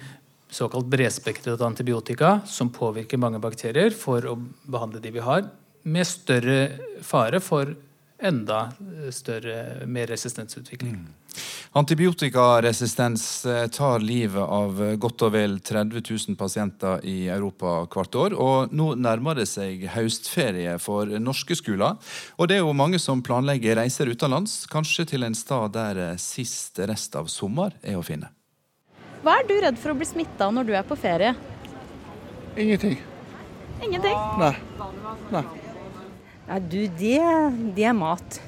såkalt 0.50 0.86
bredspektret 0.86 1.60
antibiotika 1.60 2.40
som 2.46 2.70
påvirker 2.72 3.20
mange 3.20 3.40
bakterier, 3.42 3.90
for 3.90 4.26
å 4.26 4.36
behandle 4.66 5.02
de 5.02 5.14
vi 5.14 5.24
har, 5.24 5.48
med 5.86 6.06
større 6.06 6.60
fare 7.06 7.40
for 7.42 7.74
enda 8.18 8.72
større, 9.12 9.86
mer 9.86 10.06
resistensutvikling. 10.06 10.96
Mm. 10.96 11.14
Antibiotikaresistens 11.76 13.46
eh, 13.46 13.66
tar 13.68 14.00
livet 14.00 14.40
av 14.40 14.78
godt 14.96 15.26
og 15.26 15.34
vel 15.34 15.58
30 15.60 16.00
000 16.00 16.38
pasienter 16.40 17.04
i 17.04 17.28
Europa 17.28 17.82
hvert 17.92 18.16
år. 18.16 18.36
Og 18.40 18.72
nå 18.72 18.94
nærmer 18.96 19.36
det 19.36 19.44
seg 19.50 19.84
høstferie 19.92 20.78
for 20.80 21.12
norske 21.20 21.58
skoler. 21.58 22.00
Og 22.40 22.48
det 22.48 22.56
er 22.56 22.64
jo 22.64 22.72
mange 22.76 23.00
som 23.02 23.20
planlegger 23.24 23.76
reiser 23.82 24.08
utenlands, 24.08 24.62
kanskje 24.72 25.10
til 25.12 25.28
en 25.28 25.36
stad 25.36 25.76
der 25.76 26.02
sist 26.16 26.46
siste 26.46 26.84
rest 26.88 27.16
av 27.16 27.30
sommer 27.32 27.72
er 27.82 27.96
å 27.96 28.04
finne. 28.04 28.28
Hva 29.26 29.40
er 29.40 29.46
du 29.48 29.56
redd 29.58 29.78
for 29.82 29.90
å 29.90 29.98
bli 29.98 30.06
smitta 30.06 30.46
når 30.54 30.68
du 30.68 30.68
er 30.78 30.84
på 30.86 30.94
ferie? 30.94 31.32
Ingenting. 32.54 32.92
Ingenting? 33.82 34.20
Nei. 34.38 34.52
Nei. 35.34 35.42
Ja, 36.46 36.58
du, 36.62 36.76
det, 37.00 37.16
det 37.74 37.88
er 37.90 37.96
mat. 37.98 38.38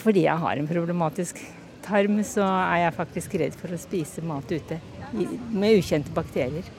Fordi 0.00 0.22
jeg 0.24 0.40
har 0.40 0.56
en 0.56 0.70
problematisk 0.70 1.42
tarm, 1.84 2.22
så 2.24 2.46
er 2.48 2.86
jeg 2.86 2.96
faktisk 2.96 3.36
redd 3.44 3.60
for 3.60 3.76
å 3.76 3.82
spise 3.82 4.24
mat 4.24 4.48
ute 4.48 4.80
med 5.12 5.76
ukjente 5.82 6.16
bakterier. 6.16 6.72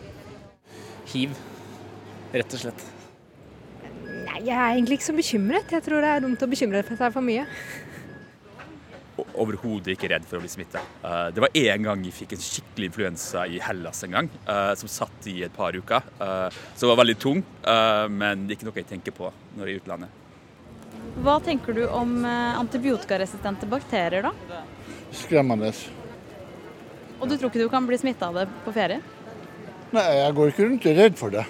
Hiv, 1.13 1.37
rett 2.33 2.57
og 2.57 2.65
slett. 2.65 2.85
Nei, 3.85 4.39
jeg 4.47 4.57
er 4.57 4.71
egentlig 4.71 4.97
ikke 4.97 5.11
så 5.11 5.19
bekymret. 5.21 5.77
Jeg 5.77 5.85
tror 5.85 6.01
det 6.01 6.09
er 6.09 6.25
dumt 6.25 6.41
å 6.41 6.49
bekymre 6.49 6.81
seg 6.89 7.05
for 7.13 7.21
mye 7.21 7.45
overhodet 9.17 9.93
ikke 9.93 10.09
redd 10.11 10.25
for 10.27 10.39
å 10.39 10.43
bli 10.43 10.49
smitta. 10.51 10.81
Uh, 11.03 11.29
det 11.33 11.43
var 11.43 11.53
én 11.57 11.85
gang 11.85 12.03
jeg 12.07 12.15
fikk 12.17 12.35
en 12.35 12.43
skikkelig 12.43 12.89
influensa 12.89 13.45
i 13.45 13.59
Hellas 13.61 14.03
en 14.07 14.17
gang, 14.17 14.29
uh, 14.47 14.73
som 14.79 14.89
satt 14.91 15.29
i 15.29 15.39
et 15.45 15.53
par 15.53 15.75
uker. 15.75 16.05
Uh, 16.19 16.47
som 16.75 16.89
var 16.91 17.01
veldig 17.03 17.17
tung, 17.21 17.43
men 17.63 18.45
det 18.45 18.53
er 18.53 18.57
ikke 18.57 18.67
noe 18.67 18.81
jeg 18.81 18.89
tenker 18.89 19.15
på 19.15 19.29
når 19.55 19.63
jeg 19.63 19.69
er 19.69 19.73
i 19.73 19.81
utlandet. 19.81 20.19
Hva 21.23 21.37
tenker 21.43 21.75
du 21.77 21.83
om 21.93 22.23
antibiotikaresistente 22.25 23.67
bakterier, 23.69 24.25
da? 24.25 24.61
Skremmende. 25.13 25.69
Og 27.19 27.29
du 27.29 27.35
tror 27.37 27.51
ikke 27.51 27.61
du 27.61 27.69
kan 27.71 27.85
bli 27.87 27.99
smitta 28.01 28.31
av 28.31 28.41
det 28.41 28.47
på 28.65 28.73
ferie? 28.75 28.99
Nei, 29.93 30.05
jeg 30.17 30.35
går 30.37 30.51
ikke 30.51 30.65
rundt 30.67 30.85
og 30.87 30.91
er 30.91 31.01
redd 31.03 31.19
for 31.19 31.33
det. 31.33 31.43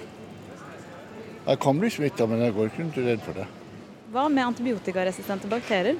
Jeg 1.44 1.60
kan 1.64 1.80
bli 1.80 1.90
smitta, 1.92 2.26
men 2.28 2.44
jeg 2.44 2.56
går 2.56 2.70
ikke 2.70 2.82
rundt 2.82 2.98
og 2.98 3.04
er 3.04 3.14
redd 3.14 3.24
for 3.24 3.40
det. 3.40 3.46
Hva 4.14 4.26
med 4.32 4.46
antibiotikaresistente 4.50 5.48
bakterier? 5.50 5.96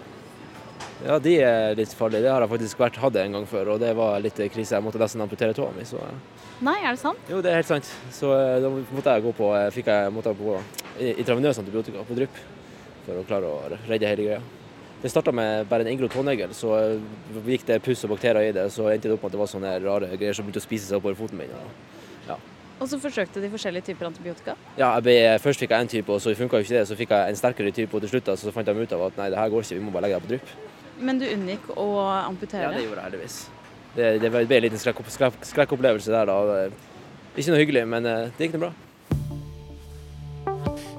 Ja, 1.04 1.18
de 1.20 1.34
er 1.42 1.76
litt 1.78 1.92
farlige. 1.96 2.24
Det 2.24 2.32
har 2.32 2.44
jeg 2.44 2.52
faktisk 2.54 2.80
vært 2.80 2.98
hatt 3.02 3.16
en 3.20 3.36
gang 3.36 3.46
før, 3.48 3.74
og 3.74 3.82
det 3.82 3.92
var 3.98 4.22
litt 4.24 4.38
krise. 4.54 4.76
Jeg 4.76 4.84
måtte 4.84 5.00
nesten 5.02 5.24
amputere 5.24 5.56
tåa 5.56 5.72
mi. 5.76 5.84
Så... 5.88 6.00
Nei, 6.64 6.76
er 6.80 6.94
det 6.94 7.02
sant? 7.02 7.30
Jo, 7.30 7.42
det 7.44 7.52
er 7.52 7.60
helt 7.60 7.70
sant. 7.70 7.90
Så 8.14 8.30
eh, 8.36 8.58
da 8.62 8.70
måtte 8.70 9.16
jeg 9.16 9.24
gå 9.26 9.32
på, 9.36 9.50
eh, 9.58 9.70
fikk 9.74 9.90
jeg, 9.92 10.12
måtte 10.14 10.34
på 10.38 10.58
intravenøs 11.02 11.58
antibiotika 11.60 12.04
på 12.06 12.18
drypp 12.18 12.42
for 13.04 13.20
å 13.20 13.24
klare 13.28 13.50
å 13.50 13.80
redde 13.88 14.12
hele 14.12 14.28
greia. 14.28 14.42
Det 15.02 15.10
starta 15.12 15.34
med 15.36 15.66
bare 15.68 15.84
en 15.84 15.90
inngrodd 15.92 16.14
tånegl, 16.14 16.54
så 16.56 16.76
eh, 16.78 17.40
gikk 17.50 17.66
det 17.68 17.82
puss 17.84 18.06
og 18.06 18.14
bakterier 18.14 18.48
i 18.48 18.56
det. 18.56 18.68
Så 18.72 18.88
endte 18.92 19.10
det 19.10 19.18
opp 19.18 19.26
med 19.26 19.32
at 19.32 19.36
det 19.36 19.42
var 19.42 19.50
sånne 19.52 19.74
rare 19.84 20.12
greier 20.14 20.36
som 20.36 20.46
begynte 20.46 20.62
å 20.62 20.68
spise 20.68 20.88
seg 20.88 21.02
oppover 21.02 21.18
foten 21.18 21.42
min. 21.42 21.52
Ja. 22.28 22.38
Og 22.82 22.88
så 22.90 22.98
forsøkte 22.98 23.42
de 23.42 23.48
forskjellige 23.52 23.86
typer 23.90 24.08
antibiotika? 24.08 24.56
Ja, 24.78 24.90
ble, 25.04 25.14
først 25.42 25.62
fikk 25.62 25.74
jeg 25.74 25.84
en 25.84 25.90
type, 25.90 26.10
og 26.10 26.22
så 26.22 26.34
funka 26.36 26.62
ikke 26.62 26.74
det. 26.74 26.86
Så 26.88 26.96
fikk 26.98 27.12
jeg 27.14 27.30
en 27.30 27.38
sterkere 27.38 27.74
type, 27.74 27.94
og 27.94 28.02
til 28.02 28.14
slutt 28.16 28.32
så 28.40 28.54
fant 28.54 28.66
de 28.66 28.74
ut 28.74 28.94
av 28.96 29.04
at 29.06 29.20
nei, 29.20 29.28
det 29.32 29.38
her 29.38 29.52
går 29.52 29.66
ikke, 29.66 29.78
vi 29.78 29.84
må 29.84 29.94
bare 29.94 30.08
legge 30.08 30.18
deg 30.18 30.26
på 30.26 30.32
drypp. 30.32 30.73
Men 30.98 31.18
du 31.18 31.26
unngikk 31.26 31.70
å 31.74 31.88
amputere? 32.06 32.68
Ja, 32.68 32.72
det 32.74 32.84
gjorde 32.86 33.02
jeg 33.02 33.10
heldigvis. 33.10 33.38
Det, 33.94 34.10
det 34.22 34.30
ble 34.30 34.42
en 34.44 34.64
liten 34.66 34.80
skrekkopplevelse 34.82 35.50
skrekk, 35.50 35.76
der 36.10 36.30
da. 36.30 36.38
Ikke 37.34 37.50
noe 37.50 37.62
hyggelig, 37.62 37.84
men 37.90 38.06
eh, 38.06 38.26
det 38.36 38.46
gikk 38.46 38.58
nå 38.58 38.66
bra. 38.66 38.72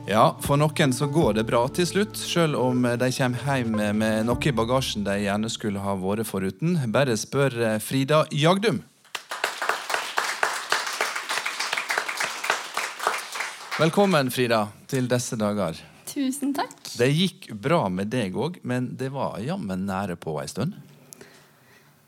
Ja, 0.05 0.25
for 0.43 0.59
noen 0.61 0.91
så 0.93 1.07
går 1.09 1.39
det 1.39 1.47
bra 1.47 1.63
til 1.73 1.87
slutt, 1.89 2.19
selv 2.19 2.59
om 2.61 2.83
de 2.85 3.07
kommer 3.15 3.47
hjem 3.47 3.79
med 3.97 4.27
noe 4.27 4.37
i 4.45 4.53
bagasjen 4.53 5.07
de 5.07 5.15
gjerne 5.23 5.49
skulle 5.49 5.81
ha 5.81 5.95
vært 5.97 6.29
foruten. 6.29 6.77
Bare 6.93 7.17
spør 7.17 7.57
eh, 7.57 7.79
Frida 7.81 8.25
Jagdum. 8.35 8.83
Velkommen, 13.75 14.31
Frida, 14.31 14.67
til 14.87 15.09
disse 15.11 15.35
dager. 15.35 15.94
Tusen 16.15 16.53
takk. 16.55 16.77
Det 16.95 17.09
gikk 17.11 17.49
bra 17.59 17.81
med 17.91 18.07
deg 18.13 18.35
òg, 18.39 18.61
men 18.63 18.93
det 18.95 19.09
var 19.11 19.35
jammen 19.43 19.83
nære 19.83 20.15
på 20.15 20.37
ei 20.39 20.47
stund? 20.47 20.77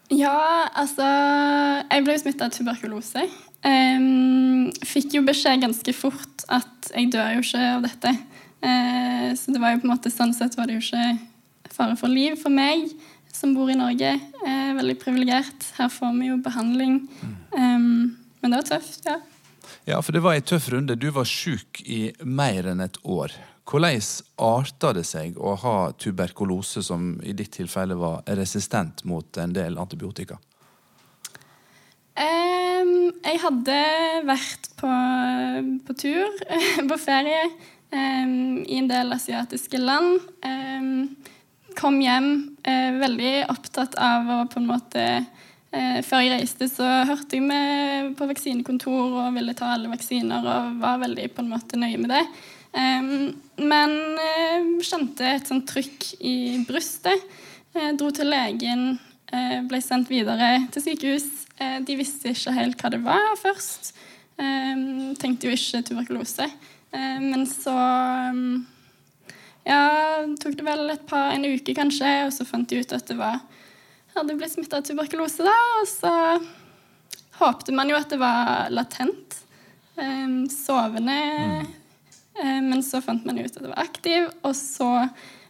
Ja, 0.08 0.70
altså 0.72 1.04
Jeg 1.04 2.06
ble 2.06 2.16
smitta 2.22 2.48
av 2.48 2.54
tuberkulose. 2.56 3.26
Um, 3.68 4.70
fikk 4.88 5.18
jo 5.18 5.26
beskjed 5.28 5.66
ganske 5.66 5.94
fort 5.98 6.46
at 6.48 6.92
jeg 6.94 7.10
dør 7.12 7.34
jo 7.36 7.44
ikke 7.44 7.66
av 7.74 7.84
dette. 7.84 8.14
Uh, 8.64 9.36
så 9.36 9.52
det 9.52 9.60
var 9.60 9.76
jo 9.76 9.82
på 9.82 9.90
en 9.90 9.94
måte 9.98 10.14
sånn 10.14 10.32
sett 10.38 10.56
var 10.56 10.70
det 10.70 10.78
jo 10.78 10.86
ikke 10.86 11.74
fare 11.76 11.98
for 12.00 12.08
liv 12.08 12.38
for 12.40 12.54
meg 12.54 12.88
som 13.34 13.52
bor 13.58 13.68
i 13.68 13.76
Norge. 13.76 14.14
Uh, 14.40 14.72
veldig 14.80 14.96
privilegert. 15.04 15.68
Her 15.76 15.92
får 15.92 16.16
vi 16.16 16.32
jo 16.32 16.40
behandling. 16.48 17.02
Um, 17.52 18.16
men 18.40 18.56
det 18.56 18.62
var 18.62 18.72
tøft, 18.72 19.04
ja. 19.10 19.20
Ja, 19.88 20.00
for 20.00 20.16
det 20.16 20.24
var 20.24 20.40
ei 20.40 20.48
tøff 20.48 20.72
runde. 20.72 20.96
Du 20.96 21.10
var 21.12 21.28
sjuk 21.28 21.84
i 21.84 22.14
mer 22.24 22.72
enn 22.72 22.88
et 22.88 22.96
år. 23.04 23.36
Hvordan 23.68 24.00
arter 24.40 24.94
det 24.96 25.04
seg 25.04 25.36
å 25.36 25.54
ha 25.60 25.76
tuberkulose, 26.00 26.80
som 26.86 27.18
i 27.20 27.34
ditt 27.36 27.52
tilfelle 27.58 27.98
var 28.00 28.22
resistent 28.40 29.04
mot 29.04 29.40
en 29.44 29.56
del 29.56 29.76
antibiotika? 29.82 30.38
Um, 32.18 33.12
jeg 33.26 33.42
hadde 33.44 33.80
vært 34.26 34.72
på, 34.80 34.92
på 35.84 35.98
tur, 36.00 36.40
på 36.90 37.00
ferie, 37.02 37.44
um, 37.92 38.64
i 38.64 38.80
en 38.80 38.88
del 38.88 39.12
asiatiske 39.14 39.84
land. 39.84 40.24
Um, 40.48 41.18
kom 41.78 42.00
hjem 42.02 42.32
uh, 42.64 42.92
veldig 43.04 43.36
opptatt 43.52 44.00
av 44.00 44.32
å 44.32 44.42
på 44.50 44.64
en 44.64 44.72
måte 44.72 45.04
uh, 45.20 46.00
Før 46.08 46.24
jeg 46.24 46.38
reiste, 46.38 46.72
så 46.72 46.88
hørte 47.06 47.36
jeg 47.36 47.44
med 47.52 48.16
på 48.18 48.32
vaksinekontor 48.32 49.26
og 49.26 49.36
ville 49.36 49.54
ta 49.60 49.76
alle 49.76 49.92
vaksiner 49.92 50.48
og 50.56 50.80
var 50.80 51.04
veldig 51.04 51.34
på 51.36 51.44
en 51.44 51.52
måte 51.52 51.78
nøye 51.78 52.00
med 52.00 52.16
det. 52.16 52.24
Men 52.78 53.94
eh, 54.22 54.66
kjente 54.86 55.26
et 55.26 55.50
sånt 55.50 55.68
trykk 55.70 56.12
i 56.22 56.38
brystet. 56.68 57.26
Jeg 57.74 57.98
dro 57.98 58.12
til 58.14 58.30
legen, 58.30 59.00
eh, 59.34 59.60
ble 59.66 59.82
sendt 59.82 60.12
videre 60.14 60.68
til 60.74 60.86
sykehus. 60.86 61.28
Eh, 61.58 61.80
de 61.86 61.98
visste 61.98 62.34
ikke 62.34 62.54
helt 62.54 62.82
hva 62.82 62.94
det 62.94 63.02
var 63.06 63.36
først. 63.42 63.94
Tenkte 64.38 65.50
jo 65.50 65.56
ikke 65.58 65.82
tuberkulose. 65.82 66.46
Men 66.94 67.48
så 67.50 67.74
ja, 69.66 69.80
tok 70.38 70.54
det 70.60 70.66
vel 70.66 70.94
et 70.94 71.08
par, 71.10 71.32
en 71.34 71.48
uke 71.50 71.74
kanskje, 71.74 72.12
og 72.28 72.36
så 72.36 72.46
fant 72.46 72.70
de 72.70 72.84
ut 72.84 72.94
at 72.94 73.10
det 73.10 73.18
var 73.18 73.40
hadde 74.18 74.38
blitt 74.38 74.54
smitta 74.54 74.80
av 74.80 74.86
tuberkulose. 74.86 75.46
da, 75.46 75.56
Og 75.82 75.90
så 75.90 76.14
håpte 77.42 77.74
man 77.76 77.90
jo 77.90 77.98
at 77.98 78.14
det 78.14 78.22
var 78.22 78.70
latent. 78.74 79.42
Sovende. 80.54 81.18
Um, 81.18 81.77
men 82.38 82.84
så 82.86 83.02
fant 83.02 83.26
man 83.26 83.40
ut 83.40 83.50
at 83.50 83.64
det 83.64 83.70
var 83.72 83.82
aktiv, 83.82 84.28
og 84.46 84.54
så 84.54 85.08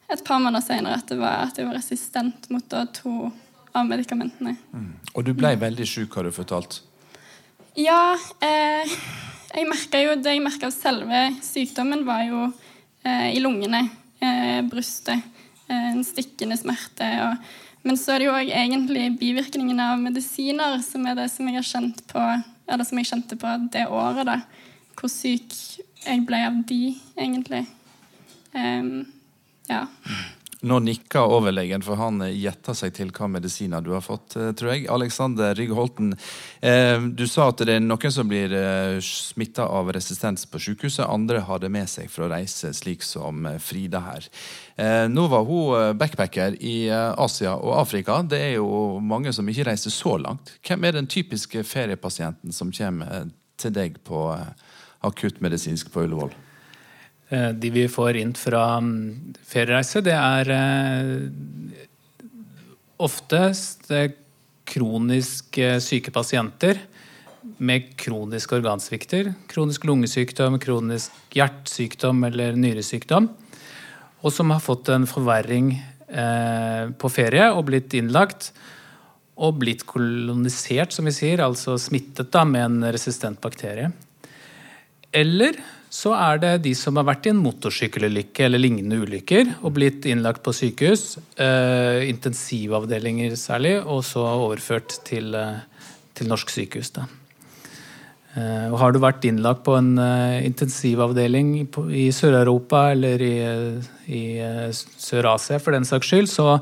et 0.07 0.23
par 0.23 0.39
måneder 0.39 0.63
senere 0.63 1.01
at, 1.01 1.07
det 1.09 1.17
var, 1.19 1.49
at 1.49 1.57
jeg 1.59 1.67
var 1.67 1.75
resistent 1.75 2.47
mot 2.53 2.75
to 2.95 3.13
av 3.75 3.87
medikamentene. 3.87 4.55
Og 5.13 5.25
du 5.27 5.33
ble 5.37 5.53
veldig 5.59 5.87
sjuk, 5.87 6.15
har 6.15 6.27
du 6.27 6.33
fortalt. 6.35 6.79
Ja, 7.77 8.15
eh, 8.41 8.95
jeg 9.53 9.69
merka 9.69 10.01
jo 10.01 10.15
det 10.19 10.33
jeg 10.33 10.43
merka 10.43 10.69
av 10.69 10.75
selve 10.75 11.21
sykdommen, 11.45 12.05
var 12.07 12.23
jo 12.25 12.47
eh, 13.05 13.35
i 13.35 13.41
lungene, 13.43 13.83
eh, 14.23 14.59
brystet, 14.67 15.23
eh, 15.67 15.89
en 15.93 16.03
stikkende 16.05 16.57
smerte. 16.59 17.07
Og, 17.27 17.49
men 17.87 17.99
så 17.99 18.15
er 18.15 18.23
det 18.23 18.29
jo 18.29 18.37
òg 18.37 18.53
egentlig 18.63 19.11
bivirkningene 19.21 19.91
av 19.93 20.01
medisiner 20.01 20.79
som 20.85 21.05
er 21.07 21.19
det 21.19 21.29
som 21.33 21.49
jeg 21.49 21.59
har 21.59 21.69
kjent 21.69 22.01
på, 22.09 22.23
eller 22.67 22.87
som 22.87 22.99
jeg 22.99 23.11
kjente 23.11 23.39
på 23.39 23.53
det 23.75 23.85
året. 23.87 24.25
da, 24.27 24.39
Hvor 24.97 25.13
syk 25.13 25.53
jeg 26.05 26.25
ble 26.27 26.41
av 26.47 26.63
de, 26.69 26.81
egentlig. 27.17 27.65
Um, 28.53 29.05
ja. 29.69 29.85
Nå 30.65 30.79
nikker 30.81 31.29
overlegen, 31.29 31.83
for 31.85 31.99
han 31.99 32.17
gjetter 32.33 32.73
seg 32.73 32.95
til 32.97 33.11
hva 33.13 33.27
medisiner 33.29 33.83
du 33.85 33.91
har 33.93 34.01
fått, 34.01 34.33
eh, 34.39 34.49
tror 34.57 34.71
jeg. 34.73 34.87
Alexander 34.89 35.53
Rygge 35.53 35.75
Holten, 35.77 36.15
eh, 36.61 36.97
du 37.13 37.27
sa 37.29 37.49
at 37.51 37.61
det 37.61 37.75
er 37.75 37.83
noen 37.83 38.11
som 38.11 38.27
blir 38.27 38.51
eh, 38.57 38.97
smitta 38.97 39.67
av 39.69 39.91
resistens 39.93 40.47
på 40.49 40.57
sykehuset. 40.57 41.05
Andre 41.05 41.43
har 41.45 41.61
det 41.61 41.69
med 41.69 41.85
seg 41.87 42.09
for 42.09 42.25
å 42.25 42.31
reise, 42.33 42.73
slik 42.73 43.05
som 43.05 43.45
eh, 43.45 43.59
Frida 43.61 44.01
her. 44.01 44.25
Eh, 44.75 45.05
nå 45.13 45.27
var 45.29 45.45
hun 45.45 45.77
eh, 45.77 45.93
backpacker 45.93 46.57
i 46.57 46.89
eh, 46.89 47.13
Asia 47.13 47.53
og 47.53 47.77
Afrika. 47.77 48.23
Det 48.25 48.41
er 48.41 48.55
jo 48.57 48.97
mange 48.97 49.33
som 49.33 49.45
ikke 49.45 49.69
reiser 49.69 49.93
så 49.93 50.17
langt. 50.17 50.57
Hvem 50.65 50.89
er 50.89 50.97
den 50.97 51.07
typiske 51.07 51.61
feriepasienten 51.63 52.51
som 52.51 52.73
kommer 52.73 53.13
eh, 53.13 53.29
til 53.61 53.77
deg 53.77 54.01
på 54.09 54.31
eh, 54.33 54.66
akuttmedisinsk 55.05 55.91
på 55.93 56.05
Ullevål? 56.05 56.33
Eh, 57.29 57.49
De 57.49 57.69
vi 57.69 57.87
får 57.91 58.17
inn 58.21 58.33
fra 58.37 58.77
mm, 58.79 59.35
feriereise, 59.47 60.01
det 60.05 60.15
er 60.15 60.51
eh, 60.55 61.83
oftest 63.03 63.91
eh, 63.91 64.13
kronisk 64.67 65.59
syke 65.79 66.11
pasienter 66.11 66.79
med 67.63 67.93
kroniske 67.99 68.57
organsvikter. 68.57 69.31
Kronisk 69.47 69.85
lungesykdom, 69.87 70.57
kronisk 70.59 71.35
hjertesykdom 71.35 72.25
eller 72.27 72.57
nyresykdom. 72.59 73.29
Og 74.27 74.33
som 74.35 74.51
har 74.51 74.59
fått 74.59 74.91
en 74.91 75.07
forverring 75.07 75.71
på 76.99 77.09
ferie 77.11 77.45
og 77.53 77.69
blitt 77.69 77.95
innlagt. 77.95 78.49
Og 79.39 79.55
blitt 79.61 79.85
kolonisert, 79.87 80.91
som 80.91 81.07
vi 81.07 81.15
sier, 81.15 81.39
altså 81.45 81.77
smittet 81.79 82.33
da, 82.35 82.43
med 82.43 82.65
en 82.65 82.91
resistent 82.91 83.39
bakterie. 83.39 83.93
Eller 85.15 85.59
så 85.89 86.11
er 86.17 86.41
det 86.41 86.53
de 86.65 86.73
som 86.75 86.97
har 86.99 87.07
vært 87.07 87.29
i 87.29 87.31
en 87.31 87.39
motorsykkelulykke 87.39 88.43
eller 88.45 88.61
lignende 88.61 88.99
ulykker 88.99 89.53
og 89.61 89.77
blitt 89.77 90.05
innlagt 90.09 90.43
på 90.43 90.53
sykehus, 90.55 91.17
eh, 91.39 92.03
intensivavdelinger 92.09 93.37
særlig, 93.39 93.77
og 93.85 94.03
så 94.03 94.25
overført 94.27 94.99
til, 95.07 95.33
eh, 95.35 95.63
til 96.13 96.27
norsk 96.27 96.51
sykehus. 96.51 96.91
Da. 96.91 97.07
Eh, 98.37 98.67
og 98.69 98.77
har 98.81 98.93
du 98.93 98.99
vært 99.01 99.25
innlagt 99.25 99.63
på 99.65 99.77
en 99.79 99.95
eh, 99.97 100.45
intensivavdeling 100.45 101.69
på, 101.73 101.87
i 101.89 102.09
Sør-Europa 102.13 102.91
eller 102.93 103.23
i, 103.23 103.37
i 104.13 104.23
eh, 104.43 104.67
Sør-Asia 104.75 105.61
for 105.63 105.73
den 105.73 105.87
saks 105.87 106.11
skyld, 106.11 106.29
så 106.29 106.59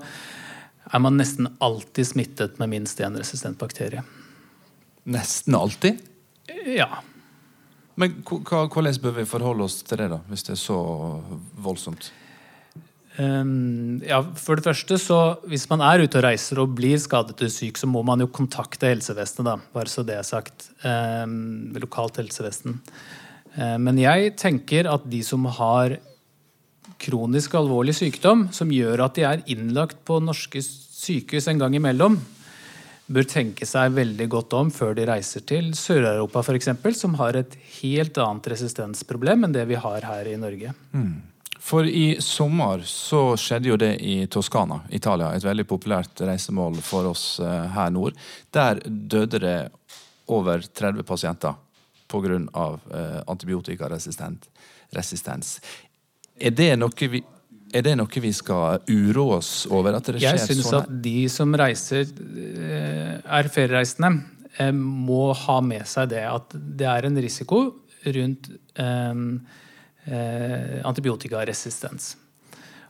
er 0.85 1.01
man 1.01 1.17
nesten 1.19 1.49
alltid 1.65 2.07
smittet 2.13 2.61
med 2.61 2.71
minst 2.71 3.01
én 3.03 3.17
resistent 3.17 3.59
bakterie. 3.59 4.05
Nesten 5.11 5.57
alltid? 5.57 5.99
Ja. 6.69 7.01
Men 7.95 8.19
hvordan 8.27 9.01
bør 9.01 9.17
vi 9.21 9.25
forholde 9.29 9.65
oss 9.65 9.81
til 9.87 10.01
det, 10.01 10.11
da, 10.11 10.19
hvis 10.29 10.43
det 10.47 10.55
er 10.57 10.61
så 10.61 10.77
voldsomt? 11.63 12.11
Um, 13.15 14.01
ja, 14.03 14.17
for 14.35 14.59
det 14.59 14.65
første 14.65 14.97
så 14.99 15.17
Hvis 15.47 15.69
man 15.69 15.79
er 15.79 16.01
ute 16.03 16.19
og 16.19 16.25
reiser 16.25 16.59
og 16.59 16.73
blir 16.75 16.99
skadet 16.99 17.37
eller 17.39 17.53
syk, 17.53 17.77
så 17.79 17.87
må 17.87 18.01
man 18.03 18.19
jo 18.19 18.27
kontakte 18.27 18.89
helsevesenet. 18.91 19.47
da, 19.47 19.55
Bare 19.71 19.87
så 19.91 20.03
det 20.03 20.17
er 20.17 20.27
sagt. 20.27 20.67
Um, 20.83 21.71
lokalt 21.79 22.19
helsevesen. 22.19 22.81
Um, 23.55 23.87
men 23.87 24.01
jeg 24.03 24.35
tenker 24.35 24.91
at 24.91 25.07
de 25.07 25.23
som 25.23 25.47
har 25.47 25.95
kronisk 26.99 27.55
alvorlig 27.55 27.95
sykdom 27.95 28.49
som 28.55 28.71
gjør 28.71 29.05
at 29.07 29.15
de 29.15 29.23
er 29.27 29.43
innlagt 29.51 30.03
på 30.07 30.19
norske 30.23 30.59
sykehus 30.63 31.47
en 31.51 31.59
gang 31.59 31.75
imellom, 31.75 32.19
bør 33.07 33.27
tenke 33.29 33.65
seg 33.69 33.93
veldig 33.93 34.27
godt 34.31 34.53
om 34.57 34.71
før 34.73 34.95
de 34.97 35.05
reiser 35.09 35.41
til 35.45 35.73
Sør-Europa 35.77 36.41
f.eks., 36.41 36.69
som 36.97 37.17
har 37.19 37.37
et 37.37 37.55
helt 37.81 38.17
annet 38.21 38.49
resistensproblem 38.55 39.45
enn 39.45 39.55
det 39.55 39.65
vi 39.69 39.77
har 39.79 40.01
her 40.09 40.25
i 40.31 40.37
Norge. 40.41 40.73
For 41.65 41.85
i 41.85 42.21
sommer 42.21 42.81
så 42.85 43.35
skjedde 43.41 43.69
jo 43.71 43.77
det 43.81 43.95
i 44.05 44.27
Toskana, 44.29 44.79
Italia. 44.93 45.31
Et 45.33 45.45
veldig 45.45 45.65
populært 45.69 46.21
reisemål 46.21 46.77
for 46.85 47.05
oss 47.09 47.39
eh, 47.41 47.65
her 47.73 47.89
nord. 47.93 48.13
Der 48.53 48.81
døde 48.85 49.39
det 49.41 49.69
over 50.29 50.61
30 50.61 51.03
pasienter 51.05 51.53
pga. 52.07 52.39
Uh, 52.53 53.21
antibiotikaresistens. 53.27 55.59
Er 56.37 56.51
det 56.53 56.77
noe 56.77 57.07
vi 57.09 57.23
er 57.75 57.83
det 57.83 57.95
noe 57.99 58.21
vi 58.23 58.31
skal 58.35 58.83
uroe 58.87 59.39
oss 59.39 59.65
over? 59.67 59.97
at 59.97 60.07
det 60.07 60.19
skjer 60.21 60.37
Jeg 60.37 60.47
syns 60.47 60.69
sånn 60.69 60.85
at 60.85 60.93
de 61.03 61.17
som 61.31 61.55
reiser, 61.59 62.07
eh, 62.07 63.15
er 63.19 63.51
feriereisende, 63.51 64.11
eh, 64.57 64.71
må 64.71 65.33
ha 65.35 65.59
med 65.61 65.85
seg 65.89 66.13
det 66.13 66.23
at 66.29 66.55
det 66.55 66.87
er 66.87 67.09
en 67.09 67.19
risiko 67.19 67.65
rundt 68.05 68.51
eh, 68.79 69.13
antibiotikaresistens. 70.85 72.15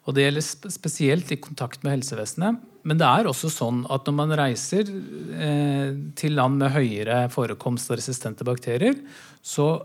Og 0.05 0.13
Det 0.13 0.21
gjelder 0.27 0.69
spesielt 0.69 1.31
i 1.33 1.41
kontakt 1.41 1.81
med 1.83 1.95
helsevesenet. 1.95 2.59
Men 2.85 2.99
det 2.99 3.07
er 3.07 3.25
også 3.25 3.49
sånn 3.49 3.79
at 3.89 4.05
når 4.05 4.13
man 4.13 4.33
reiser 4.37 4.85
til 4.85 6.35
land 6.37 6.59
med 6.61 6.75
høyere 6.75 7.23
forekomst 7.33 7.89
av 7.89 7.97
resistente 7.97 8.45
bakterier, 8.45 8.99
så 9.41 9.81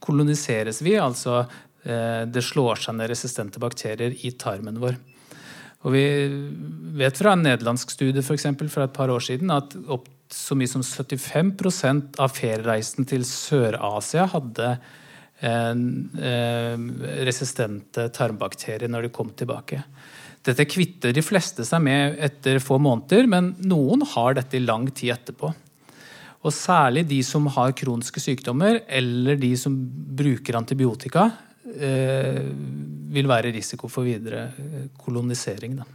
koloniseres 0.00 0.80
vi. 0.80 0.94
Altså 0.96 1.42
det 1.86 2.42
slår 2.42 2.80
seg 2.82 2.96
ned 2.98 3.06
resistente 3.12 3.60
bakterier 3.62 4.14
i 4.26 4.32
tarmen 4.34 4.80
vår. 4.82 4.96
Og 5.86 5.94
vi 5.94 6.04
vet 6.98 7.18
fra 7.18 7.36
en 7.36 7.44
nederlandsk 7.46 7.92
studie 7.94 8.24
for 8.26 8.34
eksempel, 8.34 8.66
fra 8.72 8.88
et 8.88 8.96
par 8.96 9.12
år 9.12 9.22
siden 9.22 9.52
at 9.54 9.76
opp 9.86 10.08
så 10.32 10.56
mye 10.58 10.70
som 10.70 10.82
75% 10.82 12.18
av 12.22 12.32
feriereisen 12.34 13.06
til 13.06 13.22
Sør-Asia 13.26 14.26
hadde 14.32 14.70
eh, 14.74 15.74
eh, 16.30 16.86
resistente 17.28 18.08
tarmbakterier 18.14 18.90
når 18.90 19.06
de 19.06 19.12
kom 19.14 19.30
tilbake. 19.38 19.82
Dette 20.46 20.66
kvitter 20.66 21.14
de 21.14 21.22
fleste 21.26 21.64
seg 21.66 21.82
med 21.82 22.18
etter 22.22 22.60
få 22.62 22.78
måneder, 22.82 23.26
men 23.30 23.54
noen 23.66 24.02
har 24.14 24.36
dette 24.38 24.58
i 24.58 24.64
lang 24.64 24.88
tid 24.90 25.14
etterpå. 25.16 25.52
Og 26.46 26.54
særlig 26.54 27.06
de 27.10 27.18
som 27.26 27.48
har 27.54 27.74
kroniske 27.78 28.22
sykdommer, 28.22 28.82
eller 28.86 29.38
de 29.38 29.54
som 29.58 29.74
bruker 30.18 30.58
antibiotika, 30.58 31.30
eh, 31.30 31.55
vil 33.16 33.28
være 33.28 33.52
risiko 33.54 33.90
for 33.90 34.06
videre 34.06 34.48
eh, 34.58 34.88
kolonisering. 35.00 35.78
Da. 35.80 35.86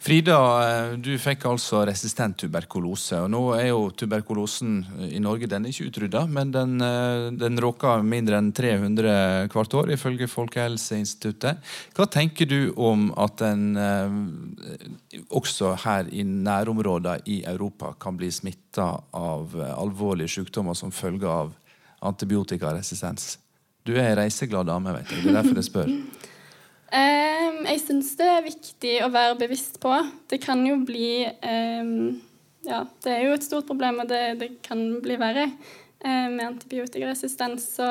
Frida, 0.00 0.36
eh, 0.64 0.94
du 0.96 1.10
fikk 1.20 1.44
altså 1.44 1.82
resistent 1.84 2.38
tuberkulose. 2.40 3.18
og 3.20 3.28
Nå 3.34 3.40
er 3.58 3.66
jo 3.68 3.90
tuberkulosen 3.92 4.78
i 5.10 5.20
Norge 5.20 5.48
den 5.50 5.66
er 5.66 5.74
ikke 5.74 5.90
utrydda, 5.90 6.22
men 6.26 6.54
den, 6.54 6.80
eh, 6.80 7.26
den 7.36 7.60
råker 7.60 8.00
mindre 8.02 8.38
enn 8.40 8.48
300 8.52 9.50
hvert 9.52 9.74
år, 9.76 9.92
ifølge 9.92 10.28
Folkehelseinstituttet. 10.28 11.60
Hva 11.94 12.08
tenker 12.08 12.48
du 12.48 12.72
om 12.76 13.10
at 13.20 13.44
en 13.44 13.76
eh, 13.76 15.20
også 15.28 15.76
her 15.84 16.08
i 16.08 16.24
nærområdene 16.24 17.20
i 17.26 17.42
Europa 17.44 17.92
kan 18.00 18.16
bli 18.16 18.30
smitta 18.32 18.88
av 19.12 19.52
eh, 19.52 19.76
alvorlige 19.76 20.40
sykdommer 20.40 20.74
som 20.74 20.90
følge 20.90 21.28
av 21.28 21.52
antibiotikaresistens? 22.00 23.36
Du 23.86 23.94
er 23.96 24.10
ei 24.10 24.16
reiseglad 24.18 24.68
dame, 24.68 24.92
vet 24.98 25.12
jeg. 25.12 25.24
Det 25.24 25.30
er 25.30 25.38
derfor 25.38 25.60
jeg 25.60 25.68
spør. 25.68 25.92
um, 27.00 27.60
jeg 27.70 27.80
syns 27.84 28.12
det 28.18 28.28
er 28.28 28.44
viktig 28.44 28.96
å 29.06 29.12
være 29.14 29.38
bevisst 29.40 29.80
på. 29.82 29.94
Det 30.30 30.40
kan 30.42 30.64
jo 30.66 30.80
bli 30.86 31.24
um, 31.26 32.20
Ja, 32.66 32.84
det 33.04 33.14
er 33.14 33.24
jo 33.24 33.36
et 33.38 33.46
stort 33.46 33.68
problem, 33.70 34.02
og 34.02 34.10
det, 34.10 34.24
det 34.42 34.50
kan 34.66 34.82
bli 35.00 35.16
verre 35.16 35.46
eh, 35.48 36.26
med 36.28 36.42
antibiotikaresistens. 36.44 37.70
Så 37.78 37.86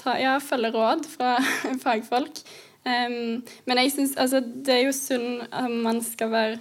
ta, 0.00 0.14
ja, 0.16 0.38
følge 0.40 0.72
råd 0.72 1.04
fra 1.10 1.34
fagfolk. 1.84 2.40
Um, 2.86 3.42
men 3.68 3.82
jeg 3.82 3.92
syns 3.92 4.16
altså, 4.16 4.40
det 4.40 4.72
er 4.72 4.84
jo 4.86 4.96
synd 4.96 5.44
om 5.50 5.72
man 5.84 6.00
skal 6.06 6.30
være 6.30 6.58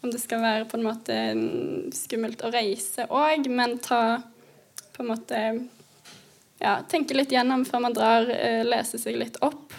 Om 0.00 0.08
det 0.08 0.22
skal 0.22 0.40
være 0.40 0.64
på 0.64 0.78
en 0.78 0.84
måte 0.86 1.14
mm, 1.36 1.90
skummelt 1.92 2.40
å 2.40 2.48
reise 2.48 3.04
òg, 3.12 3.44
men 3.52 3.74
ta 3.84 4.22
på 4.94 5.02
en 5.04 5.10
måte 5.10 5.40
ja, 6.60 6.80
tenke 6.88 7.16
litt 7.16 7.32
gjennom 7.32 7.64
før 7.68 7.86
man 7.86 7.96
drar, 7.96 8.28
eh, 8.30 8.60
lese 8.66 9.00
seg 9.00 9.18
litt 9.20 9.40
opp. 9.44 9.72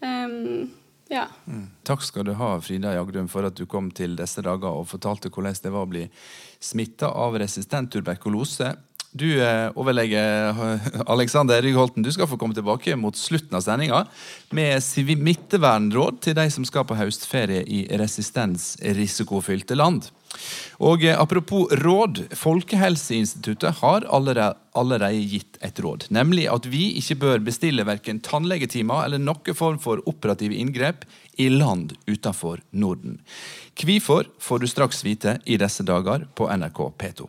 Um, 0.00 0.70
Ja. 1.10 1.26
Mm. 1.46 1.66
Takk 1.82 2.04
skal 2.06 2.24
du 2.28 2.36
ha, 2.38 2.52
Frida 2.62 2.92
Jagdum, 2.94 3.26
for 3.28 3.42
at 3.48 3.56
du 3.58 3.64
kom 3.66 3.88
til 3.90 4.14
disse 4.18 4.44
dager 4.46 4.70
og 4.70 4.86
fortalte 4.86 5.26
hvordan 5.32 5.56
det 5.58 5.72
var 5.74 5.82
å 5.82 5.90
bli 5.90 6.04
smitta 6.62 7.10
av 7.10 7.34
resistent 7.42 7.90
tuberkulose. 7.90 8.76
Du, 9.10 9.26
eh, 9.42 9.72
overlege 9.74 10.20
Alexander 11.10 11.58
Ryggholten, 11.62 12.04
du 12.06 12.12
skal 12.14 12.30
få 12.30 12.38
komme 12.38 12.54
tilbake 12.54 12.94
mot 12.94 13.18
slutten 13.18 13.58
av 13.58 13.64
sendinga 13.66 14.04
med 14.54 14.78
smittevernråd 14.86 16.20
til 16.22 16.38
de 16.38 16.46
som 16.54 16.66
skal 16.68 16.86
på 16.86 16.94
høstferie 16.94 17.64
i 17.66 17.82
resistensrisikofylte 17.98 19.74
land. 19.74 20.12
Og 20.80 21.04
eh, 21.04 21.16
Apropos 21.18 21.70
råd. 21.82 22.22
Folkehelseinstituttet 22.36 23.80
har 23.82 24.06
allerede, 24.08 24.56
allerede, 24.78 25.24
gitt 25.30 25.58
et 25.64 25.80
råd. 25.82 26.06
Nemlig 26.14 26.46
at 26.52 26.68
vi 26.70 26.86
ikke 27.00 27.18
bør 27.24 27.42
bestille 27.50 27.86
verken 27.88 28.22
tannlegetimer 28.24 29.04
eller 29.04 29.22
noen 29.22 29.56
form 29.56 29.80
for 29.82 30.02
operative 30.10 30.56
inngrep 30.56 31.04
i 31.40 31.50
land 31.52 31.96
utenfor 32.06 32.62
Norden. 32.70 33.20
Hvorfor 33.80 34.30
får 34.40 34.62
du 34.62 34.70
straks 34.70 35.04
vite 35.06 35.38
i 35.46 35.58
disse 35.60 35.84
dager 35.86 36.28
på 36.36 36.48
NRK 36.52 36.82
P2. 37.00 37.28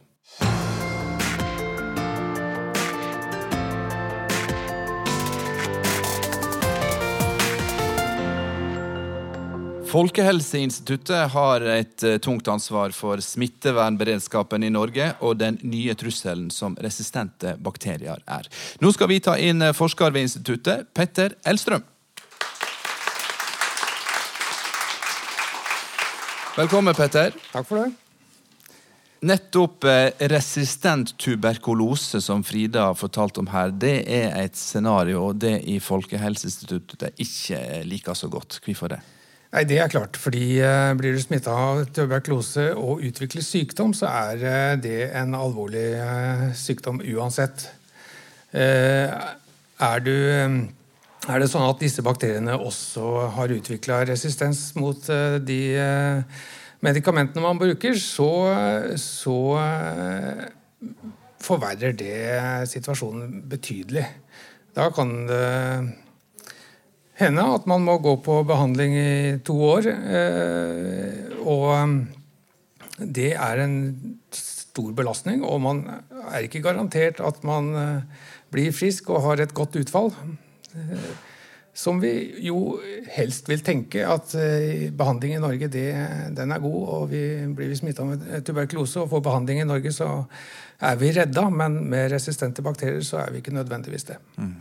Folkehelseinstituttet 9.91 11.33
har 11.33 11.63
et 11.67 12.03
eh, 12.07 12.17
tungt 12.23 12.47
ansvar 12.47 12.93
for 12.95 13.19
smittevernberedskapen 13.19 14.63
i 14.63 14.69
Norge 14.71 15.09
og 15.19 15.35
den 15.41 15.57
nye 15.67 15.91
trusselen 15.99 16.47
som 16.47 16.77
resistente 16.79 17.57
bakterier 17.59 18.23
er. 18.23 18.47
Nå 18.79 18.93
skal 18.95 19.11
vi 19.11 19.19
ta 19.19 19.35
inn 19.35 19.59
eh, 19.59 19.75
forsker 19.75 20.15
ved 20.15 20.29
instituttet, 20.29 20.87
Petter 20.95 21.35
Elstrøm. 21.43 21.83
Velkommen, 26.55 26.95
Petter. 26.95 27.35
Takk 27.51 27.67
for 27.67 27.83
det. 27.83 27.91
Nettopp 29.27 29.91
eh, 29.91 30.13
resistent 30.31 31.17
tuberkulose, 31.19 32.23
som 32.23 32.47
Frida 32.47 32.93
har 32.93 32.95
fortalt 32.95 33.43
om 33.43 33.51
her, 33.51 33.75
det 33.75 33.97
er 34.07 34.37
et 34.39 34.55
scenario 34.55 35.33
det 35.35 35.57
i 35.67 35.81
Folkehelseinstituttet 35.83 37.11
ikke 37.19 37.81
liker 37.91 38.15
så 38.15 38.31
godt. 38.31 38.63
Hvorfor 38.63 38.95
det? 38.95 39.03
Nei, 39.51 39.65
Det 39.67 39.79
er 39.83 39.89
klart. 39.91 40.15
fordi 40.15 40.59
eh, 40.63 40.93
Blir 40.95 41.13
du 41.13 41.19
smitta 41.19 41.51
av 41.51 41.85
tuberkulose 41.91 42.69
og 42.79 43.03
utvikler 43.03 43.43
sykdom, 43.43 43.91
så 43.93 44.07
er 44.07 44.45
eh, 44.47 44.75
det 44.79 45.11
en 45.11 45.35
alvorlig 45.35 45.89
eh, 45.99 46.45
sykdom 46.55 47.01
uansett. 47.03 47.69
Er, 48.51 49.99
du, 50.03 50.11
er 50.11 51.37
det 51.39 51.47
sånn 51.47 51.63
at 51.63 51.79
disse 51.79 52.03
bakteriene 52.03 52.57
også 52.59 53.29
har 53.31 53.53
utvikla 53.55 54.01
resistens 54.09 54.73
mot 54.75 54.99
de 55.47 55.59
medikamentene 56.83 57.45
man 57.45 57.61
bruker, 57.61 57.95
så, 57.95 58.27
så 58.99 59.37
forverrer 61.39 61.95
det 61.95 62.19
situasjonen 62.73 63.39
betydelig. 63.53 64.03
Da 64.75 64.89
kan 64.91 65.15
det 65.31 65.47
hende 67.21 67.43
at 67.55 67.67
man 67.69 67.83
må 67.85 67.97
gå 68.01 68.15
på 68.25 68.41
behandling 68.47 68.95
i 68.97 69.13
to 69.45 69.55
år. 69.67 69.87
Eh, 69.87 71.41
og 71.41 71.65
um, 71.71 71.97
det 72.99 73.31
er 73.33 73.63
en 73.63 73.75
stor 74.35 74.93
belastning, 74.95 75.43
og 75.43 75.61
man 75.63 75.83
er 76.31 76.45
ikke 76.45 76.63
garantert 76.63 77.21
at 77.23 77.41
man 77.47 77.73
eh, 77.75 78.23
blir 78.53 78.75
frisk 78.75 79.09
og 79.11 79.25
har 79.25 79.43
et 79.43 79.53
godt 79.57 79.77
utfall. 79.81 80.13
Eh, 80.75 81.11
som 81.71 82.01
vi 82.03 82.11
jo 82.43 82.81
helst 83.15 83.47
vil 83.47 83.61
tenke 83.63 84.03
at 84.03 84.33
behandling 84.99 85.37
i 85.37 85.39
Norge 85.39 85.69
det, 85.71 85.85
den 86.35 86.51
er 86.51 86.59
god. 86.59 86.81
og 86.97 87.05
vi 87.13 87.21
Blir 87.55 87.69
vi 87.71 87.77
smitta 87.79 88.03
med 88.03 88.25
tuberkulose 88.43 89.05
og 89.05 89.07
får 89.13 89.23
behandling 89.23 89.61
i 89.61 89.67
Norge, 89.69 89.93
så 89.95 90.09
er 90.83 90.99
vi 90.99 91.13
redda. 91.15 91.45
Men 91.47 91.79
med 91.87 92.11
resistente 92.11 92.61
bakterier 92.61 92.99
så 93.07 93.21
er 93.23 93.31
vi 93.31 93.39
ikke 93.39 93.55
nødvendigvis 93.55 94.09
det. 94.11 94.19
Mm. 94.35 94.51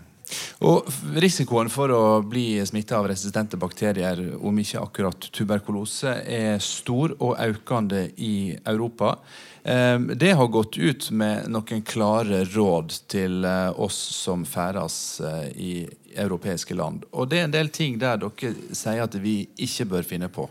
Og 0.67 0.89
Risikoen 1.21 1.71
for 1.73 1.93
å 1.95 2.03
bli 2.27 2.61
smitta 2.67 2.99
av 2.99 3.09
resistente 3.11 3.59
bakterier, 3.61 4.21
om 4.41 4.59
ikke 4.61 4.83
akkurat 4.83 5.31
tuberkulose, 5.33 6.19
er 6.25 6.59
stor 6.65 7.17
og 7.19 7.39
økende 7.41 8.09
i 8.17 8.57
Europa. 8.65 9.17
Ehm, 9.63 10.11
det 10.17 10.33
har 10.33 10.47
gått 10.47 10.79
ut 10.79 11.11
med 11.11 11.51
noen 11.53 11.83
klare 11.85 12.45
råd 12.49 12.95
til 13.13 13.45
eh, 13.45 13.81
oss 13.81 13.99
som 14.23 14.47
ferdes 14.49 15.21
eh, 15.21 15.49
i 15.53 15.73
europeiske 16.17 16.75
land. 16.75 17.05
Og 17.13 17.29
det 17.29 17.41
er 17.41 17.49
en 17.49 17.55
del 17.59 17.69
ting 17.75 17.99
der 18.01 18.21
dere 18.23 18.55
sier 18.73 19.05
at 19.05 19.17
vi 19.21 19.43
ikke 19.61 19.89
bør 19.93 20.09
finne 20.09 20.31
på. 20.33 20.49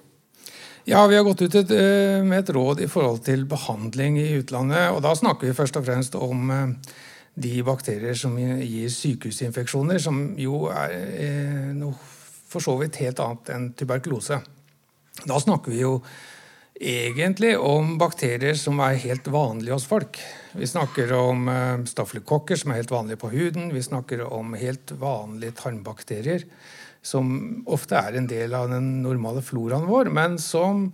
Ja, 0.86 1.06
Vi 1.08 1.18
har 1.18 1.26
gått 1.26 1.42
ut 1.42 1.56
eh, 1.56 2.22
med 2.26 2.39
et 2.39 2.54
råd 2.54 2.82
i 2.86 2.89
forhold 2.89 3.24
til 3.26 3.46
behandling 3.50 4.18
i 4.22 4.30
utlandet. 4.39 4.92
og 4.94 5.02
Da 5.06 5.15
snakker 5.15 5.50
vi 5.50 5.58
først 5.58 5.78
og 5.78 5.86
fremst 5.89 6.15
om 6.15 6.50
de 7.39 7.60
bakterier 7.65 8.17
som 8.17 8.36
gir 8.39 8.89
sykehusinfeksjoner, 8.93 9.99
som 10.04 10.23
jo 10.39 10.65
er 10.73 10.95
eh, 10.95 11.69
noe 11.78 11.95
for 12.49 12.63
så 12.63 12.75
vidt 12.80 12.99
helt 13.04 13.21
annet 13.23 13.54
enn 13.54 13.69
tuberkulose. 13.78 14.39
Da 15.19 15.38
snakker 15.39 15.73
vi 15.73 15.84
jo 15.84 15.99
egentlig 16.80 17.58
om 17.60 17.97
bakterier 17.99 18.56
som 18.58 18.80
er 18.84 18.99
helt 19.04 19.28
vanlige 19.28 19.75
hos 19.75 19.88
folk. 19.88 20.19
Vi 20.56 20.67
snakker 20.67 21.13
om 21.17 21.47
eh, 21.52 21.86
stafylokokker, 21.91 22.60
som 22.60 22.73
er 22.73 22.82
helt 22.82 22.93
vanlige 22.93 23.21
på 23.21 23.32
huden. 23.34 23.73
Vi 23.75 23.84
snakker 23.84 24.25
om 24.28 24.56
helt 24.60 24.95
vanlige 24.99 25.58
tarmbakterier, 25.60 26.45
som 27.02 27.63
ofte 27.69 27.99
er 27.99 28.19
en 28.19 28.30
del 28.30 28.56
av 28.56 28.69
den 28.71 29.02
normale 29.04 29.43
floraen 29.45 29.88
vår, 29.89 30.12
men 30.15 30.39
som 30.41 30.88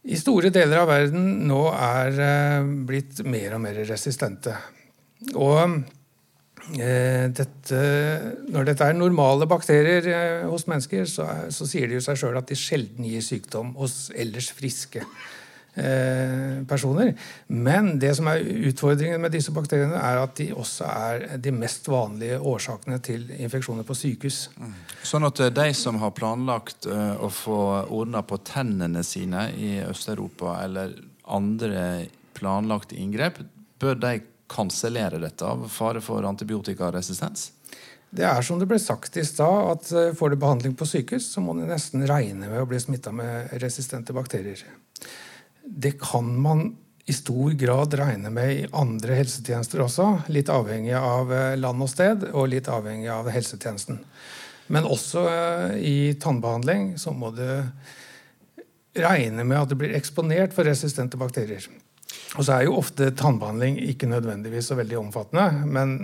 i 0.00 0.16
store 0.16 0.48
deler 0.52 0.80
av 0.80 0.88
verden 0.88 1.24
nå 1.48 1.64
er 1.76 2.20
eh, 2.24 2.68
blitt 2.88 3.24
mer 3.28 3.56
og 3.56 3.66
mer 3.66 3.82
resistente. 3.88 4.54
Og 5.36 5.58
eh, 6.80 7.26
dette, 7.36 7.80
når 8.48 8.70
dette 8.70 8.86
er 8.86 8.96
normale 8.96 9.48
bakterier 9.50 10.06
eh, 10.08 10.46
hos 10.48 10.66
mennesker, 10.70 11.04
så, 11.08 11.26
så 11.52 11.68
sier 11.68 11.90
det 11.90 11.98
jo 11.98 12.06
seg 12.06 12.22
sjøl 12.22 12.40
at 12.40 12.48
de 12.48 12.58
sjelden 12.58 13.08
gir 13.08 13.24
sykdom 13.24 13.74
hos 13.76 14.08
ellers 14.16 14.48
friske 14.56 15.02
eh, 15.04 16.62
personer. 16.68 17.12
Men 17.52 17.92
det 18.00 18.14
som 18.16 18.30
er 18.32 18.46
utfordringen 18.70 19.20
med 19.20 19.36
disse 19.36 19.52
bakteriene, 19.54 20.00
er 20.00 20.22
at 20.22 20.34
de 20.40 20.48
også 20.56 20.88
er 20.88 21.26
de 21.42 21.52
mest 21.54 21.90
vanlige 21.92 22.40
årsakene 22.40 23.00
til 23.04 23.28
infeksjoner 23.36 23.84
på 23.84 23.98
sykehus. 24.00 24.46
Mm. 24.56 24.74
Sånn 25.12 25.28
at 25.28 25.44
de 25.60 25.68
som 25.76 26.00
har 26.00 26.16
planlagt 26.16 26.88
å 26.88 27.28
få 27.34 27.60
ordna 27.84 28.24
på 28.24 28.40
tennene 28.46 29.04
sine 29.06 29.50
i 29.52 29.76
Øst-Europa, 29.84 30.56
eller 30.64 30.96
andre 31.30 32.08
planlagte 32.34 32.96
inngrep, 32.96 33.44
bør 33.80 34.00
de 34.00 34.18
kansellere 34.50 35.20
dette 35.22 35.46
av 35.46 35.68
fare 35.70 36.02
for 36.04 36.26
antibiotikaresistens? 36.26 37.50
Det 38.10 38.26
er 38.26 38.42
som 38.42 38.58
det 38.58 38.66
ble 38.66 38.78
sagt 38.82 39.14
i 39.20 39.24
stad, 39.26 39.70
at 39.70 39.90
eh, 39.94 40.12
får 40.18 40.32
du 40.32 40.40
behandling 40.42 40.74
på 40.74 40.88
sykehus, 40.88 41.30
så 41.30 41.42
må 41.44 41.54
du 41.54 41.62
nesten 41.68 42.02
regne 42.10 42.50
med 42.50 42.62
å 42.64 42.68
bli 42.68 42.80
smitta 42.82 43.12
med 43.14 43.52
resistente 43.62 44.14
bakterier. 44.16 44.64
Det 45.62 45.94
kan 46.02 46.32
man 46.42 46.72
i 47.06 47.14
stor 47.14 47.54
grad 47.58 47.94
regne 47.94 48.30
med 48.34 48.52
i 48.52 48.66
andre 48.76 49.16
helsetjenester 49.18 49.82
også. 49.82 50.08
Litt 50.34 50.50
avhengig 50.50 50.96
av 50.98 51.30
eh, 51.34 51.56
land 51.58 51.86
og 51.86 51.90
sted, 51.90 52.26
og 52.34 52.50
litt 52.50 52.70
avhengig 52.70 53.08
av 53.14 53.30
helsetjenesten. 53.30 54.02
Men 54.74 54.86
også 54.86 55.24
eh, 55.30 55.78
i 55.78 55.96
tannbehandling 56.18 56.96
så 56.98 57.14
må 57.14 57.30
du 57.34 57.46
regne 58.98 59.46
med 59.46 59.58
at 59.58 59.70
du 59.70 59.78
blir 59.78 59.94
eksponert 59.94 60.54
for 60.54 60.66
resistente 60.66 61.18
bakterier. 61.18 61.66
Og 62.38 62.46
så 62.46 62.54
er 62.54 62.66
jo 62.66 62.78
ofte 62.78 63.10
tannbehandling 63.18 63.80
ikke 63.90 64.08
nødvendigvis 64.10 64.70
så 64.70 64.76
veldig 64.78 64.98
omfattende. 65.00 65.66
Men 65.66 65.94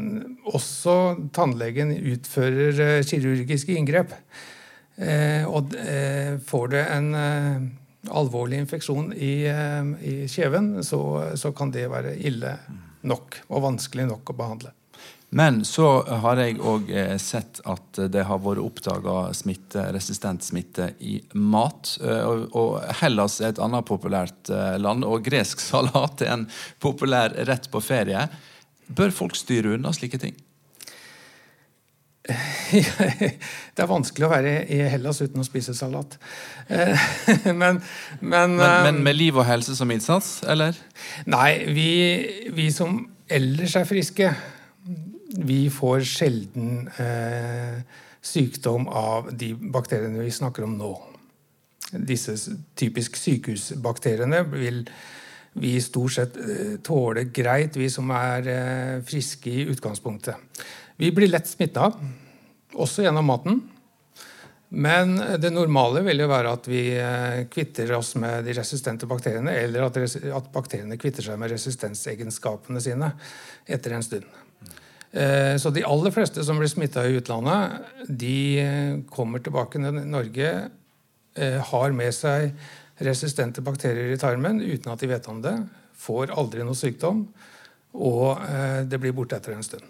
også 0.51 0.97
tannlegen 1.37 1.95
utfører 1.95 2.81
eh, 2.83 3.05
kirurgiske 3.07 3.77
inngrep. 3.79 4.14
Eh, 4.97 5.47
og 5.47 5.75
eh, 5.79 6.35
får 6.42 6.73
du 6.73 6.79
en 6.81 7.11
alvorlig 8.07 8.62
infeksjon 8.62 9.12
i, 9.14 9.35
i 9.47 10.14
kjeven, 10.31 10.77
så, 10.87 11.01
så, 11.35 11.51
kan 11.51 11.73
det 11.75 11.88
være 11.90 12.14
ille 12.23 12.53
nok 13.07 13.40
og 13.51 13.64
vanskelig 13.64 14.07
nok 14.12 14.31
å 14.31 14.37
behandle. 14.38 14.76
Men 15.35 15.65
så 15.67 15.89
har 16.23 16.39
jeg 16.39 16.61
òg 16.62 16.91
eh, 16.95 17.17
sett 17.19 17.59
at 17.67 17.99
det 18.12 18.23
har 18.29 18.39
vært 18.45 18.62
oppdaga 18.62 19.33
smitte, 19.35 19.89
resistent 19.95 20.47
smitte 20.47 20.93
i 21.03 21.19
mat. 21.35 21.97
Eh, 21.99 22.47
og 22.55 22.79
Hellas 23.01 23.41
er 23.43 23.51
et 23.51 23.62
annet 23.62 23.89
populært 23.89 24.53
eh, 24.55 24.77
land, 24.79 25.05
og 25.05 25.27
gresk 25.27 25.63
salat 25.65 26.23
er 26.23 26.37
en 26.37 26.48
populær 26.83 27.35
rett 27.50 27.71
på 27.73 27.83
ferie. 27.83 28.29
Bør 28.87 29.15
folk 29.15 29.38
styre 29.38 29.75
unna 29.75 29.92
slike 29.96 30.23
ting? 30.23 30.38
det 32.67 33.83
er 33.83 33.87
vanskelig 33.87 34.27
å 34.27 34.31
være 34.33 34.57
i 34.75 34.81
Hellas 34.90 35.21
uten 35.23 35.42
å 35.42 35.46
spise 35.46 35.75
salat. 35.79 36.17
men, 37.61 37.83
men, 38.23 38.59
men, 38.59 39.03
med 39.03 39.19
liv 39.19 39.38
og 39.38 39.46
helse 39.46 39.75
som 39.79 39.90
innsats, 39.94 40.40
eller? 40.46 40.79
Nei, 41.31 41.50
vi, 41.75 41.90
vi 42.55 42.71
som 42.75 43.03
ellers 43.27 43.75
er 43.79 43.87
friske, 43.87 44.31
vi 45.35 45.66
får 45.70 46.04
sjelden 46.06 46.88
eh, 47.02 47.83
sykdom 48.22 48.88
av 48.88 49.31
de 49.35 49.52
bakteriene 49.54 50.22
vi 50.24 50.35
snakker 50.35 50.66
om 50.66 50.77
nå. 50.79 50.92
Disse 51.92 52.35
typisk 52.79 53.18
sykehusbakteriene 53.18 54.42
vil 54.50 54.85
vi 55.56 55.77
stort 55.81 56.12
sett 56.12 56.37
eh, 56.37 56.77
tåle 56.85 57.29
greit, 57.35 57.79
vi 57.79 57.88
som 57.90 58.10
er 58.14 58.50
eh, 58.52 58.98
friske 59.06 59.50
i 59.50 59.64
utgangspunktet. 59.72 60.60
Vi 61.00 61.12
blir 61.14 61.31
lett 61.31 61.48
smitta, 61.48 61.90
også 62.77 63.06
gjennom 63.06 63.27
maten. 63.29 63.62
Men 64.77 65.14
det 65.38 65.52
normale 65.54 66.02
vil 66.02 66.24
jo 66.24 66.27
være 66.29 66.52
at 66.58 66.66
vi 66.68 66.81
eh, 66.98 67.44
kvitter 67.48 67.94
oss 67.96 68.16
med 68.20 68.44
de 68.44 68.56
resistente 68.58 69.06
bakteriene, 69.08 69.54
eller 69.62 69.87
at, 69.87 70.00
at 70.40 70.50
bakteriene 70.52 70.98
kvitter 71.00 71.24
seg 71.24 71.38
med 71.40 71.54
resistensegenskapene 71.54 72.83
sine 72.83 73.12
etter 73.64 73.94
en 73.96 74.04
stund. 74.04 74.27
Så 75.17 75.71
de 75.73 75.81
aller 75.88 76.12
fleste 76.12 76.42
som 76.44 76.58
blir 76.60 76.69
smitta 76.69 77.06
i 77.08 77.14
utlandet, 77.17 77.87
de 78.04 79.04
kommer 79.08 79.40
tilbake 79.40 79.81
til 79.81 80.00
Norge, 80.12 80.50
har 81.71 81.94
med 81.96 82.12
seg 82.12 82.50
resistente 83.04 83.60
bakterier 83.64 84.12
i 84.12 84.21
tarmen 84.21 84.62
uten 84.62 84.92
at 84.92 85.02
de 85.02 85.10
vet 85.10 85.29
om 85.29 85.42
det. 85.44 85.56
Får 85.96 86.33
aldri 86.37 86.64
noe 86.64 86.77
sykdom, 86.77 87.27
og 87.96 88.40
eh, 88.44 88.83
det 88.88 89.00
blir 89.00 89.14
borte 89.17 89.38
etter 89.38 89.56
en 89.56 89.64
stund. 89.64 89.85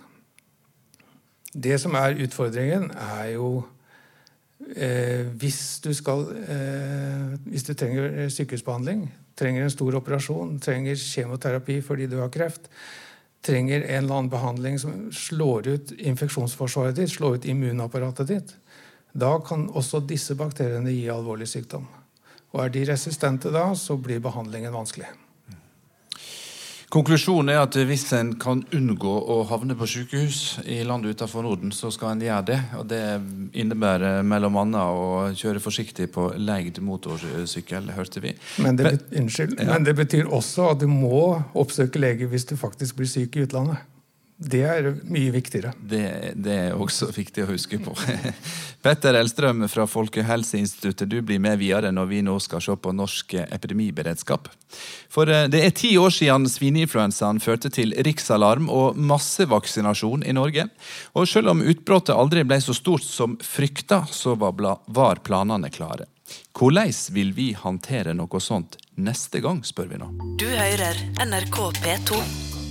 Det 1.57 1.79
som 1.81 1.95
er 1.99 2.18
utfordringen, 2.22 2.91
er 2.91 3.33
jo 3.37 3.51
eh, 4.74 5.27
hvis 5.41 5.81
du 5.85 5.93
skal 5.97 6.27
eh, 6.45 7.33
Hvis 7.47 7.64
du 7.64 7.72
trenger 7.74 8.29
sykehusbehandling, 8.33 9.07
trenger 9.39 9.64
en 9.64 9.72
stor 9.72 9.99
operasjon, 9.99 10.59
trenger 10.62 10.99
kjemoterapi 10.99 11.81
fordi 11.85 12.07
du 12.11 12.18
har 12.20 12.33
kreft, 12.33 12.70
trenger 13.47 13.85
en 13.85 14.05
eller 14.05 14.15
annen 14.19 14.33
behandling 14.33 14.79
som 14.83 15.13
slår 15.15 15.69
ut 15.69 15.93
infeksjonsforsvaret 15.99 16.97
ditt, 16.99 17.13
slår 17.15 17.39
ut 17.39 17.47
immunapparatet 17.49 18.33
ditt, 18.33 18.57
da 19.17 19.37
kan 19.41 19.69
også 19.71 20.03
disse 20.05 20.37
bakteriene 20.37 20.93
gi 20.93 21.07
alvorlig 21.13 21.49
sykdom. 21.49 21.87
Og 22.53 22.65
er 22.65 22.75
de 22.75 22.85
resistente 22.91 23.53
da, 23.55 23.71
så 23.75 23.97
blir 24.01 24.21
behandlingen 24.25 24.75
vanskelig. 24.75 25.09
Konklusjonen 26.87 27.51
er 27.51 27.64
at 27.64 27.74
hvis 27.89 28.05
en 28.14 28.28
kan 28.39 28.61
unngå 28.74 29.11
å 29.34 29.41
havne 29.51 29.74
på 29.78 29.89
sykehus 29.91 30.61
i 30.70 30.78
landet 30.87 31.16
utenfor 31.16 31.43
Norden, 31.43 31.72
så 31.74 31.91
skal 31.91 32.14
en 32.14 32.22
gjøre 32.22 32.45
det. 32.47 32.59
Og 32.78 32.87
det 32.93 33.01
innebærer 33.59 34.22
bl.a. 34.22 34.84
å 34.87 35.09
kjøre 35.34 35.62
forsiktig 35.64 36.07
på 36.14 36.28
leid 36.39 36.78
motorsykkel, 36.87 37.91
hørte 37.97 38.22
vi. 38.22 38.37
Men 38.62 38.78
det, 38.78 38.93
betyr, 38.93 39.18
unnskyld, 39.22 39.59
ja. 39.59 39.68
men 39.72 39.89
det 39.89 39.97
betyr 39.99 40.30
også 40.30 40.70
at 40.76 40.84
du 40.84 40.87
må 40.91 41.24
oppsøke 41.59 41.99
lege 41.99 42.30
hvis 42.30 42.47
du 42.53 42.55
faktisk 42.61 43.03
blir 43.03 43.11
syk 43.11 43.34
i 43.34 43.49
utlandet. 43.49 43.82
Det 44.37 44.61
er 44.68 44.91
mye 45.09 45.30
viktigere. 45.32 45.70
Det, 45.80 46.34
det, 46.37 46.57
er 46.66 46.74
også 46.76 47.09
viktig 47.14 47.47
å 47.47 47.49
huske 47.49 47.78
på. 47.80 47.95
Petter 48.84 49.16
Elstrøm 49.16 49.64
fra 49.72 49.87
Folkehelseinstituttet, 49.89 51.09
du 51.09 51.22
blir 51.24 51.41
med 51.41 51.57
videre 51.62 51.89
når 51.95 52.11
vi 52.11 52.18
nå 52.26 52.34
skal 52.45 52.61
se 52.61 52.76
på 52.76 52.93
norsk 52.93 53.32
epidemiberedskap. 53.47 54.51
For 55.12 55.32
eh, 55.32 55.47
det 55.49 55.62
er 55.64 55.72
ti 55.76 55.95
år 55.97 56.12
siden 56.12 56.45
svineinfluensaen 56.53 57.41
førte 57.41 57.72
til 57.72 57.97
riksalarm 58.05 58.68
og 58.68 59.01
massevaksinasjon 59.01 60.26
i 60.28 60.37
Norge. 60.37 60.68
Og 61.16 61.24
selv 61.30 61.55
om 61.55 61.64
utbruddet 61.64 62.12
aldri 62.12 62.45
ble 62.45 62.61
så 62.61 62.76
stort 62.76 63.09
som 63.09 63.39
frykta, 63.41 64.05
så 64.12 64.37
var 64.37 65.24
planene 65.24 65.72
klare. 65.72 66.11
Hvordan 66.57 66.93
vil 67.14 67.32
vi 67.32 67.49
håndtere 67.57 68.12
noe 68.12 68.41
sånt 68.43 68.76
neste 69.01 69.41
gang, 69.41 69.64
spør 69.64 69.93
vi 69.95 70.03
nå. 70.03 70.12
Du 70.37 70.49
hører 70.51 71.01
NRK 71.24 71.59
P2. 71.80 72.66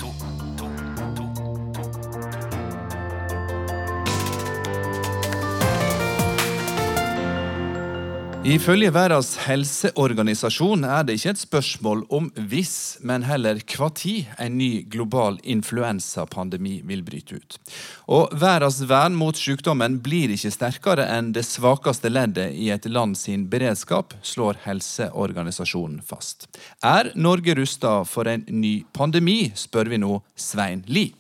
Ifølge 8.45 8.91
Verdens 8.93 9.31
helseorganisasjon 9.41 10.83
er 10.85 11.07
det 11.07 11.15
ikke 11.17 11.31
et 11.33 11.39
spørsmål 11.41 12.03
om 12.13 12.27
hvis, 12.51 12.75
men 13.01 13.23
heller 13.25 13.57
hva 13.73 13.87
tid 13.97 14.29
en 14.37 14.59
ny 14.59 14.83
global 14.93 15.39
influensapandemi 15.41 16.75
vil 16.85 17.01
bryte 17.07 17.39
ut. 17.39 17.57
Og 18.05 18.29
verdens 18.37 18.83
vern 18.85 19.17
mot 19.17 19.33
sykdommen 19.33 19.97
blir 20.05 20.35
ikke 20.35 20.53
sterkere 20.53 21.09
enn 21.15 21.33
det 21.33 21.47
svakeste 21.49 22.13
leddet 22.13 22.53
i 22.53 22.69
et 22.69 22.85
land 22.85 23.17
sin 23.17 23.49
beredskap, 23.49 24.13
slår 24.21 24.61
helseorganisasjonen 24.67 26.05
fast. 26.05 26.45
Er 26.85 27.15
Norge 27.17 27.57
rusta 27.57 28.03
for 28.05 28.29
en 28.29 28.45
ny 28.53 28.83
pandemi, 28.93 29.55
spør 29.57 29.89
vi 29.89 30.03
nå 30.05 30.19
Svein 30.37 30.85
Lie. 30.85 31.17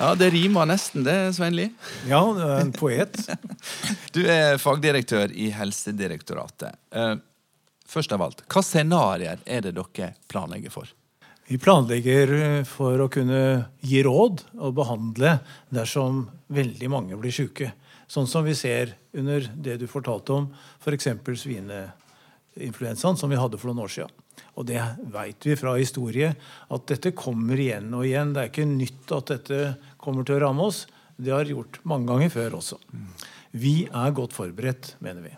Ja, 0.00 0.14
Det 0.14 0.30
rimer 0.30 0.64
nesten, 0.64 1.04
det, 1.04 1.34
Svein 1.36 1.52
Lie. 1.52 1.74
Ja, 2.08 2.22
du 2.32 2.40
er 2.40 2.62
en 2.62 2.70
poet. 2.72 3.18
du 4.16 4.22
er 4.24 4.56
fagdirektør 4.56 5.28
i 5.28 5.50
Helsedirektoratet. 5.52 6.78
Eh, 6.96 7.18
først 7.84 8.14
av 8.16 8.24
alt, 8.24 8.40
hva 8.48 8.62
scenarioer 8.64 9.42
er 9.44 9.66
det 9.66 9.74
dere 9.76 10.14
planlegger 10.32 10.72
for? 10.72 10.88
Vi 11.50 11.58
planlegger 11.60 12.32
eh, 12.38 12.56
for 12.64 13.04
å 13.04 13.10
kunne 13.12 13.42
gi 13.84 14.00
råd 14.06 14.40
og 14.56 14.72
behandle 14.80 15.34
dersom 15.68 16.24
veldig 16.48 16.88
mange 16.96 17.20
blir 17.20 17.36
syke. 17.36 17.74
Sånn 18.08 18.30
som 18.30 18.48
vi 18.48 18.56
ser 18.56 18.96
under 19.12 19.52
det 19.52 19.76
du 19.82 19.86
fortalte 19.90 20.32
om, 20.32 20.48
f.eks. 20.80 21.10
svineinfluensaen, 21.44 23.20
som 23.20 23.28
vi 23.28 23.36
hadde 23.36 23.60
for 23.60 23.68
noen 23.68 23.84
år 23.84 23.96
siden. 23.98 24.16
Og 24.58 24.66
det 24.68 24.80
veit 25.12 25.46
vi 25.46 25.56
fra 25.58 25.76
historie, 25.78 26.32
at 26.68 26.88
dette 26.90 27.14
kommer 27.16 27.60
igjen 27.60 27.92
og 27.96 28.06
igjen. 28.06 28.34
Det 28.34 28.42
er 28.42 28.50
ikke 28.50 28.68
nytt 28.68 29.14
at 29.16 29.32
dette 29.34 29.60
kommer 30.00 30.26
til 30.26 30.38
å 30.38 30.46
ramme 30.46 30.66
oss. 30.70 30.86
Det 31.20 31.32
har 31.34 31.48
gjort 31.48 31.80
mange 31.88 32.08
ganger 32.08 32.32
før 32.32 32.58
også. 32.60 32.80
Vi 33.50 33.84
er 33.86 34.16
godt 34.16 34.34
forberedt, 34.36 34.94
mener 35.04 35.24
vi. 35.26 35.36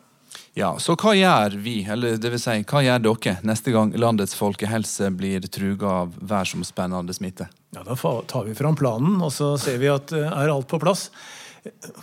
Ja, 0.55 0.75
Så 0.79 0.95
hva 1.01 1.15
gjør 1.17 1.55
vi, 1.65 1.79
eller 1.89 2.19
det 2.21 2.29
vil 2.35 2.41
si, 2.41 2.59
hva 2.69 2.83
gjør 2.85 3.05
dere 3.07 3.39
neste 3.49 3.73
gang 3.73 3.93
landets 3.97 4.35
folkehelse 4.37 5.09
blir 5.17 5.45
truga 5.49 5.95
av 6.03 6.17
verdensomspennende 6.19 7.17
smitte? 7.17 7.49
Ja, 7.73 7.85
Da 7.87 7.97
tar 8.29 8.45
vi 8.45 8.55
fram 8.55 8.77
planen, 8.77 9.17
og 9.25 9.33
så 9.33 9.55
ser 9.61 9.81
vi 9.81 9.89
at 9.89 10.13
eh, 10.13 10.29
er 10.29 10.53
alt 10.53 10.69
på 10.69 10.81
plass. 10.83 11.09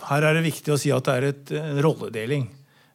Her 0.08 0.26
er 0.26 0.34
det 0.34 0.48
viktig 0.48 0.74
å 0.74 0.80
si 0.80 0.90
at 0.90 1.06
det 1.06 1.14
er 1.14 1.28
et, 1.28 1.52
en 1.60 1.82
rolledeling. 1.84 2.48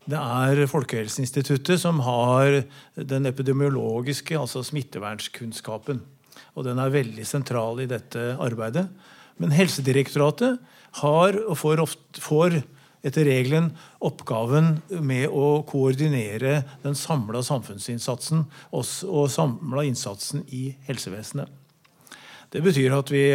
Det 0.06 0.20
er 0.20 0.68
Folkehelseinstituttet 0.70 1.80
som 1.82 2.04
har 2.06 2.60
den 2.94 3.26
epidemiologiske, 3.26 4.36
altså 4.38 4.62
smittevernskunnskapen. 4.66 6.04
Og 6.56 6.68
den 6.68 6.80
er 6.84 6.94
veldig 6.94 7.26
sentral 7.26 7.80
i 7.82 7.88
dette 7.90 8.34
arbeidet. 8.44 8.86
Men 9.42 9.54
Helsedirektoratet 9.56 10.62
har 11.02 11.38
og 11.44 11.58
får, 11.60 11.82
ofte, 11.84 12.22
får 12.24 12.62
etter 13.06 13.28
regelen 13.28 13.70
oppgaven 14.04 14.80
med 15.06 15.28
å 15.30 15.62
koordinere 15.68 16.62
den 16.84 16.98
samla 16.98 17.44
samfunnsinnsatsen 17.46 18.46
og 18.74 19.26
samla 19.32 19.86
innsatsen 19.86 20.46
i 20.50 20.70
helsevesenet. 20.88 21.50
Det 22.54 22.62
betyr 22.64 22.94
at 22.96 23.12
vi 23.12 23.26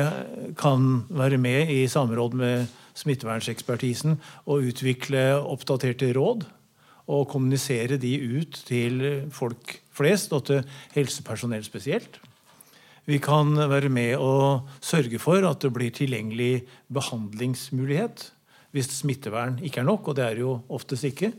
kan 0.59 1.05
være 1.13 1.37
med 1.41 1.71
i 1.75 1.83
samråd 1.91 2.37
med 2.41 2.71
smittevernsekspertisen 2.97 4.17
og 4.49 4.71
utvikle 4.71 5.35
oppdaterte 5.39 6.09
råd 6.17 6.47
og 7.11 7.29
kommunisere 7.31 7.99
de 8.01 8.15
ut 8.41 8.61
til 8.69 9.03
folk 9.35 9.77
flest 9.97 10.33
og 10.37 10.47
til 10.49 10.65
helsepersonell 10.95 11.65
spesielt. 11.67 12.21
Vi 13.11 13.19
kan 13.19 13.57
være 13.59 13.89
med 13.91 14.21
og 14.23 14.69
sørge 14.79 15.19
for 15.19 15.43
at 15.43 15.65
det 15.65 15.73
blir 15.75 15.91
tilgjengelig 15.91 16.61
behandlingsmulighet 16.95 18.29
hvis 18.71 18.87
smittevern 19.01 19.57
ikke 19.67 19.81
er 19.83 19.89
nok, 19.89 20.13
og 20.13 20.15
det 20.15 20.23
er 20.29 20.39
jo 20.39 20.53
oftest 20.71 21.09
ikke. 21.09 21.33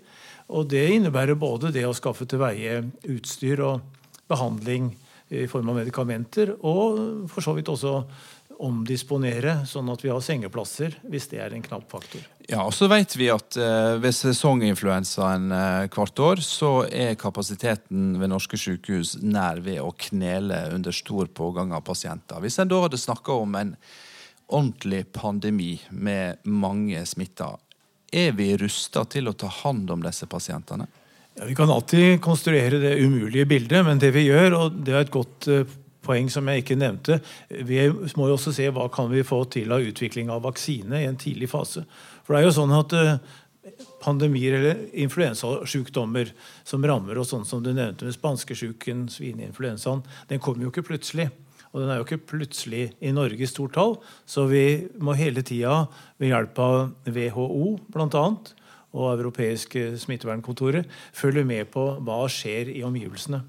Og 0.51 0.67
Det 0.67 0.83
innebærer 0.97 1.39
både 1.39 1.71
det 1.71 1.85
å 1.87 1.95
skaffe 1.95 2.27
til 2.27 2.41
veie 2.41 2.81
utstyr 3.07 3.63
og 3.63 3.79
behandling 4.27 4.89
i 5.31 5.45
form 5.47 5.71
av 5.71 5.79
medikamenter, 5.79 6.57
og 6.59 7.29
for 7.31 7.39
så 7.39 7.55
vidt 7.55 7.71
også 7.71 8.01
omdisponere, 8.61 9.61
sånn 9.65 9.89
at 9.91 10.03
vi 10.03 10.11
har 10.11 10.21
sengeplasser 10.23 10.99
hvis 11.09 11.27
det 11.31 11.39
er 11.41 11.55
en 11.55 11.63
knapp 11.65 11.87
faktor. 11.91 12.21
Ja, 12.49 12.63
og 12.65 12.73
så 12.75 12.89
vet 12.91 13.15
vi 13.17 13.29
at 13.33 13.57
eh, 13.57 13.95
ved 14.01 14.15
sesonginfluensaen 14.15 15.51
eh, 15.55 15.87
hvert 15.93 16.21
år, 16.21 16.43
så 16.45 16.71
er 16.85 17.17
kapasiteten 17.19 18.15
ved 18.21 18.31
norske 18.33 18.59
sykehus 18.59 19.17
nær 19.23 19.63
ved 19.65 19.81
å 19.81 19.91
knele 20.07 20.63
under 20.75 20.95
stor 20.95 21.31
pågang 21.33 21.73
av 21.75 21.85
pasienter. 21.87 22.41
Hvis 22.43 22.59
en 22.61 22.71
da 22.71 22.83
hadde 22.85 23.01
snakka 23.01 23.39
om 23.43 23.57
en 23.59 23.75
ordentlig 24.51 25.05
pandemi 25.15 25.75
med 25.89 26.43
mange 26.43 27.05
smitta, 27.07 27.53
er 28.11 28.33
vi 28.35 28.51
rusta 28.59 29.05
til 29.07 29.31
å 29.31 29.37
ta 29.37 29.47
hånd 29.61 29.89
om 29.93 30.03
disse 30.03 30.27
pasientene? 30.27 30.89
Ja, 31.39 31.45
Vi 31.47 31.55
kan 31.55 31.71
alltid 31.71 32.19
konstruere 32.21 32.81
det 32.81 32.97
umulige 32.99 33.45
bildet, 33.45 33.85
men 33.85 33.99
det 33.99 34.11
vi 34.11 34.27
gjør, 34.27 34.57
og 34.57 34.81
det 34.83 34.93
er 34.93 35.05
et 35.05 35.13
godt 35.13 35.47
uh, 35.47 35.63
poeng 36.05 36.29
som 36.33 36.47
jeg 36.49 36.63
ikke 36.63 36.79
nevnte. 36.79 37.19
Vi 37.49 37.83
må 38.17 38.29
jo 38.29 38.37
også 38.37 38.53
se 38.55 38.67
hva 38.73 38.87
kan 38.93 39.11
vi 39.11 39.25
få 39.27 39.43
til 39.53 39.71
av 39.73 39.85
utvikling 39.85 40.31
av 40.33 40.43
vaksine 40.47 41.03
i 41.03 41.09
en 41.09 41.19
tidlig 41.19 41.51
fase. 41.51 41.85
For 42.25 42.33
det 42.33 42.41
er 42.41 42.49
jo 42.49 42.57
sånn 42.57 42.73
at 42.77 42.95
eh, 42.97 43.13
pandemier 44.01 44.57
eller 44.57 44.81
influensasjukdommer 45.03 46.33
som 46.67 46.85
rammer 46.85 47.21
oss, 47.21 47.31
sånn 47.33 47.45
som 47.47 47.61
du 47.63 47.71
nevnte 47.73 48.07
med 48.07 48.17
spanskesjuken, 48.17 49.05
svineinfluensaen, 49.13 50.03
den 50.29 50.41
kommer 50.41 50.65
jo 50.65 50.73
ikke 50.73 50.87
plutselig. 50.89 51.29
Og 51.71 51.79
den 51.79 51.91
er 51.91 52.01
jo 52.01 52.07
ikke 52.07 52.25
plutselig 52.33 52.89
i 52.99 53.13
Norge 53.15 53.45
i 53.45 53.47
stort 53.47 53.77
tall, 53.77 53.95
så 54.27 54.43
vi 54.49 54.89
må 54.99 55.15
hele 55.15 55.43
tida 55.45 55.85
ved 56.19 56.33
hjelp 56.33 56.59
av 56.59 56.79
WHO 57.07 57.69
bl.a. 57.93 58.25
og 58.91 59.07
europeiske 59.13 59.85
smittevernkontoret 60.01 60.89
følge 61.15 61.45
med 61.47 61.71
på 61.71 61.85
hva 62.03 62.25
skjer 62.31 62.73
i 62.73 62.83
omgivelsene. 62.83 63.39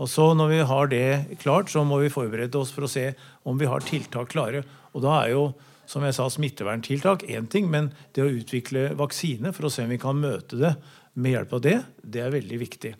Og 0.00 0.08
så 0.08 0.32
Når 0.34 0.48
vi 0.48 0.62
har 0.66 0.86
det 0.88 1.38
klart, 1.42 1.70
så 1.70 1.84
må 1.84 1.98
vi 2.00 2.12
forberede 2.12 2.58
oss 2.58 2.72
for 2.72 2.84
å 2.84 2.90
se 2.90 3.12
om 3.44 3.58
vi 3.58 3.66
har 3.66 3.80
tiltak 3.80 4.32
klare. 4.32 4.64
Og 4.94 5.02
da 5.02 5.22
er 5.24 5.34
jo 5.34 5.52
som 5.92 6.04
jeg 6.06 6.16
sa, 6.16 6.28
smitteverntiltak 6.30 7.26
én 7.28 7.48
ting, 7.50 7.68
men 7.70 7.90
det 8.14 8.24
å 8.24 8.32
utvikle 8.32 8.92
vaksine 8.98 9.52
for 9.52 9.68
å 9.68 9.72
se 9.72 9.84
om 9.84 9.92
vi 9.92 10.00
kan 10.00 10.16
møte 10.18 10.56
det 10.60 10.76
med 11.20 11.34
hjelp 11.34 11.56
av 11.58 11.64
det, 11.66 11.78
det 12.00 12.22
er 12.24 12.32
veldig 12.32 12.60
viktig. 12.62 12.94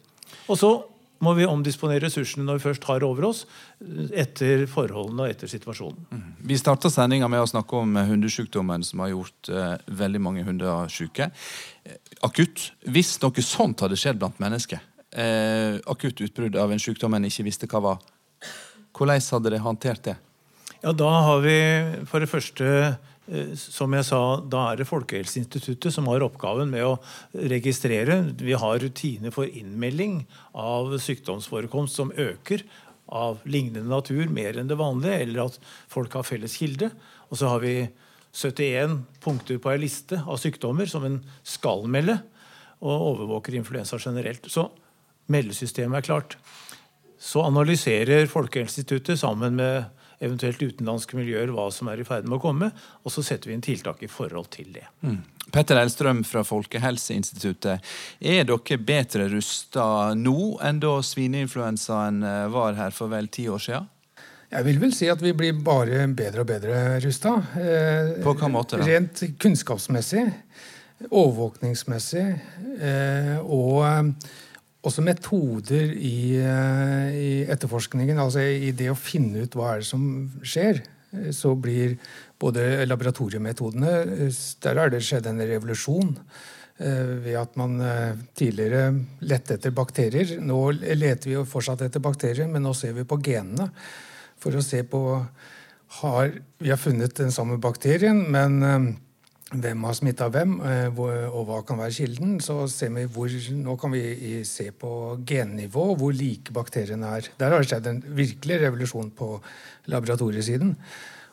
Og 0.52 0.58
så 0.60 0.72
må 1.22 1.36
vi 1.38 1.46
omdisponere 1.46 2.02
ressursene 2.02 2.44
når 2.44 2.58
vi 2.58 2.64
først 2.64 2.86
har 2.90 3.04
over 3.06 3.28
oss, 3.28 3.44
etter 4.10 4.64
forholdene 4.70 5.24
og 5.24 5.30
etter 5.30 5.50
situasjonen. 5.50 6.08
Mm. 6.10 6.30
Vi 6.50 6.58
starta 6.58 6.90
sendinga 6.90 7.28
med 7.30 7.44
å 7.44 7.48
snakke 7.48 7.78
om 7.78 7.94
hundesykdommen 8.10 8.82
som 8.86 9.04
har 9.04 9.12
gjort 9.12 9.52
eh, 9.52 9.76
veldig 10.02 10.22
mange 10.24 10.42
hunder 10.46 10.90
syke. 10.92 11.30
Uh, 11.86 11.94
akutt. 12.26 12.72
Hvis 12.90 13.14
noe 13.22 13.46
sånt 13.46 13.84
hadde 13.86 13.98
skjedd 13.98 14.18
blant 14.18 14.42
mennesker, 14.42 14.82
uh, 15.16 15.78
akutt 15.90 16.20
utbrudd 16.24 16.56
av 16.56 16.72
en 16.72 16.82
sykdom 16.82 17.14
en 17.16 17.28
ikke 17.28 17.46
visste 17.46 17.68
hva 17.70 17.82
var, 17.84 18.02
hvordan 18.92 19.22
hadde 19.22 19.48
dere 19.48 19.64
håndtert 19.64 20.04
det? 20.10 20.18
Ja, 20.82 20.92
Da 20.92 21.08
har 21.08 21.40
vi 21.44 21.56
for 22.10 22.18
det 22.18 22.28
første 22.28 22.66
eh, 22.66 23.52
som 23.54 23.92
jeg 23.94 24.04
sa, 24.08 24.40
Da 24.42 24.64
er 24.72 24.80
det 24.80 24.88
Folkehelseinstituttet 24.90 25.94
som 25.94 26.08
har 26.10 26.24
oppgaven 26.26 26.72
med 26.74 26.82
å 26.82 26.96
registrere. 27.32 28.18
Vi 28.34 28.56
har 28.58 28.82
rutiner 28.82 29.30
for 29.30 29.46
innmelding 29.46 30.24
av 30.58 30.96
sykdomsforekomst 30.98 31.94
som 32.00 32.10
øker 32.18 32.66
av 33.12 33.44
lignende 33.44 33.86
natur 33.86 34.26
mer 34.32 34.58
enn 34.58 34.70
det 34.70 34.80
vanlige, 34.80 35.20
eller 35.22 35.46
at 35.46 35.58
folk 35.92 36.14
har 36.18 36.26
felles 36.26 36.58
kilde. 36.58 36.90
Og 37.30 37.38
så 37.38 37.52
har 37.52 37.62
vi 37.62 37.76
71 38.32 39.02
punkter 39.22 39.60
på 39.60 39.70
ei 39.70 39.80
liste 39.84 40.18
av 40.18 40.40
sykdommer 40.40 40.88
som 40.88 41.04
en 41.06 41.20
skal 41.46 41.84
melde, 41.86 42.18
og 42.82 43.08
overvåker 43.12 43.54
influensa 43.54 44.00
generelt. 44.02 44.48
Så 44.50 44.66
meldesystemet 45.30 46.02
er 46.02 46.06
klart. 46.06 46.38
Så 47.22 47.44
analyserer 47.46 48.26
Folkehelseinstituttet 48.26 49.20
sammen 49.20 49.54
med 49.60 49.84
eventuelt 50.22 50.62
utenlandske 50.62 51.18
miljøer, 51.18 51.50
hva 51.54 51.68
som 51.74 51.90
er 51.90 52.02
i 52.02 52.06
ferd 52.06 52.26
med 52.28 52.38
å 52.38 52.42
komme. 52.42 52.70
Og 53.02 53.14
så 53.14 53.24
setter 53.26 53.50
vi 53.50 53.56
inn 53.56 53.64
tiltak 53.64 54.02
i 54.06 54.10
forhold 54.10 54.52
til 54.54 54.70
det. 54.74 54.84
Mm. 55.02 55.20
Petter 55.52 55.80
Elstrøm 55.80 56.22
fra 56.26 56.44
Folkehelseinstituttet. 56.46 57.82
Er 58.20 58.46
dere 58.46 58.78
bedre 58.78 59.26
rusta 59.32 59.86
nå 60.18 60.36
enn 60.62 60.78
da 60.82 60.94
svineinfluensaen 61.04 62.22
eh, 62.22 62.44
var 62.54 62.78
her 62.78 62.94
for 62.94 63.12
vel 63.12 63.30
ti 63.34 63.48
år 63.50 63.64
siden? 63.66 63.90
Jeg 64.52 64.66
vil 64.66 64.78
vel 64.82 64.92
si 64.92 65.08
at 65.08 65.22
vi 65.24 65.32
blir 65.32 65.58
bare 65.64 66.04
bedre 66.12 66.44
og 66.44 66.48
bedre 66.50 66.78
rusta. 67.02 67.34
Eh, 67.56 68.14
På 68.22 68.36
hva 68.36 68.50
måte 68.52 68.78
da? 68.78 68.86
Rent 68.86 69.24
kunnskapsmessig, 69.40 70.26
overvåkningsmessig 71.08 72.26
eh, 72.78 73.38
og 73.42 74.12
også 74.82 75.02
metoder 75.06 75.92
i, 75.94 76.38
eh, 76.42 77.12
i, 77.14 77.30
etterforskningen, 77.50 78.18
altså 78.18 78.42
i 78.42 78.72
det 78.74 78.90
å 78.90 78.98
finne 78.98 79.44
ut 79.44 79.54
hva 79.54 79.74
er 79.74 79.82
det 79.82 79.88
som 79.88 80.06
skjer, 80.42 80.82
eh, 81.12 81.30
så 81.34 81.54
blir 81.54 81.94
både 82.42 82.84
laboratoriemetodene 82.88 83.92
eh, 84.26 84.40
Der 84.62 84.80
har 84.80 84.90
det 84.90 85.04
skjedd 85.06 85.30
en 85.30 85.46
revolusjon. 85.46 86.16
Ved 86.82 87.36
at 87.36 87.52
man 87.60 87.76
tidligere 88.34 88.88
lette 89.28 89.54
etter 89.54 89.70
bakterier. 89.70 90.40
Nå 90.42 90.56
leter 90.72 91.28
vi 91.28 91.36
jo 91.36 91.44
fortsatt 91.46 91.84
etter 91.84 92.02
bakterier, 92.02 92.48
men 92.50 92.64
nå 92.64 92.72
ser 92.74 92.96
vi 92.96 93.04
på 93.06 93.20
genene 93.22 93.68
for 94.40 94.56
å 94.56 94.64
se 94.64 94.80
på 94.82 95.02
har, 96.00 96.32
Vi 96.58 96.72
har 96.72 96.80
funnet 96.80 97.14
den 97.14 97.30
samme 97.30 97.60
bakterien, 97.60 98.24
men 98.32 98.96
hvem 99.52 99.84
har 99.84 99.96
smitta 99.96 100.28
hvem, 100.32 100.56
eh, 100.64 101.00
og 101.28 101.46
hva 101.48 101.60
kan 101.66 101.80
være 101.80 101.94
kilden, 101.96 102.36
så 102.40 102.64
ser 102.72 102.92
vi 102.94 103.04
hvor, 103.04 103.32
nå 103.60 103.76
kan 103.80 103.92
vi 103.92 104.42
se 104.48 104.70
på 104.72 105.18
gennivå 105.28 105.92
hvor 106.00 106.14
like 106.16 106.54
bakteriene 106.54 107.16
er. 107.18 107.32
Der 107.38 107.52
har 107.52 107.60
det 107.60 107.68
skjedd 107.70 107.88
en 107.90 108.04
virkelig 108.16 108.62
revolusjon 108.64 109.10
på 109.16 109.34
laboratoriesiden. 109.92 110.76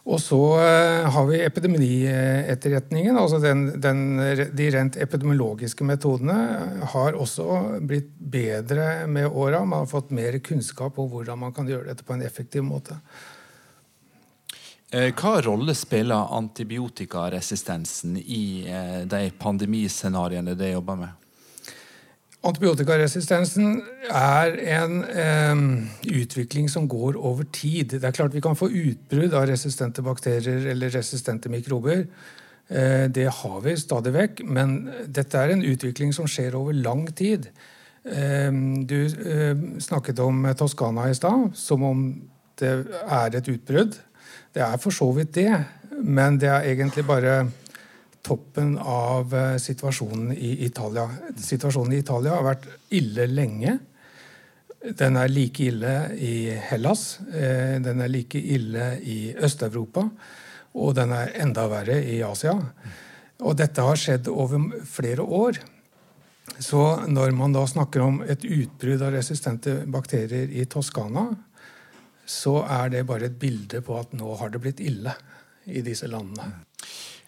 Og 0.10 0.18
så 0.24 0.40
eh, 0.64 1.08
har 1.12 1.26
vi 1.30 1.42
epidemietterretningen. 1.44 3.18
altså 3.18 3.40
den, 3.44 3.66
den, 3.82 4.00
De 4.58 4.70
rent 4.74 4.98
epidemiologiske 4.98 5.86
metodene 5.86 6.38
har 6.94 7.18
også 7.20 7.80
blitt 7.82 8.10
bedre 8.18 9.08
med 9.08 9.28
åra. 9.28 9.64
Man 9.66 9.84
har 9.86 9.92
fått 9.92 10.12
mer 10.16 10.40
kunnskap 10.40 10.98
om 10.98 11.12
hvordan 11.12 11.44
man 11.46 11.54
kan 11.54 11.68
gjøre 11.70 11.92
dette 11.92 12.08
på 12.08 12.16
en 12.16 12.26
effektiv 12.26 12.66
måte. 12.66 12.98
Eh, 14.90 15.12
hva 15.14 15.36
rolle 15.46 15.76
spiller 15.78 16.32
antibiotikaresistensen 16.34 18.16
i 18.18 18.66
eh, 18.66 19.02
de 19.06 19.28
pandemiscenarioene 19.38 20.56
dere 20.58 20.80
jobber 20.80 20.98
med? 20.98 21.20
Antibiotikaresistensen 22.50 23.84
er 24.16 24.56
en 24.80 24.96
eh, 25.04 25.62
utvikling 26.10 26.72
som 26.74 26.88
går 26.90 27.20
over 27.22 27.46
tid. 27.54 28.00
Det 28.00 28.08
er 28.08 28.16
klart 28.18 28.34
Vi 28.34 28.42
kan 28.42 28.58
få 28.58 28.72
utbrudd 28.72 29.36
av 29.38 29.46
resistente 29.52 30.02
bakterier 30.02 30.66
eller 30.74 30.90
resistente 30.90 31.54
mikrober. 31.54 32.08
Eh, 32.70 33.06
det 33.14 33.28
har 33.44 33.62
vi 33.62 33.78
stadig 33.78 34.16
vekk, 34.16 34.44
men 34.50 34.80
dette 35.06 35.38
er 35.38 35.54
en 35.54 35.66
utvikling 35.70 36.16
som 36.18 36.26
skjer 36.26 36.58
over 36.58 36.74
lang 36.74 37.06
tid. 37.14 37.52
Eh, 38.10 38.50
du 38.90 39.78
snakket 39.78 40.26
om 40.26 40.50
Toskana 40.58 41.12
i 41.12 41.18
stad, 41.20 41.52
som 41.54 41.86
om 41.86 42.06
det 42.58 42.74
er 43.06 43.36
et 43.38 43.54
utbrudd. 43.54 44.00
Det 44.54 44.64
er 44.66 44.80
for 44.82 44.96
så 44.96 45.10
vidt 45.14 45.36
det, 45.38 45.52
men 46.02 46.40
det 46.42 46.50
er 46.50 46.72
egentlig 46.72 47.06
bare 47.08 47.44
toppen 48.26 48.76
av 48.82 49.34
eh, 49.36 49.56
situasjonen 49.62 50.34
i 50.34 50.56
Italia. 50.66 51.06
Situasjonen 51.38 51.96
i 51.96 52.02
Italia 52.04 52.36
har 52.36 52.46
vært 52.48 52.68
ille 52.98 53.28
lenge. 53.30 53.78
Den 54.80 55.18
er 55.20 55.32
like 55.32 55.66
ille 55.70 55.96
i 56.16 56.36
Hellas, 56.70 57.20
eh, 57.34 57.78
den 57.84 58.02
er 58.02 58.12
like 58.12 58.40
ille 58.40 58.94
i 59.04 59.20
Øst-Europa, 59.36 60.06
og 60.80 60.96
den 60.96 61.12
er 61.16 61.34
enda 61.44 61.66
verre 61.72 62.00
i 62.04 62.22
Asia. 62.24 62.56
Og 63.40 63.58
dette 63.60 63.84
har 63.84 64.00
skjedd 64.00 64.28
over 64.32 64.66
flere 64.88 65.24
år. 65.24 65.60
Så 66.60 66.82
når 67.08 67.32
man 67.38 67.54
da 67.56 67.64
snakker 67.68 68.04
om 68.04 68.22
et 68.26 68.44
utbrudd 68.44 69.04
av 69.06 69.14
resistente 69.16 69.78
bakterier 69.88 70.50
i 70.52 70.66
Toskana, 70.68 71.30
så 72.30 72.60
er 72.70 72.92
det 72.94 73.08
bare 73.10 73.30
et 73.30 73.38
bilde 73.42 73.82
på 73.86 73.98
at 73.98 74.14
nå 74.18 74.36
har 74.38 74.52
det 74.54 74.62
blitt 74.62 74.82
ille 74.86 75.16
i 75.66 75.82
disse 75.86 76.10
landene. 76.10 76.52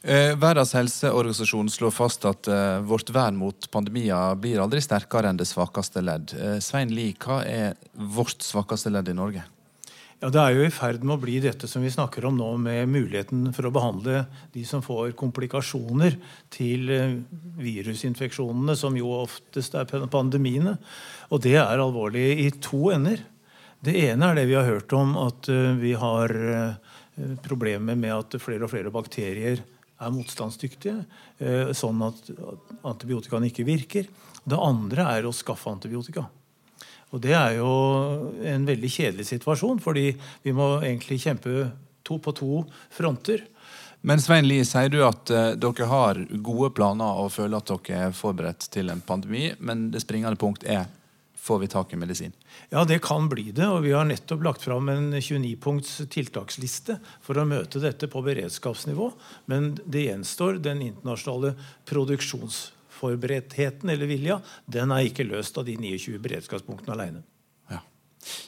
Eh, 0.01 0.33
Verdens 0.41 0.73
helseorganisasjon 0.73 1.69
slår 1.69 1.93
fast 1.93 2.25
at 2.25 2.49
eh, 2.49 2.79
vårt 2.85 3.11
vern 3.13 3.37
mot 3.37 3.67
pandemier 3.73 4.37
blir 4.41 4.61
aldri 4.63 4.81
sterkere 4.81 5.29
enn 5.29 5.37
det 5.37 5.45
svakeste 5.49 6.01
ledd. 6.01 6.33
Eh, 6.37 6.57
Svein 6.63 6.93
Lie, 6.93 7.13
hva 7.21 7.43
er 7.45 7.75
vårt 7.93 8.41
svakeste 8.45 8.93
ledd 8.93 9.11
i 9.13 9.17
Norge? 9.17 9.43
Ja, 10.21 10.29
Det 10.29 10.41
er 10.41 10.53
jo 10.53 10.65
i 10.65 10.73
ferd 10.73 11.01
med 11.01 11.15
å 11.15 11.21
bli 11.21 11.39
dette 11.41 11.69
som 11.69 11.81
vi 11.81 11.93
snakker 11.93 12.25
om 12.29 12.37
nå, 12.37 12.49
med 12.61 12.89
muligheten 12.89 13.47
for 13.57 13.65
å 13.65 13.73
behandle 13.73 14.27
de 14.53 14.65
som 14.69 14.83
får 14.85 15.15
komplikasjoner 15.17 16.17
til 16.53 16.93
virusinfeksjonene, 17.57 18.77
som 18.77 18.97
jo 18.97 19.09
oftest 19.17 19.77
er 19.77 19.89
pandemiene. 20.13 20.75
Og 21.33 21.41
det 21.41 21.57
er 21.57 21.81
alvorlig 21.81 22.27
i 22.45 22.51
to 22.61 22.91
ender. 22.93 23.25
Det 23.81 23.93
ene 23.97 24.27
er 24.29 24.37
det 24.37 24.45
vi 24.45 24.57
har 24.57 24.67
hørt 24.69 24.93
om, 24.93 25.15
at 25.17 25.47
eh, 25.49 25.71
vi 25.81 25.95
har 25.97 26.29
eh, 26.29 27.31
problemer 27.41 27.97
med 27.97 28.13
at 28.13 28.37
flere 28.41 28.67
og 28.67 28.69
flere 28.69 28.93
bakterier 28.93 29.63
er 30.01 30.13
motstandsdyktige, 30.13 30.99
eh, 31.41 31.71
sånn 31.77 32.03
at 32.05 32.29
antibiotikaen 32.85 33.47
ikke 33.49 33.65
virker. 33.65 34.05
Det 34.45 34.59
andre 34.61 35.07
er 35.15 35.25
å 35.25 35.33
skaffe 35.33 35.73
antibiotika. 35.73 36.27
Og 37.11 37.23
Det 37.25 37.33
er 37.35 37.57
jo 37.57 37.71
en 38.47 38.69
veldig 38.69 38.89
kjedelig 38.89 39.25
situasjon, 39.33 39.81
fordi 39.83 40.11
vi 40.45 40.53
må 40.55 40.77
egentlig 40.77 41.19
kjempe 41.25 41.71
to 42.05 42.21
på 42.21 42.35
to 42.37 42.61
fronter. 42.93 43.43
Men 44.05 44.21
Svein 44.21 44.45
Lie, 44.47 44.63
sier 44.65 44.93
du 44.93 45.01
at 45.05 45.25
dere 45.27 45.89
har 45.89 46.21
gode 46.39 46.71
planer 46.77 47.19
og 47.21 47.33
føler 47.33 47.59
at 47.59 47.73
dere 47.73 48.07
er 48.07 48.15
forberedt 48.15 48.69
til 48.73 48.93
en 48.93 49.03
pandemi, 49.03 49.51
men 49.59 49.89
det 49.91 50.05
springende 50.05 50.39
punkt 50.39 50.63
er 50.63 50.87
får 51.41 51.59
vi 51.59 51.67
tak 51.67 51.93
i 51.93 51.95
medisin? 51.95 52.31
Ja, 52.69 52.85
det 52.85 52.99
kan 52.99 53.29
bli 53.29 53.51
det. 53.51 53.67
Og 53.67 53.83
vi 53.83 53.91
har 53.91 54.05
nettopp 54.05 54.43
lagt 54.45 54.61
fram 54.61 54.89
en 54.93 55.13
29-punkts 55.13 56.01
tiltaksliste 56.13 56.99
for 57.25 57.37
å 57.41 57.45
møte 57.49 57.79
dette 57.81 58.07
på 58.11 58.21
beredskapsnivå. 58.25 59.11
Men 59.49 59.79
det 59.85 60.01
gjenstår 60.05 60.57
den 60.61 60.81
internasjonale 60.85 61.55
produksjonsforberedtheten 61.89 63.89
eller 63.89 64.05
vilja. 64.11 64.41
Den 64.69 64.91
er 64.93 65.01
ikke 65.09 65.23
løst 65.25 65.57
av 65.57 65.65
de 65.65 65.77
29 65.81 66.21
beredskapspunktene 66.21 66.93
alene. 66.93 67.25
Ja. 67.73 67.81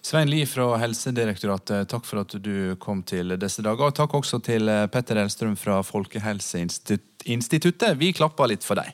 Svein 0.06 0.30
Lie 0.30 0.46
fra 0.46 0.78
Helsedirektoratet, 0.84 1.89
takk 1.89 2.06
for 2.06 2.22
at 2.22 2.30
du 2.46 2.78
kom 2.84 3.02
til 3.02 3.34
disse 3.41 3.66
dager. 3.66 3.89
Og 3.89 3.98
takk 3.98 4.14
også 4.22 4.38
til 4.46 4.70
Petter 4.94 5.18
Elstrøm 5.24 5.58
fra 5.58 5.82
Folkehelseinstituttet. 5.88 7.98
Vi 7.98 8.14
klapper 8.14 8.54
litt 8.54 8.62
for 8.70 8.78
deg. 8.78 8.94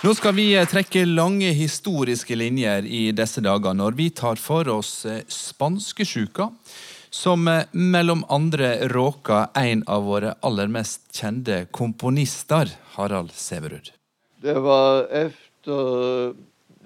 Nå 0.00 0.14
skal 0.16 0.32
vi 0.32 0.46
eh, 0.56 0.64
trekke 0.64 1.02
lange 1.04 1.50
historiske 1.52 2.32
linjer 2.32 2.86
i 2.88 3.10
disse 3.12 3.42
dager 3.44 3.74
når 3.76 3.98
vi 3.98 4.06
tar 4.16 4.38
for 4.40 4.64
oss 4.72 5.04
eh, 5.04 5.18
spanskesjuka, 5.28 6.46
som 7.12 7.44
eh, 7.52 7.66
mellom 7.76 8.22
andre 8.32 8.88
råka 8.88 9.42
en 9.60 9.82
av 9.84 10.06
våre 10.08 10.30
aller 10.40 10.70
mest 10.72 11.04
kjente 11.12 11.66
komponister, 11.76 12.72
Harald 12.94 13.34
Severud. 13.36 13.90
Det 14.40 14.54
var 14.64 15.04
etter 15.12 16.32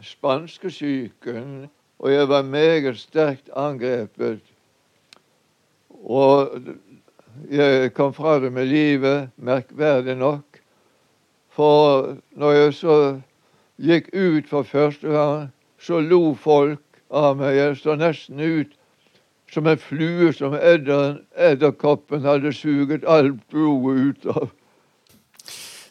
spanskesyken, 0.03 1.69
og 2.03 2.11
jeg 2.11 2.31
var 2.33 2.51
meget 2.51 2.99
sterkt 2.99 3.55
angrepet. 3.55 4.43
Og 6.03 6.67
jeg 7.47 7.95
kom 7.95 8.11
fra 8.19 8.41
det 8.43 8.51
med 8.59 8.67
livet, 8.75 9.31
merkverdig 9.39 10.19
nok. 10.19 10.54
For 11.55 12.17
når 12.35 12.57
jeg 12.59 12.75
så 12.81 12.97
gikk 13.83 14.11
ut 14.15 14.49
for 14.51 14.67
første 14.67 15.09
gang, 15.09 15.53
så 15.79 16.01
lo 16.01 16.35
folk 16.35 16.83
av 17.15 17.39
meg. 17.39 17.55
Jeg 17.59 17.79
så 17.83 17.95
nesten 17.99 18.41
ut 18.41 18.75
som 19.55 19.69
en 19.71 19.79
flue 19.79 20.33
som 20.35 20.57
edderkoppen 20.59 22.27
hadde 22.27 22.53
suget 22.57 23.07
alt 23.07 23.39
blodet 23.53 24.11
ut 24.11 24.31
av. 24.35 24.53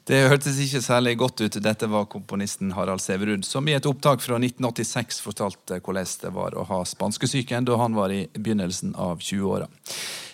Det 0.04 0.18
hørtes 0.28 0.58
ikke 0.60 0.82
særlig 0.84 1.14
godt 1.22 1.46
ut. 1.46 1.58
Dette 1.64 1.88
var 1.88 2.10
komponisten 2.12 2.74
Harald 2.76 3.00
Severud, 3.00 3.46
som 3.48 3.68
i 3.72 3.76
et 3.78 3.86
opptak 3.88 4.20
fra 4.20 4.36
1986 4.36 5.22
fortalte 5.24 5.80
hvordan 5.80 6.10
det 6.26 6.32
var 6.36 6.58
å 6.60 6.66
ha 6.68 6.82
spanskesyken 6.84 7.70
da 7.70 7.80
han 7.80 7.96
var 7.96 8.12
i 8.12 8.26
begynnelsen 8.36 8.98
av 9.00 9.24
20-åra. 9.24 9.70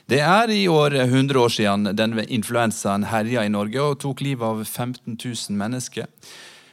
Det 0.10 0.24
er 0.26 0.50
i 0.50 0.64
år 0.66 0.96
100 1.04 1.38
år 1.38 1.52
siden 1.54 1.92
denne 1.94 2.24
influensaen 2.34 3.04
herja 3.12 3.44
i 3.46 3.52
Norge 3.54 3.84
og 3.84 4.00
tok 4.02 4.24
livet 4.26 4.42
av 4.42 4.64
15 4.64 5.14
000 5.14 5.58
mennesker. 5.60 6.08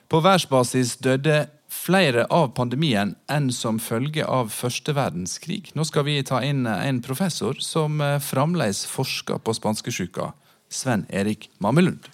På 0.08 0.22
verdensbasis 0.24 0.94
døde 1.04 1.42
flere 1.68 2.24
av 2.32 2.54
pandemien 2.56 3.12
enn 3.28 3.50
som 3.52 3.76
følge 3.82 4.24
av 4.24 4.48
første 4.54 4.94
verdenskrig. 4.96 5.74
Nå 5.76 5.84
skal 5.84 6.06
vi 6.08 6.14
ta 6.24 6.40
inn 6.48 6.64
en 6.64 7.02
professor 7.04 7.60
som 7.60 8.00
eh, 8.00 8.16
fremdeles 8.24 8.86
forsker 8.88 9.42
på 9.44 9.56
spanskesjuka, 9.58 10.30
Sven 10.72 11.04
Erik 11.12 11.50
Mammelund. 11.60 12.08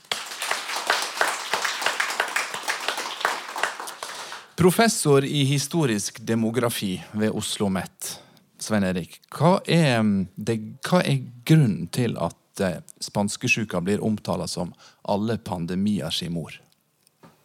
Professor 4.58 5.22
i 5.22 5.46
historisk 5.54 6.18
demografi 6.26 6.96
ved 7.12 7.30
Oslo 7.30 7.70
OsloMet. 7.70 8.21
Svein 8.62 8.84
Erik, 8.86 9.18
hva 9.34 9.56
er, 9.66 9.98
mm, 10.04 10.28
det, 10.38 10.58
hva 10.86 11.00
er 11.02 11.24
grunnen 11.46 11.88
til 11.94 12.14
at 12.22 12.62
eh, 12.62 12.78
spanskesjuka 13.02 13.80
blir 13.82 14.02
omtala 14.04 14.46
som 14.50 14.70
alle 15.10 15.38
pandemier 15.42 16.12
sin 16.14 16.34
mor? 16.36 16.54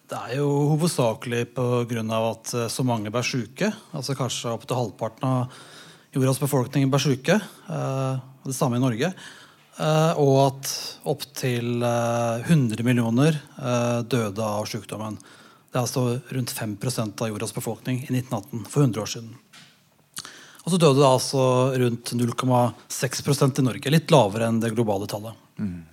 Det 0.07 0.19
er 0.29 0.37
jo 0.37 0.49
hovedsakelig 0.73 1.49
pga. 1.57 2.03
at 2.19 2.53
eh, 2.53 2.67
så 2.69 2.85
mange 2.85 3.11
ble 3.13 3.23
syke. 3.25 3.71
Altså 3.97 4.15
kanskje 4.15 4.53
opptil 4.53 4.77
halvparten 4.77 5.25
av 5.27 5.57
jordas 6.13 6.39
befolkning 6.43 6.91
ble 6.93 7.01
syke. 7.01 7.39
Eh, 7.41 8.21
det 8.45 8.55
samme 8.55 8.77
i 8.77 8.83
Norge. 8.83 9.11
Og 9.77 10.35
at 10.41 10.69
opptil 11.05 11.83
100 11.85 12.81
millioner 12.81 13.35
døde 14.09 14.41
av 14.41 14.65
sykdommen. 14.65 15.19
Det 15.69 15.77
er 15.77 15.83
altså 15.83 16.05
rundt 16.33 16.53
5% 16.55 17.21
av 17.21 17.29
jordas 17.29 17.53
befolkning 17.53 17.99
i 18.07 18.09
1918, 18.09 18.63
for 18.71 18.87
100 18.87 19.03
år 19.03 19.11
siden. 19.11 19.35
Og 20.67 20.73
så 20.73 20.77
døde 20.83 20.99
det 20.99 21.07
altså 21.07 21.43
rundt 21.79 22.09
0,6% 22.11 23.59
i 23.61 23.63
Norge. 23.63 23.91
Litt 23.93 24.11
lavere 24.11 24.49
enn 24.51 24.57
det 24.59 24.73
globale 24.75 25.07
tallet. 25.07 25.37
Mm. 25.55 25.85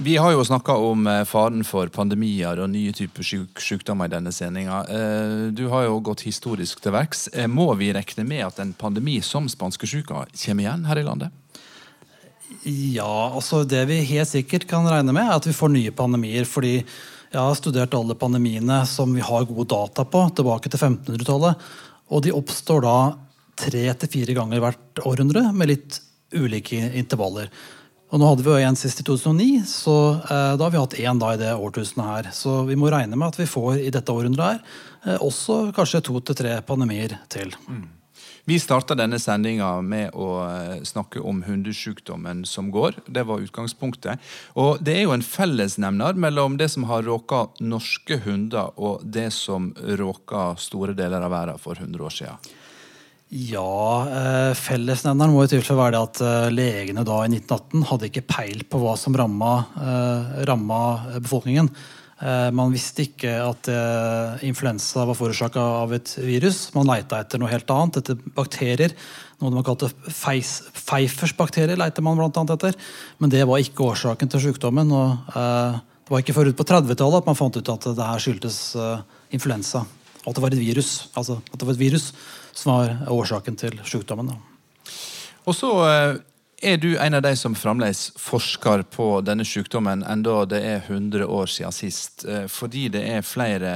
Vi 0.00 0.14
har 0.16 0.32
jo 0.32 0.46
snakka 0.48 0.78
om 0.80 1.04
eh, 1.10 1.26
faren 1.28 1.60
for 1.68 1.90
pandemier 1.92 2.62
og 2.64 2.70
nye 2.72 2.94
typer 2.96 3.26
syk 3.26 3.60
sykdommer 3.60 4.08
i 4.08 4.14
denne 4.14 4.32
sendinga. 4.32 4.80
Eh, 4.88 5.44
du 5.52 5.66
har 5.68 5.84
jo 5.90 6.00
gått 6.08 6.24
historisk 6.24 6.80
til 6.80 6.96
verks. 6.96 7.26
Eh, 7.34 7.50
må 7.52 7.68
vi 7.76 7.92
regne 7.92 8.24
med 8.24 8.46
at 8.46 8.64
en 8.64 8.72
pandemi 8.72 9.18
som 9.20 9.44
spanskesjuka 9.52 10.24
kommer 10.30 10.64
igjen 10.64 10.88
her 10.88 11.02
i 11.02 11.04
landet? 11.04 11.36
Ja, 12.64 13.28
altså 13.28 13.66
det 13.68 13.84
vi 13.92 14.00
helt 14.08 14.32
sikkert 14.32 14.64
kan 14.72 14.88
regne 14.88 15.12
med, 15.12 15.26
er 15.26 15.36
at 15.36 15.52
vi 15.52 15.56
får 15.56 15.76
nye 15.76 15.92
pandemier. 15.92 16.48
fordi 16.48 16.78
jeg 16.80 17.38
har 17.38 17.60
studert 17.60 17.92
alle 17.94 18.16
pandemiene 18.16 18.86
som 18.88 19.12
vi 19.12 19.20
har 19.20 19.44
gode 19.44 19.68
data 19.68 20.08
på, 20.08 20.30
tilbake 20.32 20.72
til 20.72 20.80
1500-tallet. 20.80 21.60
Og 22.08 22.24
de 22.24 22.32
oppstår 22.32 22.88
da 22.88 22.96
tre 23.60 23.84
til 24.00 24.12
fire 24.14 24.36
ganger 24.38 24.62
hvert 24.64 25.04
århundre 25.06 25.44
med 25.56 25.72
litt 25.72 26.00
ulike 26.36 26.78
intervaller. 26.98 27.50
Og 28.10 28.18
nå 28.18 28.26
hadde 28.26 28.42
vi 28.42 28.50
jo 28.50 28.66
en 28.66 28.78
sist 28.78 29.00
i 29.02 29.06
2009, 29.06 29.62
så 29.70 29.96
eh, 30.18 30.56
da 30.58 30.66
har 30.66 30.74
vi 30.74 30.82
hatt 30.82 30.98
én 30.98 31.22
i 31.28 31.38
det 31.38 31.52
årtusenet 31.54 32.08
her. 32.08 32.32
Så 32.34 32.64
vi 32.66 32.78
må 32.78 32.90
regne 32.90 33.14
med 33.14 33.30
at 33.30 33.38
vi 33.38 33.46
får 33.46 33.78
i 33.84 33.92
dette 33.94 34.10
århundret 34.10 34.58
her 34.58 35.14
eh, 35.14 35.22
også 35.22 35.70
kanskje 35.76 36.02
to 36.08 36.18
til 36.18 36.40
tre 36.42 36.58
pandemier 36.66 37.14
til. 37.30 37.54
Mm. 37.70 37.86
Vi 38.50 38.56
starta 38.58 38.96
denne 38.98 39.20
sendinga 39.22 39.68
med 39.86 40.16
å 40.18 40.28
eh, 40.42 40.80
snakke 40.82 41.22
om 41.22 41.44
hundesjukdommen 41.46 42.42
som 42.48 42.72
går. 42.74 42.98
Det 43.06 43.22
var 43.28 43.44
utgangspunktet. 43.44 44.18
Og 44.58 44.82
det 44.82 44.96
er 44.96 45.04
jo 45.04 45.14
en 45.14 45.22
fellesnevner 45.22 46.18
mellom 46.18 46.56
det 46.58 46.72
som 46.74 46.88
har 46.90 47.06
råka 47.06 47.44
norske 47.62 48.18
hunder, 48.24 48.72
og 48.74 49.04
det 49.06 49.28
som 49.36 49.70
råka 49.78 50.56
store 50.58 50.98
deler 50.98 51.22
av 51.22 51.36
verden 51.36 51.62
for 51.62 51.78
100 51.78 52.08
år 52.08 52.16
siden. 52.16 52.50
Ja, 53.30 54.02
eh, 54.10 54.52
fellesnevneren 54.58 55.30
må 55.30 55.44
i 55.44 55.50
tilfelle 55.52 55.78
være 55.78 55.94
det 55.94 56.00
at 56.02 56.20
eh, 56.26 56.48
legene 56.50 57.04
da 57.06 57.20
i 57.22 57.28
1918 57.30 57.84
hadde 57.86 58.08
ikke 58.08 58.24
peil 58.26 58.64
på 58.66 58.80
hva 58.82 58.96
som 58.98 59.14
ramma, 59.14 59.52
eh, 59.78 60.32
ramma 60.50 60.82
befolkningen. 61.20 61.70
Man 62.20 62.68
visste 62.68 63.06
ikke 63.06 63.30
at 63.40 63.68
influensa 64.44 65.06
var 65.08 65.16
forårsaka 65.16 65.62
av 65.78 65.94
et 65.96 66.10
virus. 66.20 66.58
Man 66.74 66.84
leita 66.84 67.16
etter 67.22 67.40
noe 67.40 67.48
helt 67.48 67.72
annet, 67.72 67.96
etter 67.96 68.18
bakterier. 68.36 68.92
Noe 69.40 69.54
man 69.54 69.64
kalte 69.64 69.88
Pfeifers 70.04 71.32
bakterier. 71.38 71.80
leite 71.80 72.04
man 72.04 72.20
blant 72.20 72.36
annet 72.36 72.58
etter. 72.58 72.76
Men 73.24 73.32
det 73.32 73.40
var 73.48 73.64
ikke 73.64 73.86
årsaken 73.88 74.28
til 74.28 74.44
sykdommen. 74.50 74.92
Og 74.92 75.32
det 75.32 76.12
var 76.12 76.20
ikke 76.20 76.36
forut 76.36 76.60
på 76.60 76.68
30-tallet 76.68 77.22
at 77.22 77.32
man 77.32 77.40
fant 77.40 77.56
ut 77.56 77.72
at 77.72 77.88
det 77.88 78.10
her 78.10 78.20
skyldtes 78.20 78.60
influensa. 79.32 79.86
At 80.26 80.36
det 80.36 80.42
var 80.42 80.52
et 80.52 80.60
virus. 80.60 81.08
Altså 81.16 81.40
at 81.40 81.58
det 81.58 81.66
var 81.66 81.76
et 81.76 81.84
virus 81.84 82.10
som 82.52 82.74
var 82.74 82.96
årsaken 83.08 83.56
til 83.56 83.78
sykdommen. 83.88 84.34
Og 85.48 85.56
så 85.56 85.70
eh, 85.88 86.18
er 86.60 86.76
du 86.76 86.90
en 87.00 87.16
av 87.16 87.22
de 87.24 87.32
som 87.36 87.54
fremdeles 87.56 88.10
forsker 88.20 88.82
på 88.92 89.06
denne 89.24 89.46
sykdommen, 89.48 90.02
enda 90.04 90.42
det 90.48 90.60
er 90.66 90.82
100 90.84 91.24
år 91.24 91.48
siden 91.48 91.72
sist. 91.72 92.26
Eh, 92.28 92.44
fordi 92.52 92.88
det 92.92 93.04
er 93.14 93.24
flere 93.26 93.72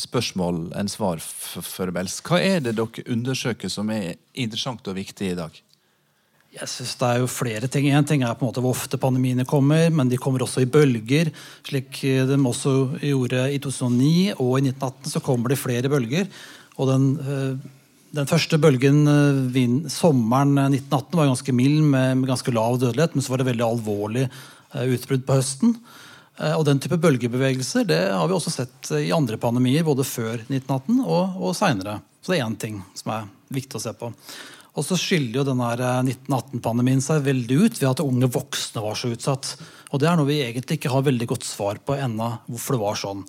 spørsmål 0.00 0.66
enn 0.76 0.92
svar 0.92 1.22
foreløpig. 1.22 2.20
Hva 2.28 2.42
er 2.42 2.60
det 2.64 2.76
dere 2.76 3.06
undersøker 3.08 3.72
som 3.72 3.90
er 3.94 4.18
interessant 4.34 4.88
og 4.88 4.98
viktig 5.00 5.32
i 5.32 5.38
dag? 5.38 5.62
Jeg 6.54 6.68
synes 6.72 6.94
Det 6.96 7.08
er 7.08 7.18
jo 7.20 7.30
flere 7.30 7.68
ting. 7.68 7.88
En 7.92 8.06
ting 8.08 8.22
er 8.24 8.34
på 8.34 8.46
en 8.46 8.50
måte 8.50 8.62
hvor 8.64 8.72
ofte 8.72 8.98
pandemiene 9.00 9.44
kommer, 9.46 9.90
men 9.92 10.08
de 10.08 10.16
kommer 10.16 10.42
også 10.42 10.64
i 10.64 10.70
bølger. 10.70 11.28
Slik 11.68 12.00
de 12.00 12.38
også 12.38 13.00
gjorde 13.02 13.42
i 13.52 13.58
2009 13.60 14.38
og 14.38 14.54
i 14.56 14.70
1918, 14.70 15.10
så 15.12 15.20
kommer 15.20 15.52
det 15.52 15.60
flere 15.60 15.92
bølger. 15.92 16.30
Og 16.78 16.88
den 16.88 17.10
eh, 17.20 17.68
den 18.16 18.28
første 18.28 18.56
bølgen 18.60 19.02
eh, 19.04 19.88
sommeren 19.92 20.56
1918 20.56 21.18
var 21.18 21.28
ganske 21.28 21.54
mild 21.56 21.82
med, 21.92 22.24
ganske 22.28 22.54
lav 22.56 22.78
dødelighet, 22.80 23.14
men 23.14 23.24
så 23.24 23.34
var 23.34 23.42
det 23.42 23.50
veldig 23.50 23.66
alvorlig 23.66 24.24
eh, 24.24 24.86
utbrudd 24.94 25.26
på 25.28 25.36
høsten. 25.36 25.74
Eh, 26.40 26.54
og 26.54 26.64
Den 26.68 26.80
type 26.80 26.96
bølgebevegelser 27.02 27.84
det 27.88 28.00
har 28.08 28.28
vi 28.28 28.36
også 28.36 28.54
sett 28.54 28.92
i 28.96 29.12
andre 29.12 29.36
pandemier, 29.40 29.84
både 29.84 30.06
før 30.08 30.38
1918 30.46 31.02
og, 31.04 31.36
og 31.36 31.56
seinere. 31.58 31.98
Så 32.22 32.32
det 32.32 32.40
er 32.40 32.46
én 32.46 32.56
ting 32.60 32.80
som 32.96 33.12
er 33.12 33.28
viktig 33.52 33.76
å 33.76 33.84
se 33.84 33.92
på. 33.96 34.10
Og 34.78 34.86
så 34.86 34.98
skiller 35.00 35.40
jo 35.40 35.46
denne 35.48 35.72
1918-pandemien 36.06 37.02
seg 37.02 37.24
veldig 37.26 37.60
ut 37.64 37.78
ved 37.80 37.88
at 37.90 38.02
unge 38.04 38.30
voksne 38.30 38.82
var 38.84 38.98
så 38.98 39.10
utsatt. 39.10 39.56
Og 39.90 40.00
det 40.00 40.08
er 40.10 40.18
noe 40.18 40.28
vi 40.28 40.42
egentlig 40.44 40.78
ikke 40.78 40.92
har 40.92 41.06
veldig 41.06 41.28
godt 41.32 41.46
svar 41.48 41.80
på 41.82 41.96
ennå, 41.98 42.30
hvorfor 42.46 42.76
det 42.76 42.82
var 42.84 43.00
sånn. 43.00 43.24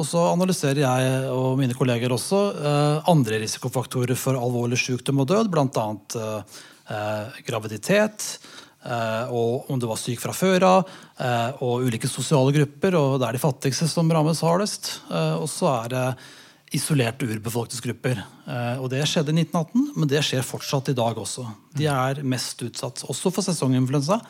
Og 0.00 0.08
så 0.08 0.24
analyserer 0.30 0.80
jeg 0.82 1.30
og 1.30 1.60
mine 1.60 1.76
kolleger 1.76 2.14
også 2.14 2.40
eh, 2.56 3.10
andre 3.12 3.42
risikofaktorer 3.42 4.16
for 4.18 4.40
alvorlig 4.40 4.80
sykdom 4.80 5.20
og 5.22 5.28
død, 5.30 5.52
bl.a. 5.52 5.86
Eh, 6.16 6.60
eh, 6.96 7.40
graviditet, 7.44 8.26
eh, 8.88 9.28
og 9.28 9.68
om 9.70 9.78
du 9.78 9.86
var 9.90 10.00
syk 10.00 10.22
fra 10.24 10.32
før 10.34 10.68
av, 10.70 10.94
eh, 11.20 11.62
og 11.62 11.84
ulike 11.84 12.08
sosiale 12.08 12.56
grupper. 12.56 12.96
og 12.96 13.18
Det 13.20 13.28
er 13.28 13.36
de 13.36 13.44
fattigste 13.44 13.90
som 13.92 14.08
rammes 14.10 14.40
hardest. 14.42 14.94
Eh, 15.12 15.36
og 15.36 15.50
så 15.52 15.68
er 15.76 15.92
det 15.92 16.06
isolerte 16.76 17.26
urbefolkningsgrupper. 17.28 18.22
Eh, 18.46 18.80
og 18.80 18.90
Det 18.90 19.04
skjedde 19.08 19.32
i 19.32 19.44
1918, 19.44 19.92
men 19.96 20.08
det 20.08 20.22
skjer 20.24 20.46
fortsatt 20.46 20.88
i 20.92 20.96
dag 20.96 21.18
også. 21.18 21.44
De 21.76 21.88
er 21.90 22.22
mest 22.24 22.62
utsatt, 22.64 23.04
også 23.08 23.32
for 23.32 23.44
sesonginfluensa 23.44 24.20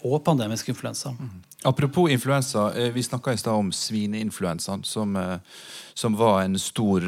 og 0.00 0.22
pandemisk 0.24 0.70
influensa. 0.72 1.12
Mm. 1.12 1.42
Apropos 1.68 2.08
influensa. 2.10 2.70
Eh, 2.72 2.92
vi 2.92 3.04
snakka 3.04 3.32
i 3.32 3.40
stad 3.40 3.54
om 3.54 3.72
svineinfluensaen, 3.72 4.84
som, 4.84 5.16
eh, 5.16 5.38
som, 5.94 6.16
var 6.16 6.42
en 6.42 6.58
stor 6.58 7.04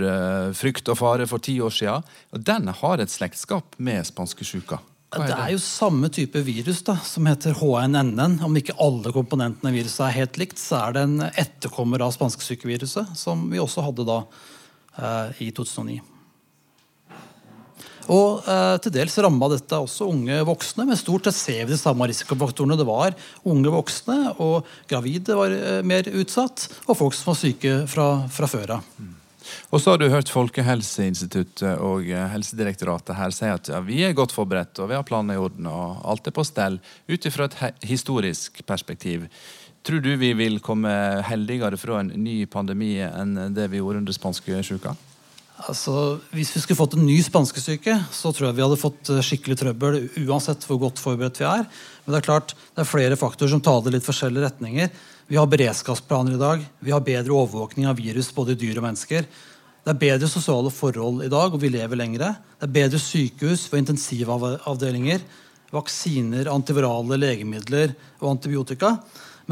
frykt 0.53 0.88
og 0.88 0.99
fare 0.99 1.26
for 1.26 1.38
ti 1.38 1.59
år 1.61 1.72
siden. 1.72 2.03
Den 2.32 2.68
har 2.68 2.99
et 3.01 3.11
slektskap 3.11 3.78
med 3.78 4.05
spanskesjuka. 4.07 4.78
Det? 5.12 5.26
Det 5.28 5.36
er 5.36 5.51
jo 5.53 5.59
samme 5.61 6.09
type 6.09 6.40
virus 6.40 6.80
da, 6.82 6.97
som 6.97 7.26
heter 7.28 7.53
H1N1. 7.53 8.40
Om 8.45 8.57
ikke 8.57 8.76
alle 8.80 9.12
komponentene 9.12 9.68
i 9.68 9.76
viruset 9.76 10.07
er 10.07 10.18
helt 10.22 10.38
likt, 10.40 10.61
så 10.61 10.86
er 10.86 10.93
det 10.97 11.03
en 11.03 11.18
etterkommer 11.28 12.01
av 12.01 12.14
spanskesykeviruset, 12.16 13.12
som 13.16 13.51
vi 13.53 13.61
også 13.61 13.84
hadde 13.84 14.09
da 14.09 14.22
i 15.40 15.49
2009. 15.55 16.01
Og 18.11 18.43
eh, 18.51 18.76
til 18.82 18.95
dels 18.97 19.14
ramma 19.22 19.49
dette 19.53 19.78
også 19.78 20.09
unge 20.11 20.40
voksne, 20.47 20.86
men 20.88 20.99
stort 20.99 21.28
sett 21.28 21.38
ser 21.38 21.64
vi 21.66 21.74
de 21.74 21.80
samme 21.80 22.09
risikofaktorene. 22.11 22.78
Det 22.78 22.88
var 22.88 23.14
unge 23.49 23.72
voksne, 23.72 24.18
og 24.43 24.68
gravide 24.90 25.38
var 25.38 25.55
eh, 25.55 25.80
mer 25.86 26.11
utsatt, 26.11 26.66
og 26.88 26.99
folk 26.99 27.16
som 27.16 27.32
var 27.32 27.43
syke 27.43 27.76
fra, 27.90 28.09
fra 28.32 28.51
før 28.51 28.78
av. 28.78 28.95
Og 29.74 29.80
så 29.82 29.93
har 29.93 29.99
du 29.99 30.07
hørt 30.11 30.30
Folkehelseinstituttet 30.30 31.80
og 31.82 32.07
eh, 32.11 32.26
Helsedirektoratet 32.32 33.18
her 33.18 33.34
si 33.34 33.49
at 33.51 33.70
ja, 33.72 33.80
vi 33.84 34.03
er 34.07 34.16
godt 34.16 34.34
forberedt 34.34 34.78
og 34.82 34.90
vi 34.90 34.99
har 34.99 35.07
planene 35.07 35.36
i 35.36 35.43
orden 35.43 35.66
og 35.70 36.03
alt 36.09 36.28
er 36.30 36.34
på 36.36 36.45
stell 36.47 36.78
ut 37.11 37.28
ifra 37.28 37.49
et 37.51 37.86
historisk 37.90 38.62
perspektiv. 38.68 39.26
Tror 39.83 40.03
du 40.03 40.12
vi 40.14 40.30
vil 40.39 40.61
komme 40.62 40.91
heldigere 41.26 41.78
fra 41.80 41.99
en 42.01 42.12
ny 42.22 42.45
pandemi 42.47 43.01
enn 43.03 43.35
det 43.55 43.66
vi 43.72 43.80
gjorde 43.80 44.03
under 44.05 44.14
spanskesyka? 44.14 44.95
Altså, 45.62 46.18
hvis 46.35 46.51
vi 46.57 46.62
skulle 46.62 46.78
fått 46.78 46.95
en 46.97 47.05
ny 47.07 47.16
spanskesyke, 47.22 47.95
så 48.11 48.33
tror 48.35 48.49
jeg 48.49 48.57
vi 48.57 48.64
hadde 48.64 48.78
fått 48.80 49.11
eh, 49.12 49.22
skikkelig 49.22 49.57
trøbbel 49.61 49.99
uansett 50.24 50.64
hvor 50.66 50.80
godt 50.83 51.03
forberedt 51.03 51.39
vi 51.39 51.47
er. 51.47 51.66
Men 52.03 52.14
det 52.14 52.18
er 52.18 52.26
klart, 52.26 52.55
det 52.74 52.83
er 52.83 52.89
flere 52.89 53.18
faktorer 53.18 53.53
som 53.53 53.62
taler 53.62 53.95
litt 53.95 54.07
forskjellige 54.07 54.49
retninger. 54.49 54.91
Vi 55.30 55.39
har 55.39 55.51
beredskapsplaner 55.51 56.35
i 56.35 56.41
dag. 56.41 56.64
Vi 56.83 56.95
har 56.95 57.05
bedre 57.07 57.37
overvåkning 57.37 57.87
av 57.91 58.01
virus 58.01 58.33
både 58.35 58.57
i 58.57 58.59
dyr 58.59 58.80
og 58.80 58.87
mennesker. 58.89 59.28
Det 59.83 59.91
er 59.91 60.03
bedre 60.03 60.30
sosiale 60.30 60.70
forhold 60.74 61.22
i 61.26 61.30
dag, 61.30 61.55
og 61.55 61.62
vi 61.62 61.70
lever 61.74 61.99
lengre. 61.99 62.33
Det 62.59 62.66
er 62.68 62.76
bedre 62.78 63.03
sykehus 63.03 63.68
og 63.70 63.78
intensivavdelinger. 63.80 65.22
Vaksiner, 65.74 66.51
antivirale 66.51 67.18
legemidler 67.18 67.95
og 68.20 68.35
antibiotika. 68.35 68.97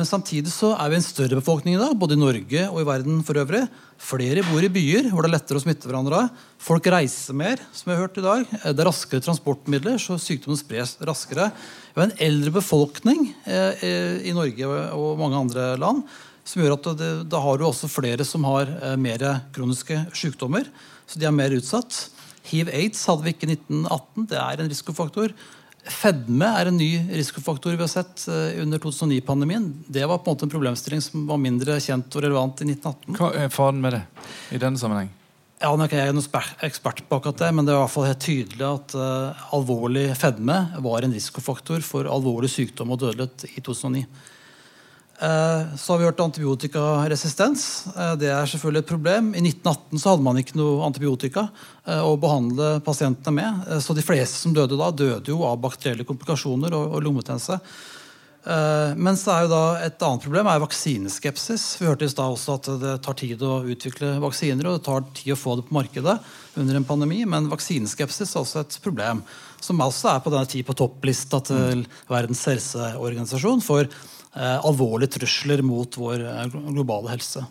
Men 0.01 0.09
samtidig 0.09 0.49
så 0.49 0.71
er 0.81 0.89
vi 0.89 0.97
en 0.97 1.05
større 1.05 1.37
befolkning 1.37 1.75
i 1.75 1.81
dag, 1.81 1.91
både 2.01 2.17
i 2.17 2.21
Norge 2.21 2.61
og 2.71 2.79
i 2.81 2.87
verden 2.89 3.19
for 3.27 3.37
øvrig. 3.37 3.67
Flere 4.01 4.41
bor 4.47 4.65
i 4.65 4.71
byer 4.73 5.11
hvor 5.13 5.27
det 5.27 5.29
er 5.29 5.35
lettere 5.35 5.61
å 5.61 5.61
smitte 5.61 5.91
hverandre. 5.91 6.23
Folk 6.57 6.89
reiser 6.89 7.37
mer, 7.37 7.61
som 7.77 7.91
vi 7.91 7.93
har 7.93 8.07
hørt 8.07 8.17
i 8.17 8.25
dag. 8.25 8.47
Det 8.49 8.71
er 8.71 8.89
raskere 8.89 9.21
transportmidler, 9.27 10.01
så 10.01 10.17
sykdommen 10.17 10.57
spres 10.57 10.95
raskere. 11.05 11.51
Vi 11.93 12.01
har 12.01 12.07
en 12.09 12.17
eldre 12.31 12.55
befolkning 12.55 13.29
eh, 13.45 13.85
eh, 13.85 14.17
i 14.31 14.33
Norge 14.33 14.73
og 14.97 15.21
mange 15.21 15.43
andre 15.43 15.69
land. 15.83 16.01
Som 16.49 16.65
gjør 16.65 16.79
at 16.79 16.91
det, 16.97 17.13
da 17.29 17.45
har 17.45 17.61
du 17.61 17.69
også 17.69 17.93
flere 17.93 18.25
som 18.25 18.49
har 18.49 18.73
eh, 18.79 18.97
mer 18.97 19.27
kroniske 19.53 20.01
sykdommer. 20.17 20.73
Så 21.05 21.21
de 21.21 21.29
er 21.29 21.37
mer 21.37 21.53
utsatt. 21.61 22.07
Hiv-aids 22.49 23.05
hadde 23.05 23.29
vi 23.29 23.37
ikke 23.37 23.51
i 23.51 23.59
1918. 23.59 24.31
Det 24.33 24.41
er 24.49 24.65
en 24.65 24.73
risikofaktor. 24.73 25.37
Fedme 25.89 26.49
er 26.61 26.69
en 26.69 26.77
ny 26.77 26.91
risikofaktor 27.09 27.73
vi 27.73 27.81
har 27.81 27.91
sett 27.91 28.27
eh, 28.29 28.59
under 28.61 28.81
2009-pandemien. 28.83 29.71
Det 29.89 30.05
var 30.05 30.21
på 30.21 30.29
en 30.29 30.37
måte 30.37 30.45
en 30.45 30.53
problemstilling 30.53 31.01
som 31.05 31.25
var 31.29 31.41
mindre 31.41 31.79
kjent 31.81 32.13
og 32.17 32.25
relevant 32.27 32.61
i 32.61 32.69
1918. 32.69 33.17
Hva 33.17 33.31
er 33.39 33.55
faren 33.55 33.81
med 33.81 33.97
det 33.97 34.03
i 34.53 34.61
denne 34.61 34.81
sammenheng? 34.81 35.09
Ja, 35.61 35.75
nå 35.77 35.85
er 35.85 35.91
ikke 35.91 36.01
jeg 36.01 36.17
noen 36.17 36.53
ekspert 36.65 37.03
på 37.09 37.17
akkurat 37.19 37.41
det, 37.43 37.49
men 37.53 37.67
det 37.67 37.75
er 37.75 37.79
i 37.79 37.83
hvert 37.83 37.93
fall 37.93 38.07
helt 38.09 38.23
tydelig 38.25 38.65
at 38.65 38.95
uh, 38.97 39.49
alvorlig 39.57 40.07
fedme 40.17 40.57
var 40.81 41.05
en 41.05 41.13
risikofaktor 41.13 41.85
for 41.85 42.09
alvorlig 42.09 42.49
sykdom 42.49 42.95
og 42.95 43.03
dødelighet 43.03 43.45
i 43.51 43.61
2009. 43.61 44.07
Eh, 45.21 45.77
så 45.77 45.93
har 45.93 45.99
vi 45.99 46.05
hørt 46.05 46.21
antibiotikaresistens. 46.21 47.87
Eh, 47.97 48.15
det 48.17 48.31
er 48.33 48.49
selvfølgelig 48.49 48.81
et 48.81 48.89
problem. 48.89 49.31
I 49.35 49.43
1918 49.45 50.01
så 50.01 50.15
hadde 50.15 50.25
man 50.25 50.41
ikke 50.41 50.57
noe 50.57 50.81
antibiotika 50.87 51.51
eh, 51.85 52.01
å 52.01 52.15
behandle 52.21 52.79
pasientene 52.87 53.37
med. 53.37 53.67
Så 53.85 53.97
de 53.97 54.05
fleste 54.05 54.41
som 54.41 54.55
døde 54.57 54.79
da, 54.81 54.89
døde 54.89 55.29
jo 55.29 55.43
av 55.45 55.61
bakterielle 55.61 56.09
komplikasjoner 56.09 56.73
og, 56.77 57.03
lungebetennelse. 57.05 57.61
Men 58.41 59.19
så 59.21 59.35
er 59.35 59.43
jo 59.45 59.49
da 59.51 59.65
et 59.85 60.01
annet 60.01 60.23
problem 60.25 60.47
er 60.49 60.63
vaksineskepsis. 60.63 61.65
Vi 61.77 61.85
hørte 61.85 62.07
i 62.07 62.13
stad 62.13 62.33
også 62.33 62.55
at 62.57 62.71
det 62.81 62.95
tar 63.05 63.19
tid 63.21 63.43
å 63.45 63.59
utvikle 63.69 64.15
vaksiner, 64.23 64.65
og 64.65 64.79
det 64.79 64.87
tar 64.87 65.05
tid 65.19 65.35
å 65.35 65.37
få 65.37 65.59
det 65.59 65.67
på 65.69 65.77
markedet 65.77 66.15
under 66.57 66.79
en 66.79 66.87
pandemi. 66.89 67.19
Men 67.29 67.51
vaksineskepsis 67.53 68.33
er 68.33 68.41
også 68.41 68.63
et 68.63 68.79
problem, 68.81 69.21
som 69.61 69.85
også 69.85 70.15
er 70.15 70.25
på 70.25 70.33
denne 70.33 70.49
tid 70.49 70.65
på 70.65 70.79
topplista 70.81 71.43
til 71.51 71.85
Verdens 72.09 72.47
helseorganisasjon 72.49 73.61
for 73.67 73.93
alvorlige 74.39 75.19
trusler 75.19 75.63
mot 75.67 75.97
vår 75.99 76.27
eh, 76.27 76.59
globale 76.71 77.11
helse. 77.15 77.45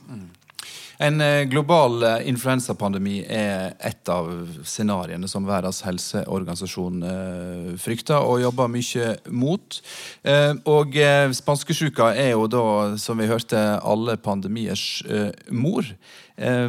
En 1.01 1.21
eh, 1.21 1.45
global 1.47 2.03
eh, 2.03 2.27
influensapandemi 2.27 3.21
er 3.31 3.77
et 3.87 4.09
av 4.11 4.27
scenarioene 4.67 5.29
som 5.31 5.45
Verdens 5.47 5.79
helseorganisasjon 5.87 7.05
eh, 7.07 7.69
frykter 7.79 8.19
og 8.19 8.41
jobber 8.43 8.67
mye 8.73 9.13
mot. 9.31 9.79
Eh, 10.27 10.51
og 10.67 10.97
eh, 10.99 11.31
spanskesjuka 11.35 12.11
er 12.19 12.33
jo 12.33 12.49
da, 12.51 12.65
som 12.99 13.23
vi 13.23 13.29
hørte, 13.31 13.61
alle 13.79 14.17
pandemiers 14.19 14.85
eh, 15.07 15.31
mor. 15.55 15.87
Eh, 16.35 16.67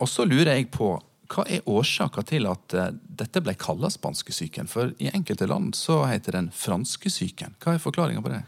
og 0.00 0.08
så 0.08 0.24
lurer 0.24 0.56
jeg 0.56 0.70
på 0.72 0.94
hva 1.32 1.44
er 1.48 1.68
årsaka 1.68 2.24
til 2.28 2.48
at 2.48 2.74
eh, 2.76 2.94
dette 3.20 3.44
ble 3.44 3.52
kalla 3.60 3.92
spanskesyken? 3.92 4.72
For 4.72 4.96
i 4.96 5.12
enkelte 5.12 5.52
land 5.52 5.76
så 5.76 6.06
heter 6.08 6.40
den 6.40 6.48
franskesyken. 6.56 7.60
Hva 7.60 7.76
er 7.76 7.84
forklaringa 7.84 8.24
på 8.24 8.32
det? 8.32 8.42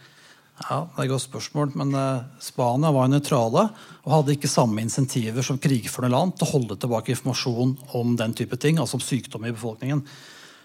Ja, 0.55 0.85
det 0.87 1.01
er 1.01 1.09
et 1.09 1.11
godt 1.11 1.25
spørsmål, 1.25 1.73
men 1.75 1.91
eh, 1.99 2.27
Spania 2.43 2.93
var 2.95 3.09
nøytrale 3.11 3.65
og 4.05 4.13
hadde 4.13 4.37
ikke 4.37 4.51
samme 4.51 4.85
insentiver 4.85 5.43
som 5.43 5.59
krigførende 5.59 6.15
land 6.15 6.37
til 6.39 6.47
å 6.47 6.53
holde 6.53 6.77
tilbake 6.79 7.11
informasjon 7.11 7.75
om 7.99 8.15
den 8.21 8.37
type 8.39 8.57
ting, 8.63 8.79
altså 8.79 9.01
om 9.01 9.03
sykdom 9.03 9.49
i 9.49 9.53
befolkningen. 9.55 10.05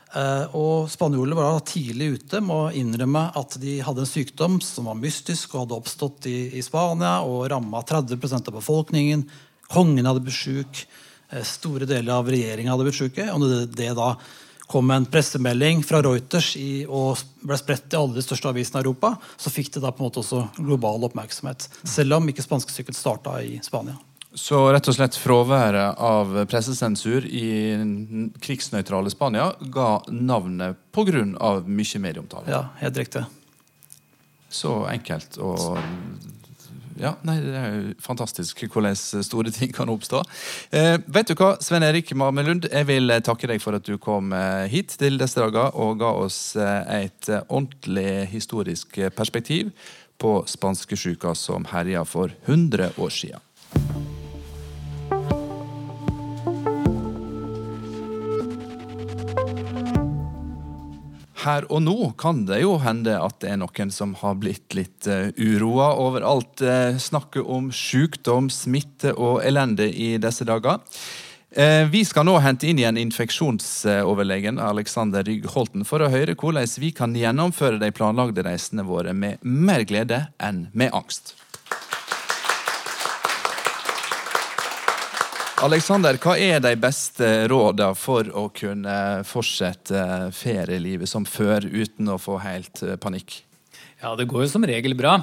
Eh, 0.09 0.55
og 0.57 0.91
Spanjoler 0.93 1.37
var 1.37 1.55
da 1.55 1.65
tidlig 1.71 2.11
ute 2.19 2.41
med 2.41 2.53
å 2.55 2.71
innrømme 2.77 3.27
at 3.37 3.57
de 3.61 3.79
hadde 3.85 4.05
en 4.05 4.09
sykdom 4.09 4.59
som 4.65 4.91
var 4.91 4.97
mystisk 4.97 5.55
og 5.55 5.63
hadde 5.63 5.79
oppstått 5.81 6.29
i, 6.29 6.37
i 6.57 6.63
Spania 6.65 7.19
og 7.25 7.47
ramma 7.49 7.81
30% 7.81 8.49
av 8.49 8.59
befolkningen. 8.59 9.25
Kongen 9.73 10.09
hadde 10.09 10.21
blitt 10.25 10.37
sjuk, 10.37 10.83
eh, 11.33 11.45
store 11.45 11.89
deler 11.89 12.13
av 12.15 12.29
regjeringa 12.29 12.75
hadde 12.75 12.85
blitt 12.85 13.01
sjuke. 13.01 13.25
Og 13.33 13.45
det, 13.45 13.63
det 13.77 13.89
da 13.97 14.13
kom 14.69 14.91
en 14.93 15.05
pressemelding 15.09 15.81
fra 15.83 16.01
Reuters 16.05 16.51
i, 16.59 16.83
og 16.85 17.17
ble 17.41 17.57
spredt 17.57 17.95
i 17.95 17.97
alle 17.97 18.19
de 18.19 18.23
største 18.25 18.51
avisene 18.51 18.77
i 18.77 18.83
Europa, 18.83 19.15
så 19.37 19.49
fikk 19.49 19.73
det 19.73 19.81
da 19.81 19.89
på 19.89 20.03
en 20.03 20.09
måte 20.09 20.21
også 20.21 20.43
global 20.59 21.07
oppmerksomhet. 21.07 21.65
Selv 21.81 22.19
om 22.19 22.29
ikke 22.29 22.45
spanskesyken 22.45 22.97
starta 22.97 23.39
i 23.41 23.57
Spania. 23.65 23.97
Så 24.37 24.61
rett 24.69 24.85
og 24.85 24.93
slett 24.93 25.17
fraværet 25.17 25.97
av 26.05 26.35
pressesensur 26.51 27.25
i 27.25 27.49
krigsnøytrale 28.45 29.09
Spania 29.09 29.47
ga 29.73 29.89
navnet 30.13 30.77
pga. 30.93 31.25
mye 31.65 32.01
medieomtale. 32.05 32.45
Ja, 32.53 32.67
helt 32.77 32.97
riktig. 32.97 33.25
Så 34.49 34.83
enkelt 34.89 35.37
og 35.41 35.79
ja, 36.99 37.13
nei, 37.27 37.37
Det 37.41 37.55
er 37.55 37.73
jo 37.73 37.93
fantastisk 38.03 38.61
hvordan 38.67 38.97
store 38.97 39.53
ting 39.55 39.71
kan 39.75 39.89
oppstå. 39.91 40.21
Eh, 40.75 40.97
vet 41.07 41.31
du 41.31 41.35
hva, 41.39 41.53
Sven 41.63 41.85
Erik 41.87 42.11
Marmelund, 42.17 42.67
jeg 42.69 42.89
vil 42.89 43.09
eh, 43.13 43.23
takke 43.25 43.49
deg 43.49 43.63
for 43.63 43.77
at 43.77 43.87
du 43.87 43.97
kom 44.01 44.33
eh, 44.35 44.67
hit 44.71 44.97
til 44.99 45.19
disse 45.21 45.39
dager 45.39 45.75
og 45.79 45.99
ga 46.01 46.13
oss 46.25 46.55
eh, 46.59 47.05
et 47.05 47.31
ordentlig 47.47 48.29
historisk 48.33 48.99
perspektiv 49.15 49.71
på 50.19 50.41
spanskesjuka 50.51 51.31
som 51.37 51.67
herja 51.71 52.03
for 52.07 52.33
100 52.45 52.91
år 52.99 53.13
siden. 53.15 53.48
Her 61.39 61.65
og 61.71 61.83
nå 61.85 61.95
kan 62.19 62.43
det 62.49 62.61
jo 62.63 62.73
hende 62.83 63.15
at 63.15 63.39
det 63.39 63.53
er 63.53 63.61
noen 63.61 63.93
som 63.95 64.11
har 64.19 64.35
blitt 64.41 64.75
litt 64.75 65.07
uh, 65.07 65.29
uroa 65.39 65.93
over 66.01 66.25
alt 66.27 66.63
uh, 66.65 66.97
snakket 66.99 67.47
om 67.47 67.71
sykdom, 67.71 68.49
smitte 68.51 69.15
og 69.15 69.39
elende 69.47 69.87
i 69.87 70.17
disse 70.19 70.47
dager. 70.47 70.83
Eh, 71.49 71.87
vi 71.89 72.03
skal 72.05 72.27
nå 72.27 72.35
hente 72.43 72.67
inn 72.69 72.77
igjen 72.77 72.99
infeksjonsoverlegen 73.01 74.59
Alexander 74.61 75.23
Rygg 75.25 75.47
Holten 75.49 75.81
for 75.87 76.05
å 76.05 76.09
høre 76.13 76.35
hvordan 76.37 76.69
vi 76.77 76.91
kan 76.93 77.15
gjennomføre 77.17 77.81
de 77.81 77.89
planlagde 77.89 78.45
reisene 78.45 78.85
våre 78.85 79.15
med 79.17 79.41
mer 79.41 79.81
glede 79.89 80.27
enn 80.37 80.67
med 80.77 80.93
angst. 80.93 81.33
Alexander, 85.59 86.15
hva 86.23 86.37
er 86.39 86.61
de 86.63 86.71
beste 86.79 87.27
rådene 87.51 87.91
for 87.99 88.27
å 88.31 88.45
kunne 88.55 88.95
fortsette 89.27 90.29
ferielivet 90.31 91.09
som 91.11 91.25
før 91.27 91.67
uten 91.67 92.07
å 92.13 92.15
få 92.21 92.37
helt 92.39 92.79
eh, 92.85 92.95
panikk? 93.01 93.41
Ja, 93.99 94.13
det 94.15 94.29
går 94.31 94.45
jo 94.45 94.51
som 94.53 94.63
regel 94.63 94.95
bra. 94.95 95.17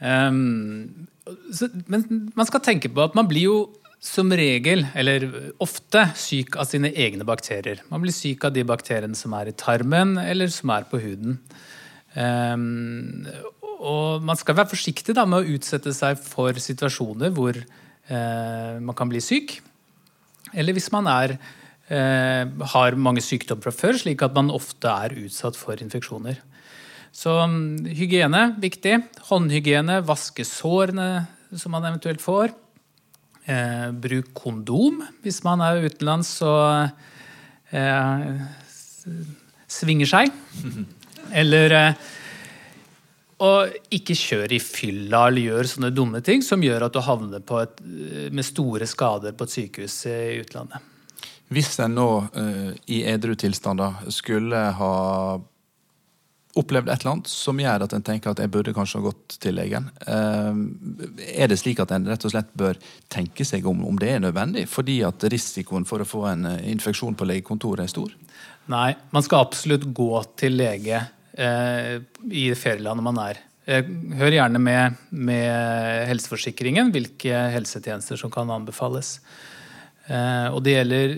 Um, 0.00 1.04
så, 1.52 1.68
men 1.92 2.06
man 2.32 2.48
skal 2.48 2.64
tenke 2.64 2.88
på 2.88 3.04
at 3.04 3.16
man 3.18 3.28
blir 3.28 3.50
jo 3.50 3.58
som 4.04 4.32
regel, 4.32 4.86
eller 4.96 5.28
ofte, 5.64 6.06
syk 6.16 6.56
av 6.60 6.68
sine 6.68 6.94
egne 6.96 7.28
bakterier. 7.28 7.84
Man 7.92 8.00
blir 8.04 8.16
syk 8.16 8.48
av 8.48 8.56
de 8.56 8.64
bakteriene 8.68 9.16
som 9.16 9.36
er 9.36 9.52
i 9.52 9.56
tarmen, 9.56 10.16
eller 10.24 10.48
som 10.52 10.72
er 10.72 10.88
på 10.88 11.00
huden. 11.04 11.38
Um, 12.16 13.28
og 13.76 14.24
man 14.24 14.40
skal 14.40 14.56
være 14.56 14.72
forsiktig 14.72 15.16
da, 15.16 15.28
med 15.28 15.44
å 15.44 15.56
utsette 15.56 15.92
seg 15.92 16.20
for 16.24 16.56
situasjoner 16.56 17.32
hvor 17.36 17.60
man 18.10 18.96
kan 18.96 19.08
bli 19.08 19.20
syk. 19.24 19.54
Eller 20.54 20.76
hvis 20.76 20.90
man 20.92 21.06
er 21.10 21.36
eh, 21.88 22.44
har 22.74 22.96
mange 23.00 23.22
sykdommer 23.24 23.64
fra 23.66 23.74
før, 23.74 23.98
slik 24.00 24.22
at 24.24 24.34
man 24.36 24.52
ofte 24.54 24.90
er 24.90 25.16
utsatt 25.24 25.58
for 25.58 25.78
infeksjoner. 25.80 26.40
Så 27.14 27.34
mm, 27.46 27.86
hygiene 27.94 28.48
viktig. 28.62 28.98
Håndhygiene, 29.28 30.00
vaske 30.06 30.46
sårene 30.46 31.26
som 31.54 31.74
man 31.74 31.86
eventuelt 31.86 32.22
får. 32.22 32.54
Eh, 33.44 33.88
bruk 33.92 34.30
kondom 34.32 35.02
hvis 35.20 35.42
man 35.44 35.60
er 35.60 35.82
utenlands 35.84 36.30
og 36.46 36.88
eh, 37.76 38.28
svinger 39.68 40.10
seg. 40.10 40.32
Eller 41.40 41.78
eh, 41.78 42.04
og 43.42 43.94
ikke 43.94 44.14
kjør 44.14 44.52
i 44.54 44.60
fylla 44.62 45.24
eller 45.28 45.48
gjør 45.48 45.70
sånne 45.72 45.90
dumme 45.94 46.20
ting 46.24 46.42
som 46.44 46.62
gjør 46.62 46.86
at 46.86 46.94
du 46.94 47.00
havner 47.02 47.42
et, 47.42 47.80
med 48.30 48.46
store 48.46 48.86
skader 48.86 49.34
på 49.34 49.46
et 49.46 49.54
sykehus 49.56 49.96
i 50.10 50.42
utlandet. 50.44 50.92
Hvis 51.52 51.74
en 51.82 51.96
nå 51.98 52.08
uh, 52.34 52.70
i 52.90 53.02
edru 53.10 53.34
tilstander 53.38 54.06
skulle 54.14 54.60
ha 54.78 54.94
opplevd 56.54 56.86
et 56.86 57.02
eller 57.02 57.16
annet 57.16 57.30
som 57.32 57.58
gjør 57.58 57.82
at 57.82 57.96
en 57.96 58.04
tenker 58.06 58.30
at 58.30 58.38
jeg 58.38 58.52
burde 58.54 58.72
kanskje 58.76 59.00
ha 59.00 59.08
gått 59.08 59.36
til 59.42 59.56
legen. 59.58 59.88
Uh, 60.06 60.54
er 61.26 61.50
det 61.50 61.58
slik 61.58 61.82
at 61.82 61.90
en 61.96 62.06
rett 62.06 62.24
og 62.24 62.30
slett 62.30 62.54
bør 62.54 62.78
tenke 63.12 63.46
seg 63.46 63.66
om 63.66 63.82
om 63.88 63.98
det 63.98 64.12
er 64.14 64.22
nødvendig, 64.22 64.68
fordi 64.70 65.00
at 65.06 65.26
risikoen 65.26 65.86
for 65.88 66.04
å 66.04 66.08
få 66.08 66.22
en 66.30 66.46
infeksjon 66.62 67.18
på 67.18 67.26
legekontoret 67.28 67.88
er 67.88 67.90
stor? 67.90 68.14
Nei, 68.70 68.94
man 69.12 69.26
skal 69.26 69.44
absolutt 69.44 69.90
gå 69.92 70.22
til 70.38 70.56
lege 70.62 71.02
Eh, 71.02 71.13
i 71.34 72.44
ferielandet 72.54 73.04
man 73.04 73.18
er. 73.24 73.40
Eh, 73.64 73.86
hør 74.18 74.34
gjerne 74.36 74.60
med, 74.60 74.98
med 75.08 76.04
helseforsikringen 76.10 76.92
hvilke 76.92 77.46
helsetjenester 77.54 78.18
som 78.20 78.32
kan 78.32 78.50
anbefales. 78.52 79.16
Eh, 80.04 80.52
og 80.52 80.60
det 80.66 80.74
gjelder 80.74 81.14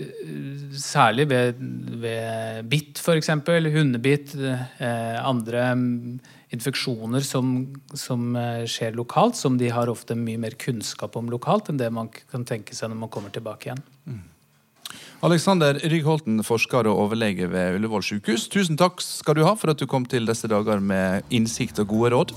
særlig 0.79 1.27
ved, 1.27 1.59
ved 1.99 2.69
bitt, 2.71 3.01
f.eks. 3.03 3.33
Hundebitt. 3.75 4.37
andre 4.79 5.65
mm, 5.75 6.19
infeksjoner 6.55 7.19
som, 7.27 7.51
som, 7.91 8.31
skjer 8.63 8.95
lokalt, 8.95 9.35
som 9.35 9.59
de 9.59 9.67
har 9.75 9.91
ofte 9.91 10.15
mye 10.15 10.39
mer 10.39 10.55
kunnskap 10.55 11.19
om 11.19 11.27
lokalt 11.27 11.67
enn 11.67 11.81
det 11.81 11.91
man 11.91 12.07
kan 12.31 12.47
tenke 12.47 12.75
seg 12.75 12.93
når 12.93 13.01
man 13.03 13.11
kommer 13.11 13.35
tilbake 13.35 13.67
igjen. 13.67 13.83
Mm. 14.07 14.23
Alexander 15.25 15.73
Ryggholten, 15.81 16.43
forsker 16.45 16.85
og 16.85 16.99
overlege 17.07 17.47
ved 17.49 17.79
Ullevål 17.79 18.03
sykehus. 18.05 18.45
Tusen 18.53 18.77
takk 18.77 19.01
skal 19.01 19.39
du 19.39 19.41
ha 19.47 19.55
for 19.57 19.73
at 19.73 19.79
du 19.81 19.87
kom 19.89 20.05
til 20.05 20.29
disse 20.29 20.45
dager 20.51 20.77
med 20.77 21.25
innsikt 21.33 21.81
og 21.81 21.89
gode 21.89 22.11
råd. 22.13 22.33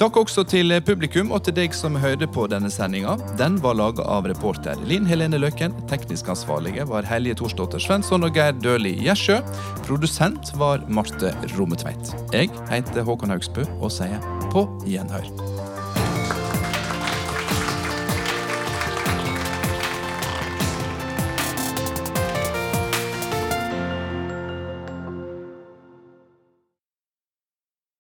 Takk 0.00 0.16
også 0.22 0.46
til 0.48 0.72
publikum 0.84 1.32
og 1.32 1.44
til 1.44 1.56
deg 1.56 1.76
som 1.76 1.96
hørte 2.00 2.28
på 2.28 2.46
denne 2.52 2.72
sendinga. 2.72 3.18
Den 3.36 3.60
var 3.64 3.76
laga 3.76 4.04
av 4.16 4.28
reporter 4.28 4.80
Linn 4.88 5.08
Helene 5.08 5.40
Løken. 5.40 5.76
Teknisk 5.92 6.32
ansvarlige 6.32 6.88
var 6.88 7.04
Helje 7.08 7.36
Torsdotter 7.36 7.84
Svensson 7.84 8.24
og 8.24 8.36
Geir 8.36 8.56
Døhli 8.64 8.96
Gjersjø. 9.04 9.42
Produsent 9.84 10.54
var 10.56 10.84
Marte 10.88 11.36
Rommetveit. 11.56 12.16
Jeg 12.32 12.52
heter 12.72 13.04
Håkon 13.04 13.36
Haugsbø 13.36 13.68
og 13.76 13.92
sier 13.92 14.20
på 14.52 14.64
gjenhør. 14.88 15.65